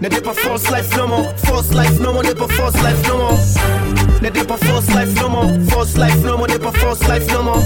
They 0.00 0.08
dip 0.08 0.26
a 0.26 0.34
false 0.34 0.70
life 0.70 0.90
no 0.96 1.06
more 1.06 1.24
False 1.38 1.72
life 1.74 2.00
no 2.00 2.12
more 2.14 2.22
Dip 2.22 2.40
a 2.40 2.48
false 2.48 2.74
life 2.82 3.02
no 3.08 3.18
more 3.18 4.20
They 4.20 4.30
dip 4.30 4.50
a 4.50 4.56
false 4.56 4.88
life 4.94 5.14
no 5.16 5.28
more 5.28 5.64
False 5.66 5.96
life 5.98 6.22
no 6.24 6.38
more 6.38 6.46
Dip 6.46 6.64
a 6.64 6.72
false 6.72 7.06
life 7.06 7.26
no 7.28 7.42
more 7.42 7.62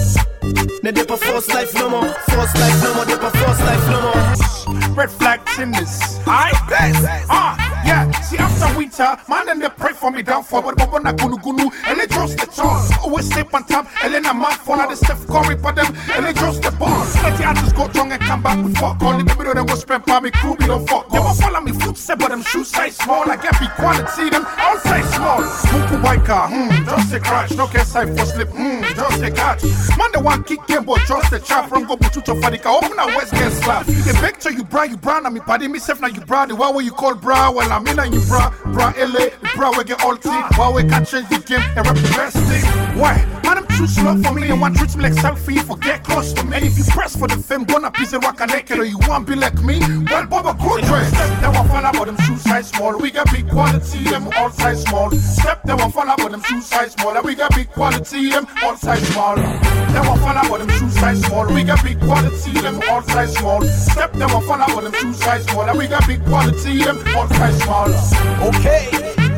They 0.83 0.91
dip 0.91 1.09
a 1.09 1.17
false 1.17 1.47
life 1.49 1.73
no 1.73 1.89
more 1.89 2.09
False 2.27 2.53
life 2.55 2.83
no 2.83 2.93
more 2.95 3.05
Dip 3.05 3.21
a 3.21 3.31
false 3.31 3.59
life 3.61 3.87
no 3.89 4.01
more 4.01 4.95
Red 4.95 5.09
flags 5.09 5.57
in 5.57 5.71
this. 5.71 6.19
I 6.27 6.51
best. 6.69 7.05
Ah, 7.29 7.55
yeah. 7.85 8.11
See, 8.21 8.37
after 8.37 8.77
winter, 8.77 9.17
man, 9.27 9.45
then 9.45 9.59
they 9.59 9.69
pray 9.69 9.93
for 9.93 10.11
me 10.11 10.21
down 10.21 10.43
for. 10.43 10.61
But 10.61 10.77
Bobo 10.77 10.97
na 10.99 11.13
gunu 11.13 11.37
gunu, 11.41 11.71
and 11.87 11.99
they 11.99 12.07
just 12.07 12.37
the 12.37 12.45
chance. 12.47 12.91
Always 13.03 13.25
step 13.25 13.53
on 13.53 13.65
top, 13.65 13.87
and 14.03 14.13
then 14.13 14.23
fall 14.65 14.79
out 14.79 14.89
the 14.89 14.95
Steph 14.95 15.25
Curry 15.27 15.57
for 15.57 15.71
them, 15.71 15.93
and 16.13 16.25
they 16.25 16.33
just 16.33 16.61
the 16.61 16.71
ball. 16.71 17.05
Let 17.23 17.37
the 17.37 17.45
artists 17.45 17.73
go 17.73 17.87
drunk 17.87 18.13
and 18.13 18.21
come 18.21 18.41
back 18.41 18.63
with 18.63 18.77
fuck 18.77 19.01
all 19.01 19.19
in 19.19 19.25
the 19.25 19.35
middle. 19.35 19.53
Then 19.53 19.65
go 19.65 19.75
spend 19.75 20.05
by 20.05 20.19
me 20.19 20.31
crew, 20.31 20.55
me 20.59 20.67
don't 20.67 20.87
fuck. 20.87 21.09
They 21.09 21.19
won't 21.19 21.37
follow 21.37 21.61
me 21.61 21.71
foot 21.71 21.97
set, 21.97 22.19
but 22.19 22.29
them 22.29 22.43
shoes 22.43 22.69
size 22.69 22.95
small. 22.97 23.29
I 23.29 23.35
get 23.35 23.59
big 23.59 23.69
quality, 23.71 24.29
them 24.29 24.45
all 24.59 24.77
size 24.79 25.09
small. 25.15 25.41
Muku 25.71 26.01
Waika, 26.01 26.49
hmm, 26.49 26.85
just 26.85 27.13
a 27.13 27.19
crash. 27.19 27.51
No 27.51 27.67
case 27.67 27.95
I 27.95 28.05
for 28.05 28.25
slip, 28.25 28.49
hmm, 28.49 28.81
just 28.95 29.21
a 29.23 29.31
catch. 29.31 29.63
Man, 29.97 30.11
the 30.13 30.21
one 30.21 30.43
kick 30.43 30.65
game, 30.67 30.85
but 30.85 30.99
just 31.07 31.33
a 31.33 31.39
chap 31.39 31.69
from 31.69 31.85
go 31.85 31.95
butucho 31.95 32.39
fadika. 32.41 32.67
Open 32.67 32.97
a 32.99 33.05
West 33.17 33.31
get 33.33 33.51
slap. 33.51 33.85
They 33.85 34.13
picture 34.13 34.51
you 34.51 34.63
bra, 34.63 34.83
you 34.83 34.97
bra, 34.97 35.19
na 35.19 35.29
me 35.29 35.39
party 35.39 35.67
me 35.67 35.79
self, 35.79 35.99
now 36.01 36.07
you 36.07 36.21
bra. 36.21 36.45
The 36.45 36.55
why 36.55 36.69
will 36.69 36.81
you 36.81 36.91
call 36.91 37.15
bra, 37.15 37.51
well 37.51 37.70
I'm 37.71 37.87
in 37.87 37.97
and 37.99 38.13
you 38.13 38.19
bra, 38.27 38.53
bra 38.65 38.93
LA, 38.97 39.29
bra 39.55 39.71
we 39.77 39.85
get 39.85 40.03
all 40.03 40.17
tea. 40.17 40.29
Why 40.57 40.69
we 40.75 40.83
can 40.83 41.05
change 41.05 41.29
the 41.29 41.39
game 41.39 41.61
and 41.61 41.87
rap 41.87 41.95
the 41.95 42.13
best 42.19 42.35
thing. 42.35 42.63
Why? 42.99 43.15
Man, 43.43 43.59
I'm 43.59 43.67
too 43.67 43.87
slow 43.87 44.21
for 44.21 44.33
me 44.33 44.49
and 44.49 44.59
one 44.59 44.73
treats 44.73 44.97
me 44.97 45.03
like 45.03 45.13
selfie. 45.13 45.63
Forget 45.63 46.03
close 46.03 46.33
to 46.33 46.43
me. 46.43 46.57
And 46.57 46.65
if 46.65 46.77
you 46.77 46.83
press 46.83 47.15
for 47.15 47.29
the 47.29 47.37
fame, 47.37 47.63
gonna 47.63 47.89
piece 47.89 48.11
and 48.11 48.21
rock 48.23 48.41
a 48.41 48.47
naked 48.47 48.77
or 48.77 48.83
you 48.83 48.97
want 49.07 49.25
be 49.25 49.35
like 49.35 49.55
me, 49.63 49.79
well, 50.11 50.27
Baba 50.27 50.53
good 50.61 50.83
dress. 50.83 51.11
They 51.39 51.47
won't 51.47 51.69
fall 51.69 51.85
about 51.85 52.05
them 52.07 52.17
shoe 52.17 52.35
size 52.35 52.67
small. 52.67 52.97
We 52.97 53.09
got 53.09 53.31
big 53.31 53.49
quality, 53.49 54.03
them 54.03 54.27
all 54.37 54.49
size 54.51 54.83
small. 54.83 55.09
Step, 55.11 55.63
they 55.63 55.73
won't 55.73 55.93
fall 55.93 56.09
about 56.09 56.31
them 56.31 56.43
shoe 56.43 56.59
size 56.59 56.91
small. 56.91 57.15
And 57.15 57.25
we 57.25 57.35
got 57.35 57.55
big 57.55 57.69
quality, 57.71 58.31
them 58.31 58.47
all 58.63 58.75
size 58.75 59.07
small. 59.07 59.37
They 59.37 60.01
won't 60.03 60.19
fall 60.19 60.37
about 60.37 60.59
them 60.59 60.69
shoe 60.71 60.89
size 60.89 61.21
small. 61.23 61.47
We 61.47 61.63
got 61.63 61.81
big 61.85 62.01
quality, 62.01 62.51
them 62.51 62.81
all 62.89 63.01
size 63.03 63.33
small. 63.37 63.61
Step, 63.63 64.11
they 64.11 64.25
won't 64.25 64.45
fall 64.45 64.61
about 64.61 64.83
them 64.83 64.93
shoe 64.93 65.13
size 65.13 65.45
small. 65.45 65.69
And 65.69 65.77
we 65.77 65.87
got 65.87 66.05
big 66.05 66.21
quality, 66.25 66.83
them 66.83 66.97
all 67.15 67.27
size 67.29 67.55
small. 67.55 67.60
Okay, 67.61 68.89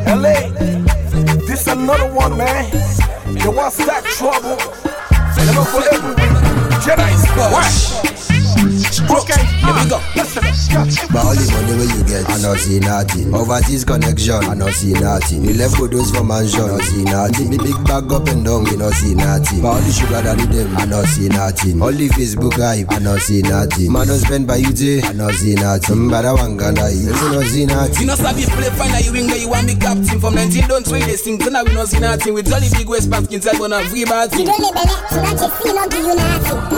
LA, 0.08 0.50
this 1.46 1.68
another 1.68 2.12
one, 2.14 2.38
man. 2.38 2.72
You 3.38 3.52
want 3.52 3.74
stack 3.74 4.04
trouble? 4.06 4.58
Never 5.38 5.66
for 5.66 5.84
every. 5.94 6.16
Jedi 6.84 7.16
Squash. 7.28 8.13
Okay, 8.64 9.44
here 9.60 9.76
we 9.76 9.84
go. 9.92 10.00
But 11.12 11.20
all 11.20 11.36
the 11.36 11.44
money 11.52 11.76
where 11.76 11.92
you 11.92 12.00
get, 12.08 12.24
I 12.32 12.40
not 12.40 12.56
see 12.64 12.80
nothing. 12.80 13.36
Overseas 13.36 13.84
connection, 13.84 14.40
I 14.40 14.54
not 14.56 14.72
see 14.72 14.94
nothing. 14.94 15.44
You 15.44 15.54
left 15.60 15.76
photos 15.76 16.16
for 16.16 16.24
mansion, 16.24 16.72
I 16.72 16.80
not 16.80 16.88
see 16.88 17.04
nothing. 17.04 17.50
Big, 17.52 17.60
big 17.60 17.76
bag 17.84 18.08
up 18.08 18.24
and 18.32 18.40
down, 18.46 18.64
we 18.64 18.78
not 18.80 18.94
see 18.96 19.16
nothing. 19.20 19.60
But 19.62 19.68
all 19.68 19.82
the 19.84 19.92
sugar 19.92 20.22
daddy 20.24 20.46
them, 20.48 20.78
I 20.78 20.86
not 20.86 21.04
see 21.12 21.28
nothing. 21.28 21.82
All 21.84 21.92
the 21.92 22.08
Facebook 22.16 22.56
hype, 22.56 22.88
I 22.88 23.00
not 23.04 23.20
see 23.20 23.42
nothing. 23.44 23.92
Man 23.92 24.08
don't 24.08 24.20
spend 24.24 24.48
by 24.48 24.64
you 24.64 24.72
day, 24.72 25.02
I 25.04 25.12
not 25.12 25.34
see 25.36 25.56
nothing. 25.60 26.08
Mm, 26.08 26.10
but 26.10 26.24
I 26.24 26.32
want 26.32 26.56
Ganda 26.58 26.88
eat, 26.88 27.12
I 27.12 27.36
not 27.36 27.44
see 27.52 27.66
nothing. 27.68 28.00
You 28.00 28.08
know, 28.08 28.16
Sabi 28.16 28.48
play 28.48 28.72
fine, 28.80 28.96
now 28.96 29.04
you 29.04 29.12
wing 29.12 29.28
where 29.28 29.44
you 29.44 29.52
want 29.52 29.68
me 29.68 29.76
captain. 29.76 30.24
From 30.24 30.40
19 30.40 30.72
don't 30.72 30.88
trade 30.88 31.04
this 31.04 31.20
thing, 31.28 31.36
so 31.44 31.52
now 31.52 31.68
we 31.68 31.76
not 31.76 31.90
see 31.92 32.00
nothing. 32.00 32.32
With 32.34 32.48
jolly 32.48 32.72
big 32.72 32.88
waist 32.88 33.12
pants, 33.12 33.28
inside 33.28 33.60
one 33.60 33.76
of 33.76 33.84
free 33.92 34.08
party. 34.08 34.48
We 34.48 34.56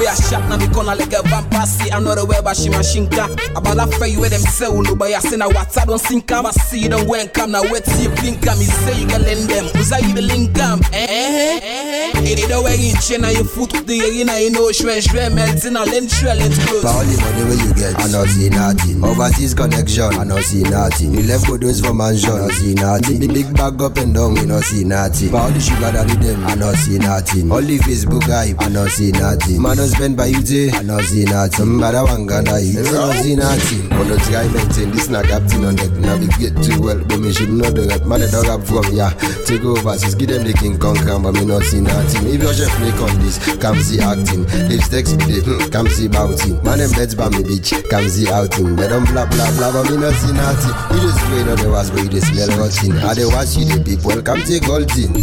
are 0.09 0.17
shot 0.17 0.49
now, 0.49 0.57
me 0.57 0.65
corner 0.73 0.97
like 0.97 1.13
a 1.13 1.21
vampire. 1.21 1.74
See 1.75 1.89
another 1.89 2.25
way, 2.25 2.39
but 2.43 2.55
she 2.55 2.69
machinka. 2.69 3.27
About 3.55 3.75
that 3.75 3.93
fair 3.99 4.07
you 4.07 4.21
where 4.21 4.29
them 4.29 4.39
sell, 4.39 4.81
no, 4.81 4.95
but 4.95 5.11
I 5.11 5.19
say 5.19 5.37
what 5.37 5.77
I 5.77 5.85
don't 5.85 6.01
think 6.01 6.31
I'm. 6.31 6.45
I 6.45 6.51
see 6.51 6.79
you 6.83 6.89
don't 6.89 7.07
when 7.07 7.27
come 7.29 7.51
now, 7.51 7.63
wait 7.63 7.83
till 7.83 7.99
you 8.01 8.09
blink 8.15 8.47
at 8.47 8.57
me. 8.57 8.65
Say 8.65 9.01
you 9.01 9.07
can 9.07 9.23
lend 9.23 9.49
them, 9.49 9.65
who's 9.75 9.91
I 9.91 9.99
you 9.99 10.13
the 10.13 10.21
link 10.21 10.57
am? 10.57 10.79
Eh, 10.93 11.05
eh, 11.05 11.59
eh, 11.61 12.11
eh. 12.15 12.31
It 12.31 12.47
the 12.47 12.61
way 12.61 12.75
you 12.77 12.95
chin 13.03 13.25
and 13.25 13.35
your 13.35 13.43
foot, 13.43 13.71
the 13.85 13.95
you 13.95 14.23
know, 14.23 14.37
you 14.37 14.51
know, 14.51 14.71
shred, 14.71 15.03
shred, 15.03 15.35
melting, 15.35 15.75
and 15.75 15.91
then 15.91 16.07
shred, 16.07 16.37
let's 16.37 16.57
close. 16.65 16.85
All 16.85 17.03
the 17.03 17.15
money 17.21 17.43
where 17.43 17.59
you 17.59 17.73
get, 17.75 17.99
I 17.99 18.07
not 18.07 18.27
see 18.31 18.49
nothing. 18.49 19.03
Overseas 19.03 19.53
connection, 19.53 20.15
I 20.15 20.23
not 20.23 20.43
see 20.43 20.63
nothing. 20.63 21.13
You 21.13 21.23
left 21.27 21.47
photos 21.47 21.81
for 21.81 21.93
mansion, 21.93 22.31
I 22.31 22.47
not 22.47 22.51
see 22.55 22.73
nothing. 22.73 23.19
Big, 23.19 23.33
big 23.33 23.49
bag 23.53 23.81
up 23.81 23.97
and 23.97 24.13
down, 24.15 24.35
we 24.35 24.45
not 24.45 24.63
see 24.63 24.83
nothing. 24.83 25.31
But 25.31 25.41
all 25.43 25.51
the 25.51 25.59
sugar 25.59 25.91
daddy 25.91 26.15
them, 26.23 26.39
I 26.47 26.55
not 26.55 26.75
see 26.75 26.97
nothing. 26.97 27.51
All 27.51 27.61
the 27.61 27.77
Facebook 27.83 28.23
hype, 28.23 28.61
I 28.63 28.69
not 28.69 28.89
see 28.89 29.11
nothing. 29.11 29.61
Man 29.61 29.77
don't 29.77 29.89
spend 29.89 30.15
by 30.17 30.27
you 30.27 30.41
day, 30.41 30.71
I 30.71 30.81
not 30.81 31.03
see 31.03 31.25
nothing. 31.25 31.64
Mbada 31.65 32.03
wanga 32.03 32.41
na 32.41 32.57
yi 32.57 32.77
Everyone's 32.77 33.25
in 33.25 33.41
our 33.41 33.57
team 33.57 33.89
Kono 33.89 34.15
try 34.29 34.47
maintain 34.53 34.91
This 34.91 35.09
na 35.09 35.21
captain 35.23 35.65
on 35.65 35.79
it 35.79 35.91
Navigate 35.97 36.53
too 36.63 36.79
well 36.81 36.99
But 37.03 37.17
me 37.19 37.33
ship 37.33 37.49
no 37.49 37.71
direct 37.71 38.05
Mother 38.05 38.29
dog 38.29 38.45
up 38.45 38.61
from 38.67 38.85
ya. 38.93 39.09
Take 39.45 39.65
over 39.65 39.97
Sis 39.97 40.13
give 40.13 40.29
them 40.29 40.43
the 40.43 40.53
King 40.53 40.77
Kong 40.77 40.95
crown 40.95 41.23
But 41.23 41.33
me 41.33 41.45
not 41.45 41.65
in 41.73 41.87
our 41.89 42.03
team 42.05 42.27
If 42.29 42.41
your 42.43 42.53
chef 42.53 42.69
make 42.79 43.01
on 43.01 43.17
this 43.19 43.41
Come 43.57 43.79
see 43.81 43.99
acting. 43.99 44.45
If 44.69 44.85
text 44.93 45.17
me 45.17 45.25
they 45.25 45.41
hmm, 45.41 45.69
Come 45.73 45.87
see 45.89 46.07
bouting 46.07 46.61
Man 46.63 46.77
them 46.77 46.91
beds 46.93 47.15
by 47.15 47.29
me 47.29 47.41
bitch 47.41 47.73
Come 47.89 48.07
see 48.09 48.29
outing. 48.29 48.75
They 48.75 48.87
don't 48.87 49.09
blah 49.09 49.25
blah 49.25 49.49
blah 49.57 49.73
But 49.73 49.89
me 49.89 49.97
not 49.97 50.13
in 50.29 50.37
our 50.37 50.53
team 50.61 50.75
You 50.93 50.99
just 51.01 51.19
play 51.25 51.41
on 51.49 51.57
the 51.57 51.69
was 51.73 51.89
But 51.89 52.03
you 52.05 52.09
just 52.13 52.29
smell 52.29 52.51
rotten 52.61 52.93
I 53.01 53.13
they 53.17 53.25
watch 53.25 53.57
you 53.57 53.65
the 53.65 53.81
people 53.81 54.21
Come 54.21 54.45
take 54.45 54.69
all 54.69 54.85
thing 54.85 55.17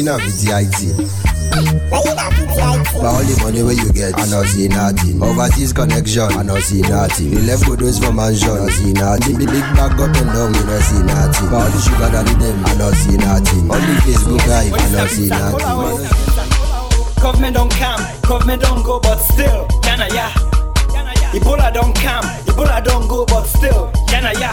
In 0.00 0.08
a 0.08 0.16
VDIT 0.16 1.45
But 1.56 3.04
all 3.08 3.24
the 3.24 3.36
money 3.40 3.62
where 3.62 3.72
you 3.72 3.88
get, 3.92 4.12
I 4.18 4.28
not 4.28 4.44
see 4.46 4.68
nothing. 4.68 5.22
Overseas 5.22 5.72
connection, 5.72 6.28
I 6.36 6.42
not 6.42 6.60
see 6.62 6.82
nothing. 6.82 7.32
You 7.32 7.40
left 7.48 7.64
photos 7.64 7.98
for 7.98 8.12
mansion, 8.12 8.50
I 8.52 8.68
not 8.68 8.72
see 8.76 8.92
nothing. 8.92 9.36
Big, 9.40 9.48
big 9.48 9.64
bag 9.72 9.96
up 9.96 10.12
and 10.16 10.28
down, 10.36 10.52
we 10.52 10.60
not 10.68 10.82
see 10.84 11.00
nothing. 11.00 11.48
But 11.48 11.64
all 11.64 11.70
the 11.72 11.80
sugar 11.80 12.10
daddy 12.12 12.34
them, 12.36 12.60
I 12.66 12.74
not 12.76 12.92
see 12.92 13.16
nothing. 13.16 13.64
All 13.72 13.80
the 13.80 13.94
Facebook 14.04 14.44
live, 14.44 14.72
I 14.76 14.84
not 14.92 15.08
see 15.08 15.28
nothing. 15.32 15.64
Government 17.22 17.54
don't 17.56 17.72
come, 17.72 18.02
government 18.28 18.60
don't 18.62 18.82
go, 18.84 19.00
but 19.00 19.16
still, 19.18 19.64
yana 19.88 20.08
ya. 20.12 20.28
Ebola 21.32 21.72
don't 21.72 21.96
come, 21.96 22.24
Ebola 22.44 22.84
don't 22.84 23.08
go, 23.08 23.24
but 23.24 23.44
still, 23.46 23.90
yana 24.12 24.32
ya. 24.38 24.52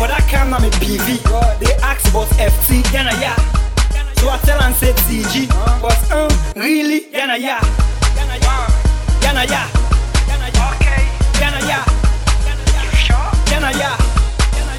But 0.00 0.10
I 0.10 0.20
come 0.30 0.50
na 0.50 0.58
me 0.60 0.70
PV, 0.70 1.20
they 1.60 1.72
ask 1.84 2.08
about 2.08 2.28
FT, 2.40 2.80
yana 2.94 3.12
ya. 3.20 3.36
So 4.18 4.28
I 4.28 4.38
tell 4.38 4.60
and 4.62 4.74
say 4.74 4.92
TG, 4.92 5.48
but 5.80 5.98
um, 6.12 6.28
really, 6.56 7.00
yana 7.12 7.36
ya. 7.38 7.58
Yana 8.16 8.36
ya, 8.42 8.68
yana 9.22 9.44
ya. 9.46 9.62
Yana 11.38 11.60
ya, 11.68 11.84
yana 13.46 13.70
ya. 13.78 13.96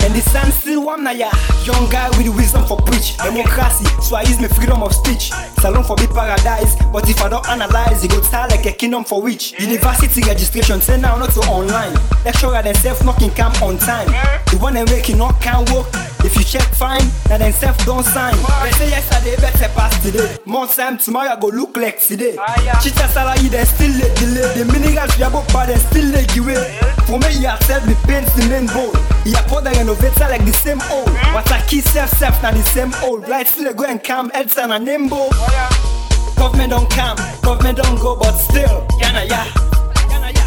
And 0.06 0.16
the 0.16 0.22
sun 0.22 0.52
still 0.52 0.86
one 0.86 1.04
na 1.04 1.12
ya. 1.12 1.30
Young 1.64 1.90
guy 1.90 2.10
with 2.18 2.36
wisdom 2.36 2.66
for 2.66 2.78
preach. 2.82 3.18
Democracy, 3.18 3.86
so 4.02 4.16
I 4.16 4.24
use 4.24 4.40
my 4.40 4.48
freedom 4.48 4.82
of 4.84 4.94
speech. 4.94 5.32
Salone 5.62 5.84
for 5.84 5.96
big 5.96 6.10
paradise, 6.10 6.76
but 6.92 7.08
if 7.10 7.22
I 7.22 7.30
don't 7.30 7.48
analyze, 7.50 8.04
it 8.04 8.12
go 8.12 8.22
start 8.22 8.52
like 8.52 8.66
a 8.66 8.72
kingdom 8.72 9.04
for 9.04 9.22
which. 9.22 9.60
University 9.60 10.22
registration, 10.24 10.82
send 10.82 11.02
now 11.02 11.18
not 11.18 11.32
to 11.32 11.40
online. 11.42 11.94
Lecturer 12.26 12.62
themself 12.62 13.04
knocking 13.06 13.30
camp 13.32 13.62
on 13.62 13.78
time. 13.78 14.08
The 14.52 14.58
one 14.60 14.74
they 14.74 14.86
making 14.86 15.18
not 15.18 15.40
can 15.42 15.64
work. 15.74 15.88
If 16.24 16.36
you 16.36 16.44
check 16.44 16.68
fine, 16.76 17.06
now 17.30 17.38
then 17.38 17.54
self 17.54 17.78
don't 17.86 18.04
sign. 18.04 18.36
They 18.64 18.72
say 18.72 18.90
yesterday 18.90 19.36
better 19.38 19.70
pass 19.74 20.02
today. 20.04 20.38
More 20.46 20.68
time 20.68 20.98
tomorrow 20.98 21.30
I 21.30 21.40
go 21.40 21.48
look 21.48 21.76
like 21.78 22.00
today. 22.02 22.36
Ah, 22.38 22.80
Cheater 22.84 23.08
salary 23.08 23.48
then 23.48 23.66
still 23.66 23.92
late 23.92 24.16
delay. 24.18 24.54
The 24.58 24.66
minerals 24.66 25.18
we 25.18 25.24
both 25.30 25.48
bad 25.54 25.70
and 25.70 25.82
still 25.82 26.06
leg 26.12 26.30
away. 26.38 26.60
For 27.08 27.18
me, 27.18 27.40
you 27.42 27.50
sell 27.66 27.82
me 27.88 27.96
paint 28.06 28.28
cement 28.36 28.72
bowl. 28.74 28.92
You 29.26 29.36
put 29.48 29.64
the 29.64 29.72
renovator 29.72 30.28
like 30.30 30.46
the 30.46 30.54
same 30.54 30.82
old. 30.92 31.08
Hmm? 31.10 31.34
What 31.34 31.52
I 31.52 31.62
keep 31.68 31.84
self 31.84 32.10
self 32.12 32.42
now 32.44 32.52
the 32.52 32.64
same 32.64 32.94
old. 33.04 33.28
Right 33.28 33.48
still 33.48 33.74
go 33.74 33.86
and 33.86 34.04
come 34.04 34.30
Edson 34.34 34.72
and 34.72 34.86
Nimbo. 34.86 35.30
Oh, 35.32 36.34
government 36.38 36.72
don't 36.72 36.90
come, 36.90 37.18
government 37.42 37.78
don't 37.80 38.00
go, 38.00 38.16
but 38.16 38.34
still, 38.38 38.86
yana 39.00 39.28
ya. 39.28 39.44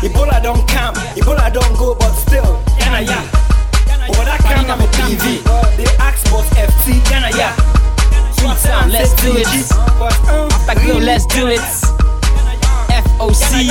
Ebola 0.02 0.42
don't 0.42 0.66
come, 0.68 0.94
Ebola 1.16 1.52
don't 1.52 1.76
go, 1.78 1.94
but 1.94 2.12
still, 2.14 2.62
yana 2.78 3.06
ya. 3.06 3.51
But 4.08 4.28
I 4.28 4.38
come 4.38 4.70
on 4.70 4.78
my 4.78 4.86
TV. 4.86 5.42
They 5.76 5.86
ask 5.98 6.26
about 6.26 6.44
FT, 6.56 7.00
yana 7.10 7.30
ya. 7.36 7.52
Sweet 8.32 8.56
sound, 8.58 8.92
let's 8.92 9.14
do 9.22 9.32
it. 9.36 9.46
After 9.46 10.86
go, 10.86 10.98
let's 10.98 11.26
do 11.26 11.46
it. 11.48 11.60
FOC, 12.90 13.68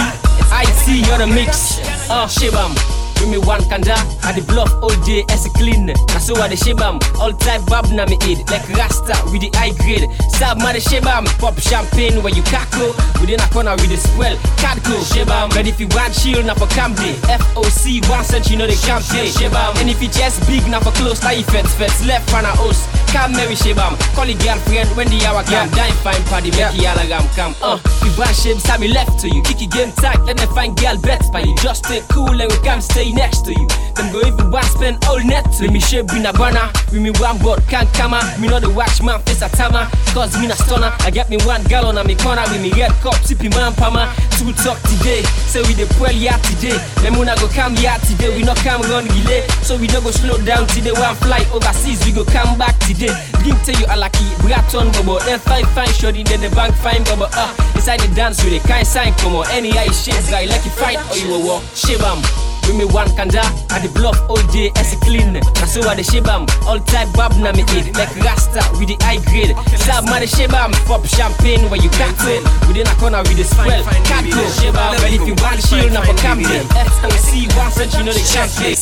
IT, 0.62 1.08
you're 1.08 1.18
the 1.18 1.28
mix. 1.28 1.80
Uh, 2.10 2.28
Shibam. 2.28 3.01
Give 3.22 3.30
me 3.30 3.38
one 3.38 3.62
kanda, 3.70 3.94
I 4.26 4.34
the 4.34 4.42
bluff 4.42 4.74
all 4.82 4.98
day 5.06 5.24
as 5.30 5.46
a 5.46 5.50
clean. 5.54 5.86
Na 5.86 6.18
so 6.18 6.34
I 6.42 6.50
the 6.50 6.58
shibam, 6.58 6.98
all 7.22 7.32
type 7.38 7.62
bab 7.70 7.86
na 7.94 8.10
me 8.10 8.18
eat 8.26 8.42
like 8.50 8.66
Rasta 8.74 9.14
with 9.30 9.46
the 9.46 9.54
high 9.54 9.78
grade. 9.78 10.10
Sab 10.34 10.58
ma 10.58 10.74
the 10.74 10.82
shibam, 10.82 11.30
pop 11.38 11.54
champagne 11.62 12.18
where 12.26 12.34
you 12.34 12.42
cackle. 12.42 12.98
Within 13.22 13.38
a 13.38 13.46
corner 13.54 13.78
with 13.78 13.94
the 13.94 14.02
swell, 14.02 14.34
cadco 14.58 14.98
shibam. 15.14 15.54
Ready 15.54 15.70
if 15.70 15.80
you 15.80 15.86
want 15.94 16.18
shield 16.18 16.50
na 16.50 16.58
for 16.58 16.66
camp 16.74 16.98
day. 16.98 17.14
FOC 17.30 18.02
one 18.10 18.26
cent 18.26 18.50
you 18.50 18.58
know 18.58 18.66
the 18.66 18.74
camp 18.82 19.06
day 19.14 19.30
shibam. 19.30 19.78
And 19.78 19.86
if 19.86 20.02
you 20.02 20.10
just 20.10 20.42
big 20.50 20.66
na 20.66 20.82
for 20.82 20.90
close, 20.98 21.22
now 21.22 21.30
you 21.30 21.46
fence 21.46 21.70
fence 21.78 22.02
left 22.10 22.26
fan 22.34 22.44
a 22.46 22.50
host. 22.58 22.90
Come 23.14 23.38
Mary 23.38 23.54
shibam, 23.54 23.94
call 24.18 24.26
the 24.26 24.34
girlfriend 24.42 24.90
when 24.98 25.06
the 25.14 25.22
hour 25.30 25.46
come. 25.46 25.70
Dine 25.78 25.94
fine 26.02 26.24
party, 26.26 26.50
make 26.58 26.74
you 26.74 26.90
alagam 26.90 27.30
come. 27.38 27.54
Uh, 27.62 27.78
you 28.02 28.10
want 28.18 28.34
shibs, 28.34 28.66
I 28.66 28.82
me 28.82 28.88
left 28.90 29.20
to 29.22 29.30
you. 29.30 29.44
Kick 29.44 29.62
your 29.62 29.70
game 29.70 29.92
tight, 29.94 30.26
let 30.26 30.42
me 30.42 30.48
find 30.58 30.74
girl 30.74 30.98
bets 30.98 31.30
by 31.30 31.46
you. 31.46 31.54
Just 31.62 31.86
stay 31.86 32.02
cool 32.10 32.34
and 32.34 32.50
we 32.50 32.58
come 32.66 32.82
stay 32.82 33.11
next 33.14 33.46
to 33.46 33.52
you. 33.52 33.68
Them 33.96 34.12
go 34.12 34.20
even 34.26 34.50
want 34.52 34.66
spend 34.66 35.04
all 35.06 35.20
net 35.20 35.46
to 35.60 35.70
me 35.70 35.80
shape 35.80 36.08
be 36.08 36.20
na 36.20 36.32
banner. 36.32 36.72
We 36.92 37.00
me 37.00 37.12
one 37.20 37.38
board 37.40 37.62
can't 37.68 37.92
come 37.94 38.18
Me 38.40 38.48
know 38.48 38.60
the 38.60 38.70
watchman 38.70 39.22
face 39.24 39.42
a 39.42 39.50
tama. 39.50 39.90
Cause 40.14 40.38
me 40.40 40.48
na 40.48 40.56
stunner. 40.56 40.92
I 41.00 41.12
get 41.12 41.30
me 41.30 41.38
one 41.46 41.64
gallon 41.66 41.98
on 41.98 42.08
me 42.08 42.16
corner 42.16 42.44
with 42.50 42.62
me 42.62 42.72
red 42.72 42.92
cup 43.04 43.16
sippy 43.26 43.50
man 43.52 43.74
pama. 43.74 44.12
Two 44.38 44.54
talk 44.54 44.80
today. 44.90 45.24
Say 45.46 45.62
we 45.64 45.74
the 45.74 45.86
puel 45.96 46.12
ya 46.12 46.38
today. 46.50 46.78
Them 47.04 47.18
una 47.20 47.36
go 47.36 47.48
come 47.50 47.76
ya 47.78 47.98
today. 48.10 48.36
We 48.36 48.44
no 48.44 48.56
come 48.66 48.82
run 48.90 49.06
relay. 49.06 49.46
So 49.62 49.78
we 49.78 49.88
no 49.88 50.02
go 50.02 50.12
slow 50.12 50.38
down 50.44 50.68
today. 50.68 50.92
One 50.92 51.16
fly 51.22 51.46
overseas. 51.54 52.04
We 52.06 52.12
go 52.12 52.26
come 52.26 52.58
back 52.58 52.78
today. 52.80 53.14
Give 53.44 53.58
tell 53.64 53.78
you 53.78 53.86
a 53.90 53.98
lucky 53.98 54.26
Braton 54.42 54.92
bobo. 54.98 55.20
Then 55.20 55.40
five 55.40 55.70
fine 55.72 55.94
shorty. 55.94 56.24
Then 56.24 56.42
the 56.42 56.50
bank 56.56 56.76
fine 56.76 57.04
bobo. 57.04 57.28
Uh, 57.32 57.54
inside 57.76 58.00
the 58.00 58.10
dance 58.16 58.44
with 58.44 58.58
a 58.58 58.68
kind 58.68 58.88
sign 58.88 59.14
come 59.22 59.36
on. 59.36 59.46
Any 59.52 59.72
eye 59.78 59.92
shit 59.92 60.18
guy 60.30 60.46
like 60.46 60.66
you 60.66 60.72
fight 60.72 60.98
or 61.12 61.18
you 61.18 61.36
a 61.36 61.40
walk. 61.40 61.64
Shibam. 61.78 62.51
Give 62.64 62.76
me 62.76 62.86
one 62.86 63.10
kanda, 63.16 63.42
I 63.70 63.80
the 63.82 63.90
bluff 63.94 64.18
all 64.30 64.42
day 64.54 64.72
as 64.78 64.94
clean. 65.02 65.34
Na 65.34 65.66
so 65.66 65.82
I 65.88 65.96
the 65.96 66.04
shibam, 66.04 66.48
all 66.66 66.80
type 66.80 67.12
bab 67.14 67.36
na 67.38 67.52
me 67.52 67.66
eat 67.76 67.96
like 67.98 68.14
Rasta 68.22 68.62
with 68.80 68.88
the 68.88 68.98
high 69.02 69.20
grade. 69.30 69.58
Sab 69.82 70.06
ma 70.06 70.20
the 70.20 70.28
shibam, 70.28 70.72
pop 70.86 71.06
champagne 71.06 71.70
where 71.70 71.82
you 71.82 71.90
cackle. 71.92 72.42
Within 72.68 72.88
a 72.88 72.96
corner 72.96 73.22
with 73.26 73.38
the 73.38 73.44
swell, 73.44 73.84
cackle. 74.06 74.46
Shibam, 74.58 75.02
ready 75.02 75.18
if 75.18 75.28
you 75.28 75.36
want 75.42 75.60
shield 75.66 75.92
na 75.92 76.02
for 76.06 76.16
camping. 76.22 76.66
FOC 77.02 77.50
one 77.58 77.72
cent 77.72 77.94
you 77.98 78.04
know 78.04 78.14
the 78.14 78.24
champion. 78.24 78.78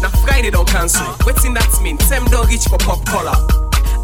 Now 0.00 0.10
Friday 0.22 0.50
don't 0.50 0.68
cancel. 0.68 1.06
Waiting 1.26 1.54
that 1.54 1.68
mean? 1.82 1.96
Tem 1.96 2.24
don't 2.26 2.48
reach 2.48 2.64
for 2.68 2.78
pop 2.78 3.04
collar. 3.06 3.36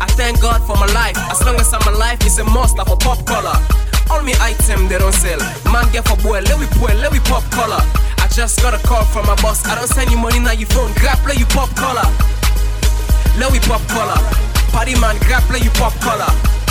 I 0.00 0.06
thank 0.18 0.40
God 0.40 0.60
for 0.66 0.74
my 0.76 0.86
life. 0.92 1.16
As 1.30 1.44
long 1.44 1.56
as 1.56 1.72
I'm 1.72 1.86
alive, 1.86 2.18
it's 2.22 2.38
a 2.38 2.44
must 2.44 2.76
for 2.76 2.96
pop 2.96 3.24
collar. 3.24 3.54
All 4.10 4.22
me 4.22 4.34
item 4.40 4.88
they 4.88 4.98
don't 4.98 5.14
sell. 5.14 5.38
Man 5.72 5.86
get 5.92 6.08
for 6.08 6.16
boy, 6.20 6.40
let 6.40 6.58
we 6.58 6.66
boy, 6.80 6.92
let 7.00 7.12
we 7.12 7.20
pop 7.20 7.44
collar. 7.52 7.80
Just 8.34 8.62
got 8.62 8.72
a 8.72 8.78
call 8.78 9.04
from 9.04 9.26
my 9.26 9.36
boss. 9.42 9.62
I 9.66 9.74
don't 9.74 9.86
send 9.86 10.10
you 10.10 10.16
money 10.16 10.38
now 10.38 10.52
you 10.52 10.64
phone. 10.64 10.90
Grab 10.94 11.18
play 11.18 11.34
you 11.36 11.44
pop 11.46 11.68
collar. 11.76 12.08
Let 13.38 13.52
we 13.52 13.60
pop 13.60 13.86
collar. 13.88 14.16
Party 14.72 14.98
man, 15.00 15.18
grab 15.28 15.42
play 15.44 15.60
you 15.60 15.70
pop 15.72 15.92
collar. 16.00 16.61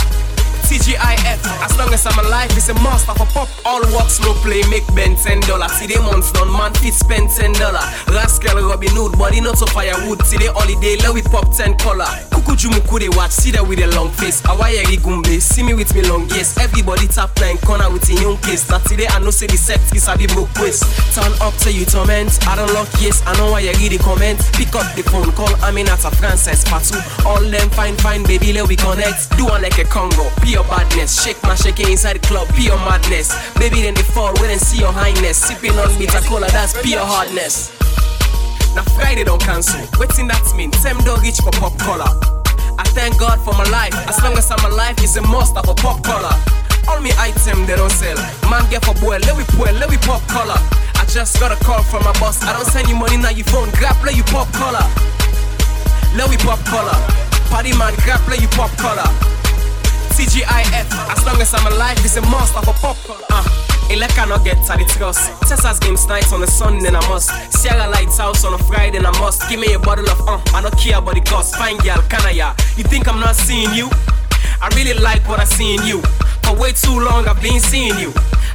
TGIF, 0.72 1.36
as 1.60 1.76
long 1.76 1.92
as 1.92 2.06
I'm 2.06 2.18
alive, 2.24 2.48
it's 2.56 2.70
a 2.70 2.74
master 2.80 3.12
for 3.12 3.26
pop. 3.26 3.48
All 3.66 3.84
works, 3.92 4.20
no 4.24 4.32
play, 4.40 4.64
make 4.70 4.86
Ben 4.96 5.14
ten 5.16 5.40
dollars. 5.40 5.72
See 5.72 5.86
the 5.86 6.00
months 6.00 6.32
done, 6.32 6.50
man, 6.50 6.72
fit 6.80 6.94
spend 6.94 7.28
ten 7.28 7.52
dollar. 7.60 7.84
Rascal 8.08 8.56
Robin 8.56 8.88
Hood, 8.96 9.18
body 9.18 9.42
not 9.42 9.58
so 9.58 9.66
firewood. 9.66 10.24
See 10.24 10.38
the 10.40 10.48
holiday, 10.48 10.96
let 11.04 11.12
with 11.12 11.28
pop 11.30 11.52
ten 11.52 11.76
color. 11.76 12.08
Kuku 12.32 12.56
Jumuku 12.56 13.04
they 13.04 13.12
watch, 13.12 13.32
see 13.32 13.50
that 13.52 13.68
with 13.68 13.84
a 13.84 13.86
long 13.92 14.08
face. 14.16 14.40
Awayeri 14.48 14.96
Gumbe, 14.96 15.42
see 15.44 15.62
me 15.62 15.74
with 15.74 15.92
me 15.94 16.08
long 16.08 16.24
yes. 16.32 16.56
Everybody 16.56 17.06
tap 17.06 17.36
nine 17.36 17.58
corner 17.58 17.92
with 17.92 18.08
a 18.08 18.16
young 18.16 18.40
case. 18.40 18.64
That 18.64 18.80
today 18.88 19.12
I 19.12 19.20
know 19.20 19.28
say 19.28 19.52
the 19.52 19.60
sex 19.60 19.92
is 19.92 20.08
a 20.08 20.16
be 20.16 20.24
broke 20.24 20.56
waist. 20.56 20.88
Turn 21.12 21.36
up 21.44 21.52
to 21.68 21.70
you 21.70 21.84
torment. 21.84 22.32
I 22.48 22.56
don't 22.56 22.72
lock 22.72 22.88
yes, 22.96 23.20
I 23.28 23.36
know 23.36 23.52
why 23.52 23.60
you 23.60 23.76
read 23.76 23.92
the 23.92 24.00
comment. 24.00 24.40
Pick 24.56 24.72
up 24.72 24.88
the 24.96 25.04
phone, 25.04 25.36
call 25.36 25.52
Aminata 25.68 26.08
Frances 26.16 26.64
Patu. 26.64 26.96
All 27.28 27.44
them 27.44 27.68
fine, 27.76 27.96
fine, 28.00 28.24
baby, 28.24 28.56
let 28.56 28.64
we 28.64 28.76
connect. 28.80 29.28
Do 29.36 29.52
one 29.52 29.60
like 29.60 29.76
a 29.76 29.84
Congo, 29.84 30.32
pure 30.40 30.61
badness. 30.64 31.22
Shake 31.22 31.42
my 31.42 31.54
shake 31.54 31.80
inside 31.80 32.16
the 32.16 32.26
club, 32.26 32.48
pure 32.54 32.76
madness. 32.78 33.32
Baby, 33.58 33.82
then 33.82 33.94
they 33.94 34.02
fall, 34.02 34.32
when 34.40 34.48
they 34.48 34.58
see 34.58 34.78
your 34.78 34.92
highness. 34.92 35.38
Sipping 35.38 35.78
on 35.78 35.90
bitter 35.98 36.20
cola, 36.26 36.48
that's 36.50 36.74
pure 36.82 37.00
hardness. 37.00 37.72
Now 38.74 38.82
Friday 38.96 39.24
don't 39.24 39.40
cancel. 39.40 39.80
Waiting 40.00 40.28
that 40.28 40.42
mean, 40.56 40.70
Tem 40.70 40.96
don't 41.04 41.20
reach 41.22 41.38
for 41.44 41.52
pop 41.52 41.76
collar. 41.78 42.08
I 42.78 42.84
thank 42.96 43.18
God 43.18 43.38
for 43.44 43.52
my 43.52 43.68
life. 43.68 43.92
As 44.08 44.22
long 44.22 44.32
as 44.38 44.50
I'm 44.50 44.64
alive, 44.64 44.96
it's 44.98 45.16
a 45.16 45.22
must 45.22 45.56
of 45.56 45.68
a 45.68 45.74
pop 45.74 46.02
collar. 46.02 46.32
All 46.88 47.00
me 47.00 47.12
item 47.18 47.66
they 47.66 47.76
don't 47.76 47.92
sell. 47.92 48.16
Man 48.50 48.64
get 48.70 48.84
for 48.84 48.94
boy, 48.98 49.18
let 49.22 49.36
we 49.36 49.44
boy, 49.56 49.70
let 49.76 49.88
we 49.88 49.96
pop 49.98 50.24
collar. 50.26 50.58
I 50.96 51.04
just 51.06 51.38
got 51.38 51.52
a 51.52 51.58
call 51.64 51.82
from 51.82 52.04
my 52.04 52.12
boss. 52.18 52.42
I 52.42 52.52
don't 52.52 52.66
send 52.66 52.88
you 52.88 52.96
money 52.96 53.16
now 53.16 53.30
you 53.30 53.44
phone, 53.44 53.70
grab 53.76 53.96
play 54.00 54.14
you 54.14 54.24
pop 54.24 54.50
collar. 54.52 54.84
Let 56.16 56.28
we 56.28 56.36
pop 56.38 56.58
collar. 56.64 56.96
Party 57.52 57.76
man, 57.76 57.94
grab 58.04 58.20
play 58.24 58.38
you 58.40 58.48
pop 58.48 58.70
collar. 58.78 59.31
TGIF, 60.12 60.88
as 61.08 61.24
long 61.24 61.40
as 61.40 61.54
I'm 61.54 61.66
alive, 61.72 61.96
it's 62.04 62.16
a 62.16 62.22
must 62.22 62.56
of 62.56 62.68
a 62.68 62.72
pop. 62.72 62.96
Uh. 63.08 63.62
Elect 63.90 64.14
cannot 64.14 64.44
get 64.44 64.56
to 64.66 64.76
the 64.76 64.84
trust. 64.96 65.28
Texas 65.48 65.78
games 65.78 66.06
nights 66.06 66.32
on 66.32 66.40
the 66.40 66.46
Sunday, 66.46 66.84
then 66.84 66.96
I 66.96 67.08
must. 67.08 67.30
Sierra 67.52 67.88
Lights 67.88 68.18
house 68.18 68.44
on 68.44 68.54
a 68.54 68.58
Friday, 68.58 68.98
then 68.98 69.06
I 69.06 69.10
must. 69.20 69.48
Give 69.50 69.60
me 69.60 69.72
a 69.74 69.78
bottle 69.78 70.08
of 70.08 70.20
uh, 70.28 70.40
I 70.54 70.62
don't 70.62 70.76
care 70.78 70.98
about 70.98 71.14
the 71.14 71.20
cost. 71.20 71.56
Fine 71.56 71.78
girl, 71.78 72.00
can 72.08 72.20
I 72.22 72.30
ya? 72.30 72.54
You 72.76 72.84
think 72.84 73.08
I'm 73.08 73.20
not 73.20 73.36
seeing 73.36 73.72
you? 73.74 73.88
I 74.60 74.68
really 74.76 74.94
like 75.00 75.26
what 75.28 75.40
I 75.40 75.44
see 75.44 75.74
in 75.74 75.82
you. 75.84 76.00
For 76.44 76.56
way 76.56 76.72
too 76.72 77.00
long, 77.00 77.26
I've 77.26 77.42
been 77.42 77.60
seeing 77.60 77.98
you. 77.98 78.12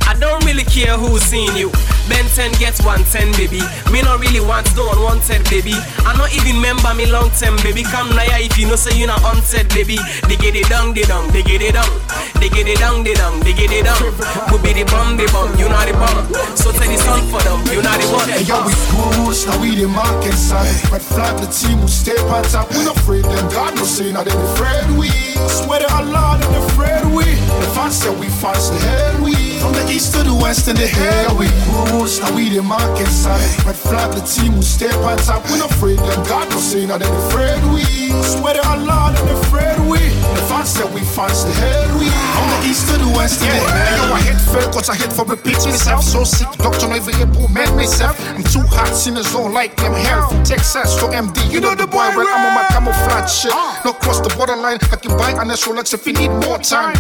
I 0.08 0.16
don't 0.16 0.44
really 0.46 0.64
care 0.64 0.96
who's 0.96 1.22
seeing 1.22 1.56
you. 1.56 1.70
Ben 2.08 2.24
10 2.32 2.56
gets 2.56 2.80
110, 2.80 3.36
baby. 3.36 3.60
Me 3.92 4.00
not 4.02 4.24
really 4.24 4.40
want 4.40 4.64
no 4.76 4.88
unwanted, 4.96 5.44
baby. 5.52 5.76
I 6.08 6.16
not 6.16 6.32
even 6.32 6.56
remember 6.56 6.96
me 6.96 7.06
long 7.12 7.30
term, 7.36 7.60
baby. 7.60 7.84
Come 7.84 8.16
naya 8.16 8.40
if 8.40 8.58
you 8.58 8.68
know 8.68 8.80
say 8.80 8.96
you 8.96 9.08
not 9.08 9.20
unsaid, 9.36 9.68
baby. 9.76 10.00
They 10.32 10.40
get 10.40 10.56
it 10.56 10.72
down, 10.72 10.96
they 10.96 11.04
down, 11.04 11.28
they 11.36 11.44
get 11.44 11.60
it 11.60 11.76
down. 11.76 11.92
They 12.40 12.48
get 12.48 12.72
it 12.72 12.80
down, 12.80 13.04
they 13.04 13.14
down, 13.14 13.44
they 13.44 13.52
get 13.52 13.72
it 13.76 13.84
down. 13.84 14.00
Who 14.48 14.56
be 14.64 14.72
the 14.72 14.88
bum, 14.88 15.20
the 15.20 15.28
bum, 15.36 15.52
you 15.60 15.68
not 15.68 15.92
the 15.92 15.94
bum. 16.00 16.16
So 16.56 16.72
tell 16.72 16.88
the 16.88 16.98
sun 16.98 17.28
for 17.28 17.44
them, 17.44 17.60
you 17.76 17.84
not 17.84 18.00
the 18.00 18.08
one. 18.08 18.32
Hey, 18.32 18.48
yo, 18.48 18.64
we 18.64 18.72
push, 18.96 19.44
now 19.44 19.60
we 19.60 19.76
the 19.76 19.92
market 19.92 20.40
side. 20.40 20.72
Red 20.88 21.04
flag, 21.04 21.36
the 21.44 21.52
team 21.52 21.84
will 21.84 21.92
stay 21.92 22.16
on 22.32 22.44
top. 22.48 22.72
We 22.72 22.88
not 22.88 22.96
afraid 22.96 23.28
them, 23.28 23.52
God 23.52 23.76
no 23.76 23.84
say, 23.84 24.16
now 24.16 24.24
they 24.24 24.32
afraid 24.32 24.88
we. 24.96 25.12
I 25.12 25.48
Swear 25.52 25.84
to 25.84 25.90
Allah, 25.92 26.40
they 26.40 26.56
afraid 26.72 27.04
we. 27.12 27.28
The 27.60 27.68
fans 27.76 28.00
say 28.00 28.16
we 28.16 28.32
fans 28.40 28.72
the 28.72 28.80
hell 28.80 29.26
we. 29.27 29.27
From 29.68 29.76
the 29.76 29.92
east 29.92 30.14
to 30.14 30.24
the 30.24 30.34
west 30.34 30.70
and 30.70 30.78
the 30.80 30.88
hell 30.88 31.36
we. 31.36 31.52
Push, 31.92 32.24
now 32.24 32.32
we 32.34 32.48
the 32.48 32.64
market 32.64 33.12
side. 33.12 33.44
Red 33.68 33.76
flag, 33.76 34.16
the 34.16 34.24
team 34.24 34.56
will 34.56 34.64
stay 34.64 34.88
on 35.04 35.18
top. 35.28 35.44
We 35.52 35.60
not 35.60 35.72
afraid 35.72 36.00
them, 36.00 36.24
God 36.24 36.48
no 36.50 36.56
say, 36.56 36.86
now 36.86 36.98
they 36.98 37.12
afraid 37.28 37.60
we. 37.76 37.84
Swear 38.24 38.56
to 38.56 38.64
Allah, 38.64 39.12
they 39.12 39.28
afraid 39.28 39.76
we. 39.92 40.00
The 40.00 40.44
fans 40.48 40.72
say 40.72 40.88
we 40.96 41.04
fans 41.04 41.44
the 41.44 41.52
hell 41.52 42.00
we. 42.00 42.08
From 42.08 42.48
the 42.48 42.60
east 42.64 42.88
to 42.88 42.96
the 42.96 43.12
west 43.12 43.44
and 43.44 43.52
the 43.52 43.68
hell 43.68 44.08
we. 44.08 44.08
Yo, 44.08 44.16
I 44.16 44.22
hit 44.24 44.40
fail, 44.40 44.72
cause 44.72 44.88
I 44.88 44.96
hit 44.96 45.12
for 45.12 45.26
repeat 45.28 45.60
myself. 45.60 46.04
So 46.04 46.24
sick, 46.24 46.48
doctor 46.64 46.88
never 46.88 47.12
able 47.20 47.52
man 47.52 47.76
myself. 47.76 48.16
I'm 48.32 48.48
too 48.48 48.64
hot, 48.72 48.96
sinners 48.96 49.28
don't 49.36 49.52
like 49.52 49.76
them 49.76 49.92
hell. 49.92 50.32
From 50.32 50.48
Texas 50.48 50.96
to 51.04 51.12
MD, 51.12 51.52
you 51.52 51.60
know 51.60 51.76
the 51.76 51.88
boy, 51.88 52.08
well, 52.16 52.24
I'm 52.24 52.48
on 52.48 52.56
my 52.56 52.64
camouflage 52.72 53.28
shit. 53.28 53.52
Uh. 53.52 53.84
No 53.84 53.92
cross 53.92 54.24
the 54.24 54.32
borderline, 54.32 54.80
I 54.80 54.96
can 54.96 55.12
buy 55.20 55.36
an 55.36 55.52
Rolex 55.52 55.94
if 55.94 56.08
you 56.08 56.14
need 56.14 56.32
more 56.48 56.58
time. 56.64 56.96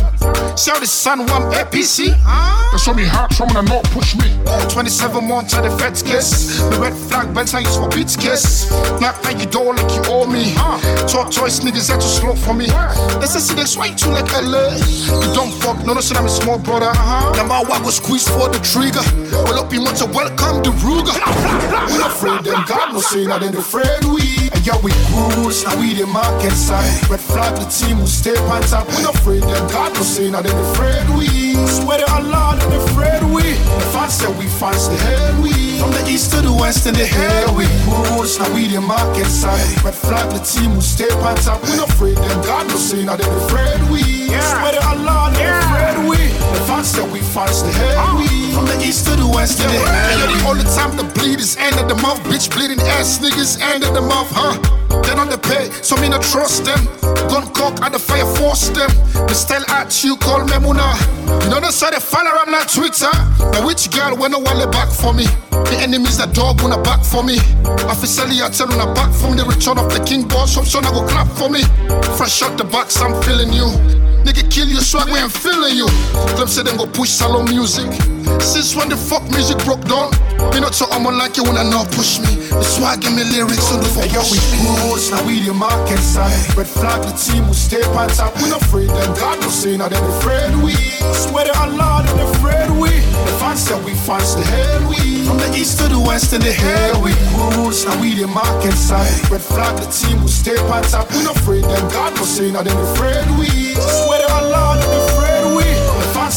See 0.59 0.71
how 0.71 0.83
the 0.83 0.87
sun 0.87 1.19
one 1.31 1.47
APC? 1.55 2.11
Uh. 2.27 2.56
They 2.71 2.77
show 2.77 2.93
me 2.93 3.05
hot, 3.05 3.31
me 3.39 3.53
the 3.53 3.61
not 3.61 3.83
push 3.91 4.15
me. 4.15 4.27
27 4.69 5.27
months 5.27 5.53
at 5.53 5.61
the 5.61 5.71
feds 5.77 6.03
kiss. 6.03 6.59
The 6.59 6.79
red 6.79 6.93
flag 6.93 7.33
bends 7.33 7.53
I 7.53 7.59
use 7.59 7.77
for 7.77 7.89
beats 7.89 8.15
kiss. 8.15 8.69
Knock 8.99 9.23
like 9.23 9.39
you 9.39 9.45
door 9.47 9.73
like 9.73 9.89
you 9.95 10.01
owe 10.11 10.27
me. 10.27 10.53
Talk 11.07 11.31
choice 11.31 11.59
niggas 11.61 11.87
that 11.89 12.01
too 12.01 12.07
slow 12.07 12.35
for 12.35 12.53
me. 12.53 12.67
They 13.19 13.27
say 13.27 13.55
they 13.55 13.65
swipe 13.65 13.95
too 13.97 14.09
like 14.11 14.29
LA. 14.31 14.75
You 14.77 15.33
don't 15.33 15.51
fuck, 15.63 15.85
no 15.85 15.93
no 15.93 16.01
shit, 16.01 16.17
I'm 16.17 16.25
a 16.25 16.29
small 16.29 16.59
brother. 16.59 16.91
Uh-huh. 16.91 17.33
Now 17.35 17.45
my 17.47 17.63
wife 17.63 17.83
go 17.83 17.89
squeeze 17.89 18.27
for 18.27 18.49
the 18.49 18.59
trigger. 18.59 19.03
Well 19.47 19.63
up 19.63 19.71
you 19.73 19.81
much 19.81 20.01
welcome 20.01 20.63
the 20.63 20.71
Ruger. 20.83 21.15
We 21.89 21.97
not 21.97 22.11
afraid 22.11 22.43
them, 22.43 22.63
God 22.67 22.93
no 22.93 22.99
say 22.99 23.25
that 23.25 23.41
they 23.41 23.51
afraid 23.57 24.03
we. 24.05 24.51
And 24.53 24.61
yeah 24.65 24.77
we 24.83 24.91
cruise, 25.09 25.63
now 25.63 25.79
we 25.79 25.93
the 25.93 26.05
market 26.05 26.51
side. 26.53 27.09
Red 27.09 27.19
flag 27.19 27.55
the 27.55 27.65
team 27.65 27.99
will 27.99 28.07
stay 28.07 28.37
on 28.37 28.61
top. 28.63 28.87
We 28.89 29.01
not 29.03 29.15
afraid 29.15 29.43
them, 29.43 29.67
God 29.71 29.93
no 29.93 30.01
say 30.01 30.29
that 30.29 30.43
they 30.43 30.51
afraid 30.51 31.09
we. 31.17 31.46
Swear 31.65 31.97
to 31.99 32.07
Allah, 32.13 32.57
they 32.69 32.77
afraid 32.77 33.23
we. 33.33 33.43
The 33.57 33.85
fans 33.93 34.13
say 34.13 34.29
we 34.37 34.45
fans 34.45 34.89
the 34.89 34.97
hell 34.97 35.41
we. 35.41 35.79
From 35.79 35.91
the 35.91 36.03
east 36.07 36.31
to 36.33 36.41
the 36.41 36.53
west 36.53 36.85
and 36.85 36.95
the 36.95 37.05
hell 37.05 37.55
we. 37.55 37.65
Cruise, 38.13 38.37
now 38.39 38.53
we 38.53 38.67
the 38.67 38.81
market 38.81 39.25
side. 39.25 39.65
Red 39.83 39.95
flag 39.95 40.29
the 40.31 40.39
team 40.39 40.75
will 40.75 40.81
stay 40.81 41.09
on 41.09 41.35
top. 41.37 41.63
We 41.63 41.75
not 41.77 41.89
afraid 41.89 42.17
them, 42.17 42.41
God 42.43 42.67
no 42.67 42.75
say 42.75 43.03
that 43.05 43.17
they 43.19 43.25
afraid 43.25 43.81
we. 43.89 44.27
Swear 44.29 44.71
to 44.73 44.81
Allah, 44.87 45.31
they 45.33 45.47
afraid 45.49 45.97
we. 46.09 46.36
The 46.57 46.83
say 46.83 47.03
we 47.11 47.19
the. 47.19 48.51
From 48.53 48.65
the 48.65 48.81
east 48.83 49.05
to 49.05 49.15
the 49.15 49.27
west 49.27 49.61
and 49.61 49.69
the. 49.69 50.47
All 50.47 50.55
the 50.55 50.63
time 50.63 50.97
the 50.97 51.03
bleed 51.13 51.39
is 51.39 51.55
end 51.57 51.77
of 51.79 51.87
the 51.87 51.95
month. 52.01 52.23
Bitch 52.25 52.49
bleeding 52.49 52.79
ass 52.97 53.19
niggas 53.19 53.61
end 53.61 53.83
of 53.83 53.93
the 53.93 54.01
month, 54.01 54.31
huh? 54.33 54.57
Then 55.03 55.19
on 55.19 55.29
the 55.29 55.37
pay, 55.37 55.69
so 55.83 55.95
me 55.97 56.09
not 56.09 56.23
trust 56.23 56.65
them. 56.65 56.79
Gun 57.29 57.53
cock 57.53 57.79
at 57.81 57.91
the 57.91 57.99
fire 57.99 58.25
force 58.35 58.69
them. 58.69 58.89
The 59.27 59.33
style 59.33 59.63
at 59.69 60.03
you 60.03 60.17
call 60.17 60.43
me 60.45 60.57
Muna. 60.57 60.97
You 61.43 61.49
know 61.49 61.59
that's 61.59 61.79
how 61.79 61.91
they 61.91 61.99
follow 61.99 62.31
I'm 62.33 62.51
not 62.51 62.69
Twitter. 62.69 63.11
The 63.37 63.61
witch 63.65 63.91
girl 63.91 64.17
when 64.17 64.31
no 64.31 64.39
wallet 64.39 64.71
back 64.71 64.89
for 64.89 65.13
me? 65.13 65.25
The 65.51 65.77
enemies 65.79 66.17
that 66.17 66.33
dog 66.33 66.61
wanna 66.61 66.81
back 66.81 67.03
for 67.03 67.23
me. 67.23 67.37
Officially 67.85 68.41
I 68.41 68.49
tell 68.49 68.67
a 68.67 68.93
back 68.93 69.13
from 69.13 69.37
the 69.37 69.45
return 69.45 69.77
of 69.77 69.93
the 69.93 70.03
king 70.03 70.27
boss. 70.27 70.55
Some 70.55 70.65
son 70.65 70.85
I 70.85 70.91
go 70.91 71.05
clap 71.05 71.27
for 71.37 71.49
me. 71.49 71.61
Fresh 72.17 72.41
out 72.41 72.57
the 72.57 72.63
box, 72.63 72.99
I'm 73.01 73.13
feeling 73.21 73.53
you. 73.53 74.06
Nigga 74.27 74.43
kill 74.51 74.67
you, 74.67 74.81
swag 74.83 75.07
when 75.07 75.23
I'm 75.23 75.29
feeling 75.29 75.77
you. 75.77 75.87
Club 76.35 76.49
say 76.49 76.61
them 76.61 76.75
go 76.75 76.85
push 76.85 77.09
salon 77.09 77.45
music. 77.45 77.87
Since 78.43 78.75
when 78.75 78.89
the 78.89 78.97
fuck 78.97 79.23
music 79.31 79.55
broke 79.63 79.79
down? 79.87 80.11
Me 80.51 80.59
not 80.59 80.75
so 80.75 80.83
I'm 80.91 81.07
like 81.07 81.37
you 81.37 81.47
when 81.47 81.55
I 81.55 81.63
know 81.63 81.87
push 81.95 82.19
me. 82.19 82.35
The 82.51 82.61
swag 82.61 82.99
give 82.99 83.15
me 83.15 83.23
lyrics 83.23 83.71
on 83.71 83.79
the 83.79 83.87
phone. 83.87 84.03
Hey, 84.03 84.19
yo, 84.19 84.27
we 84.27 84.35
close, 84.59 85.07
now 85.11 85.23
we 85.23 85.39
the 85.47 85.53
market 85.53 86.03
side. 86.03 86.35
Red 86.59 86.67
flag, 86.67 87.07
the 87.07 87.15
team 87.15 87.47
will 87.47 87.55
stay 87.55 87.79
on 87.95 88.09
top. 88.11 88.35
We 88.43 88.51
not 88.51 88.61
afraid 88.67 88.91
them, 88.91 89.15
God 89.15 89.39
no 89.39 89.47
say 89.47 89.77
now 89.77 89.87
they 89.87 89.95
afraid 89.95 90.51
we. 90.59 90.75
Swear 91.15 91.47
to 91.47 91.55
Allah, 91.63 92.03
they 92.03 92.27
afraid 92.27 92.67
we. 92.75 92.91
The 92.99 93.33
fans 93.39 93.63
say 93.63 93.79
we 93.87 93.95
fans 93.95 94.35
the 94.35 94.43
hell 94.43 94.91
we. 94.91 95.23
From 95.23 95.39
the 95.39 95.55
east 95.55 95.79
to 95.79 95.87
the 95.87 96.03
west 96.03 96.33
and 96.35 96.43
the 96.43 96.51
hell 96.51 96.99
we. 96.99 97.15
Close, 97.55 97.87
now 97.87 97.95
we 98.03 98.11
the 98.19 98.27
market 98.27 98.75
side. 98.75 99.07
Red 99.31 99.39
flag, 99.39 99.79
the 99.79 99.87
team 99.87 100.19
will 100.19 100.27
stay 100.27 100.59
on 100.67 100.83
top. 100.83 101.07
We 101.15 101.23
not 101.23 101.39
afraid 101.39 101.63
them, 101.63 101.87
God 101.95 102.11
no 102.19 102.23
say 102.27 102.51
now 102.51 102.61
they 102.61 102.75
afraid 102.75 103.23
we. 103.39 103.56
Swear 103.79 104.19
to 104.21 104.33
we. 104.33 104.96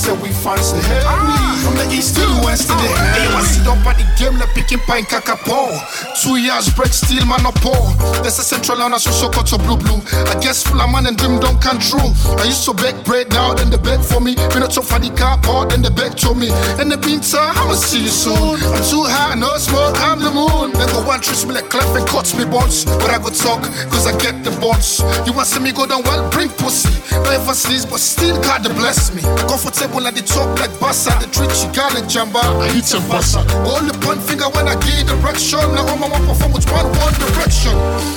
Say 0.01 0.17
we 0.17 0.33
fans 0.33 0.73
the 0.73 0.81
hell 0.81 1.29
we. 1.29 1.37
From 1.61 1.77
the 1.77 1.85
east 1.93 2.17
to 2.17 2.25
the 2.25 2.41
ah. 2.41 2.45
west 2.49 2.73
and 2.73 2.81
the 2.81 2.89
hell 2.89 3.21
Hey, 3.21 3.29
I 3.29 3.45
sit 3.45 3.69
up 3.69 3.85
at 3.85 4.01
the 4.01 4.09
game, 4.17 4.33
le 4.41 4.49
picking 4.57 4.81
pine 4.89 5.05
kakapo. 5.05 5.77
Two 6.17 6.41
years 6.41 6.73
break, 6.73 6.89
still 6.89 7.21
man 7.29 7.45
up 7.45 7.61
poor. 7.61 7.93
There's 8.25 8.41
a 8.41 8.43
central 8.43 8.81
on 8.81 8.97
a 8.97 8.99
so 8.99 9.13
so 9.13 9.29
cut 9.29 9.45
to 9.53 9.61
blue 9.61 9.77
blue. 9.77 10.01
I 10.33 10.41
guess 10.41 10.65
full 10.65 10.81
of 10.81 10.89
man 10.89 11.05
and 11.05 11.21
dream 11.21 11.37
don't 11.37 11.61
come 11.61 11.77
true. 11.77 12.17
I 12.41 12.49
used 12.49 12.65
to 12.65 12.73
beg 12.73 12.97
bread 13.05 13.29
now, 13.29 13.53
then 13.53 13.69
they 13.69 13.77
beg 13.77 14.01
for 14.01 14.25
me. 14.25 14.41
Me 14.57 14.57
not 14.65 14.73
so 14.73 14.81
for 14.81 14.97
the 14.97 15.13
car 15.13 15.37
part, 15.37 15.69
then 15.69 15.85
they 15.85 15.93
beg 15.93 16.17
to 16.25 16.33
me. 16.33 16.49
In 16.81 16.89
the 16.89 16.97
meantime, 17.05 17.53
I'ma 17.61 17.77
see 17.77 18.01
you 18.01 18.09
soon. 18.09 18.57
I'm 18.57 18.81
too 18.89 19.05
high, 19.05 19.37
no 19.37 19.53
smoke, 19.61 20.01
I'm 20.01 20.25
the 20.25 20.33
moon. 20.33 20.73
Then 20.81 20.89
go 20.97 21.05
one 21.05 21.21
treats 21.21 21.45
me 21.45 21.53
like 21.53 21.69
clef 21.69 21.93
and 21.93 22.09
cuts 22.09 22.33
me 22.33 22.49
buns. 22.49 22.89
But 22.89 23.13
I 23.13 23.21
go 23.21 23.29
talk, 23.29 23.69
cause 23.93 24.09
I 24.09 24.17
get 24.17 24.49
the 24.49 24.53
buns. 24.65 25.05
You 25.29 25.37
want 25.37 25.45
to 25.45 25.57
see 25.57 25.61
me 25.61 25.77
go 25.77 25.85
down 25.85 26.09
well, 26.09 26.25
bring 26.33 26.49
pussy. 26.57 26.89
Never 27.29 27.53
sneeze, 27.53 27.85
but 27.85 28.01
still 28.01 28.41
God 28.41 28.65
bless 28.81 29.13
me. 29.13 29.21
Comfortable 29.45 29.90
at 29.99 30.15
the 30.15 30.23
top 30.23 30.47
like 30.59 30.71
Bassa, 30.79 31.11
the 31.19 31.27
treat 31.35 31.51
you 31.63 31.69
got 31.75 31.95
like 31.95 32.07
Jamba. 32.07 32.41
I 32.63 32.71
hit 32.71 32.85
some 32.85 33.03
Bassa. 33.11 33.43
Only 33.67 33.95
one 34.07 34.21
finger 34.21 34.47
when 34.55 34.69
I 34.69 34.79
give 34.87 35.07
direction. 35.07 35.61
Now 35.75 35.87
I'm 35.87 36.03
on 36.03 36.23
perform 36.27 36.53
with 36.53 36.67
one 36.71 36.87
one 36.99 37.15
direction. 37.19 37.75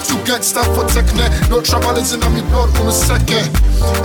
To 0.09 0.13
get 0.26 0.43
stuff 0.43 0.67
for 0.76 0.86
technique, 0.86 1.34
no 1.49 1.61
trouble 1.61 1.97
is 1.97 2.13
in 2.13 2.19
my 2.19 2.30
blood 2.51 2.69
on 2.78 2.88
a 2.88 2.91
second. 2.91 3.49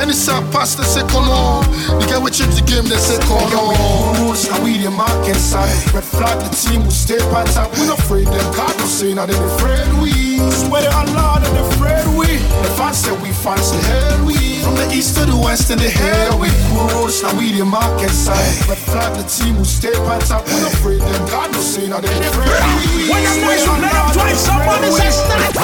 Any 0.00 0.12
side 0.12 0.44
pass, 0.52 0.74
they 0.74 0.84
say 0.84 1.04
come 1.12 1.28
on. 1.28 1.64
You 2.00 2.06
get 2.08 2.22
with 2.22 2.34
change 2.34 2.56
the 2.56 2.64
game, 2.64 2.88
they 2.88 2.96
say 2.96 3.18
come 3.26 3.52
on. 3.52 4.20
Rules, 4.22 4.48
now 4.48 4.62
we 4.64 4.78
the 4.78 4.90
market 4.90 5.36
side. 5.36 5.72
Red 5.92 6.04
flag, 6.04 6.38
the 6.40 6.50
team 6.54 6.84
will 6.84 6.90
stay 6.90 7.20
on 7.20 7.46
top. 7.52 7.72
We 7.76 7.86
not 7.86 7.98
afraid 7.98 8.26
them, 8.26 8.46
God 8.56 8.74
will 8.80 8.88
say 8.88 9.14
now 9.14 9.26
they 9.26 9.36
be 9.36 9.44
afraid 9.44 9.88
we. 10.02 10.27
Swear 10.38 10.82
to 10.82 10.90
Allah, 10.94 11.40
they 11.42 11.50
afraid 11.58 12.06
we. 12.14 12.18
we. 12.18 12.38
The 12.62 12.70
fans 12.78 12.98
say 12.98 13.12
we 13.22 13.30
fancy. 13.32 13.76
Hell 13.90 14.26
we. 14.26 14.62
From 14.62 14.74
the 14.76 14.86
east 14.94 15.16
to 15.18 15.26
the 15.26 15.36
west 15.36 15.70
and 15.70 15.80
the 15.80 15.90
hell 15.90 16.38
we. 16.38 16.48
Cool 16.70 16.86
roads, 16.94 17.22
now 17.22 17.36
we 17.38 17.52
the 17.52 17.64
market 17.64 18.10
side. 18.10 18.66
But 18.66 18.78
flag 18.78 19.16
the 19.16 19.24
team 19.26 19.54
who 19.56 19.64
stay 19.64 19.94
on 19.94 20.20
top. 20.20 20.46
We 20.46 20.60
not 20.60 20.72
afraid 20.72 21.00
them. 21.00 21.26
God 21.28 21.52
no 21.52 21.60
say 21.60 21.88
now 21.88 22.00
they 22.00 22.08
afraid 22.08 22.48
we. 22.78 23.10
When 23.10 23.26
I'm 23.26 23.40
nice, 23.42 23.66
let 23.66 23.80
them 23.82 24.12
twice. 24.14 24.40
Somebody 24.46 24.90
say 24.94 25.10
snap. 25.10 25.54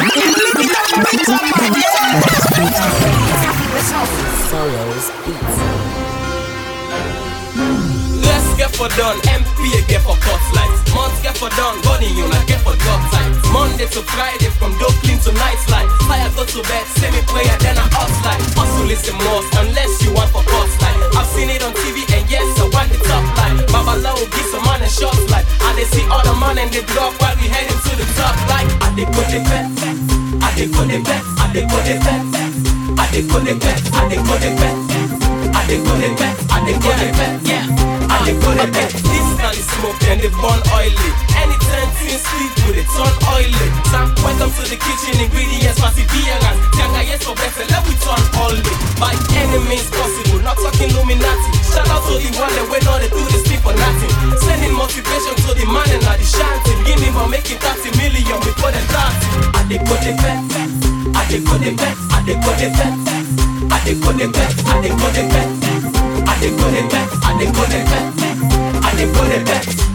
Solos 4.50 5.10
Beats. 5.26 5.93
Get 8.74 8.90
for 8.90 8.96
done, 8.98 9.18
MP 9.30 9.70
get 9.86 10.02
for 10.02 10.18
cuts 10.18 10.50
lights. 10.50 10.82
Months 10.90 11.22
get 11.22 11.38
for 11.38 11.46
done, 11.54 11.78
body 11.86 12.10
you 12.10 12.26
like 12.26 12.42
get 12.50 12.58
for 12.66 12.74
job 12.74 13.00
tight. 13.14 13.30
Monday 13.54 13.86
to 13.86 14.02
Friday 14.02 14.50
from 14.58 14.74
dope 14.82 14.98
clean 15.06 15.14
to 15.22 15.30
night 15.38 15.62
slide. 15.62 15.86
Fire 16.10 16.26
go 16.34 16.42
to 16.42 16.60
bed, 16.66 16.82
semi 16.98 17.22
player, 17.30 17.54
then 17.62 17.78
I 17.78 17.86
up 17.94 18.10
slide. 18.18 18.42
Hustle 18.58 18.90
is 18.90 18.98
the 19.06 19.14
most, 19.14 19.46
unless 19.62 20.02
you 20.02 20.10
want 20.10 20.26
for 20.34 20.42
cuts 20.42 20.74
light. 20.82 20.98
I've 21.14 21.26
seen 21.30 21.54
it 21.54 21.62
on 21.62 21.70
TV 21.70 22.02
and 22.18 22.26
yes, 22.26 22.42
I 22.58 22.66
want 22.66 22.90
the 22.90 22.98
top 23.06 23.22
line. 23.38 23.62
Babalawo 23.70 24.26
give 24.34 24.48
some 24.50 24.66
man 24.66 24.82
a 24.82 24.90
short 24.90 25.22
like. 25.30 25.46
And 25.70 25.78
they 25.78 25.86
see 25.94 26.02
all 26.10 26.26
the 26.26 26.34
man 26.34 26.58
and 26.58 26.70
they 26.74 26.82
drop 26.90 27.14
while 27.22 27.36
we 27.38 27.46
heading 27.46 27.78
to 27.78 27.92
the 27.94 28.06
top 28.18 28.34
like. 28.50 28.66
I 28.82 28.90
they 28.98 29.06
go 29.06 29.22
the 29.22 29.38
bet, 29.46 29.70
I 30.42 30.50
they 30.58 30.66
go 30.66 30.82
the 30.82 30.98
bet, 30.98 31.22
I 31.38 31.46
they 31.54 31.62
go 31.62 31.78
the 31.78 31.94
bet. 32.02 32.22
I 32.98 33.06
dey 33.14 33.22
go 33.22 33.38
the 33.38 33.54
bet, 33.54 33.78
I 33.94 34.08
dey 34.10 34.18
go 34.18 34.34
the 34.34 34.50
bet. 34.58 34.76
I 35.54 35.62
dey 35.70 35.78
go 35.78 35.94
the 35.94 36.10
bet, 36.18 36.36
I 36.50 36.58
dey 36.66 36.74
go 36.82 36.90
the 36.98 37.08
bet. 37.14 37.34
Yeah, 37.46 37.66
I 38.14 38.30
dey 38.30 38.36
go 38.38 38.50
the 38.54 38.66
bet. 38.70 38.90
This 38.94 39.28
na 39.42 39.50
the 39.50 39.62
smoke 39.74 40.00
and 40.08 40.20
the 40.22 40.30
burn 40.38 40.60
oily. 40.72 41.10
Anytime 41.34 41.90
things 41.98 42.22
sleep 42.22 42.52
with 42.70 42.78
it 42.80 42.88
turn 42.94 43.14
oily. 43.34 43.66
Sam, 43.90 44.14
welcome 44.22 44.50
to 44.54 44.62
the 44.70 44.78
kitchen. 44.78 45.18
Ingredients 45.18 45.76
perseverance. 45.82 46.58
Janga 46.78 47.02
yes 47.04 47.20
for 47.26 47.34
better, 47.34 47.66
let 47.68 47.82
we 47.84 47.94
turn 48.00 48.22
oily. 48.40 48.62
By 49.02 49.12
any 49.36 49.58
means 49.66 49.90
possible, 49.90 50.40
not 50.46 50.56
talking 50.62 50.94
Illuminati. 50.94 51.50
Shout 51.68 51.90
out 51.90 52.06
to 52.06 52.14
the 52.22 52.30
one 52.38 52.52
that 52.54 52.66
we 52.70 52.78
know 52.86 52.96
they 53.02 53.10
do 53.10 53.20
this 53.34 53.42
thing 53.44 53.60
for 53.60 53.74
nothing. 53.74 54.12
Sending 54.46 54.72
motivation 54.78 55.34
to 55.44 55.50
the 55.58 55.66
man 55.66 55.90
and 55.90 56.02
the 56.06 56.24
shanty. 56.24 56.72
Give 56.86 56.98
me 57.02 57.10
for 57.10 57.26
making 57.28 57.58
30 57.58 57.98
million 57.98 58.38
before 58.46 58.70
the 58.70 58.80
30. 58.94 59.58
I 59.58 59.60
dey 59.68 59.80
go 59.82 59.94
the 59.98 60.12
bet. 60.22 60.40
I 61.14 61.22
dey 61.28 61.40
go 61.42 61.56
the 61.58 61.70
bet, 61.76 61.96
I 62.14 62.20
dey 62.26 62.34
go 62.38 62.50
the 62.58 62.68
bet, 62.74 62.94
I 63.72 63.78
dey 63.84 63.94
go 63.98 64.10
the 64.12 64.26
bet, 64.28 64.50
I 64.66 64.82
dey 64.82 64.90
go 64.92 65.08
the 65.14 65.22
bet, 65.30 65.48
I 66.44 66.48
did 66.48 66.58
put 66.60 66.74
it 66.74 66.90
back, 66.90 67.10
I 67.24 67.38
did 67.38 67.54
put 67.54 67.68
it 67.70 67.86
back, 67.86 68.84
I 68.84 68.96
did 68.98 69.14
put 69.14 69.28
it 69.30 69.46
back. 69.46 69.93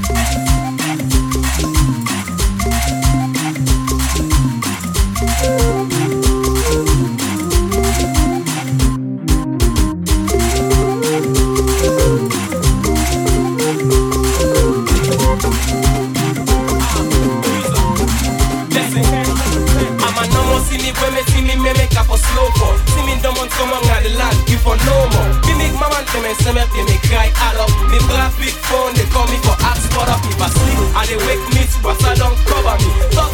men 26.30 26.38
se 26.44 26.52
men 26.54 26.68
pe 26.70 26.82
me 26.84 26.98
cry 27.08 27.28
I 27.48 27.50
Me 27.90 27.98
braf 28.08 28.38
big 28.40 28.54
phone, 28.68 28.94
they 28.94 29.08
call 29.14 29.28
me 29.28 29.38
for 29.46 29.58
ask 29.70 29.92
for 29.94 30.06
up 30.14 30.22
sleep, 30.58 30.80
and 30.98 31.08
they 31.10 31.18
wake 31.26 31.46
me 31.56 31.62
to 31.72 31.78
I 32.06 32.14
don't 32.22 32.38
cover 32.46 32.78
me? 32.84 33.29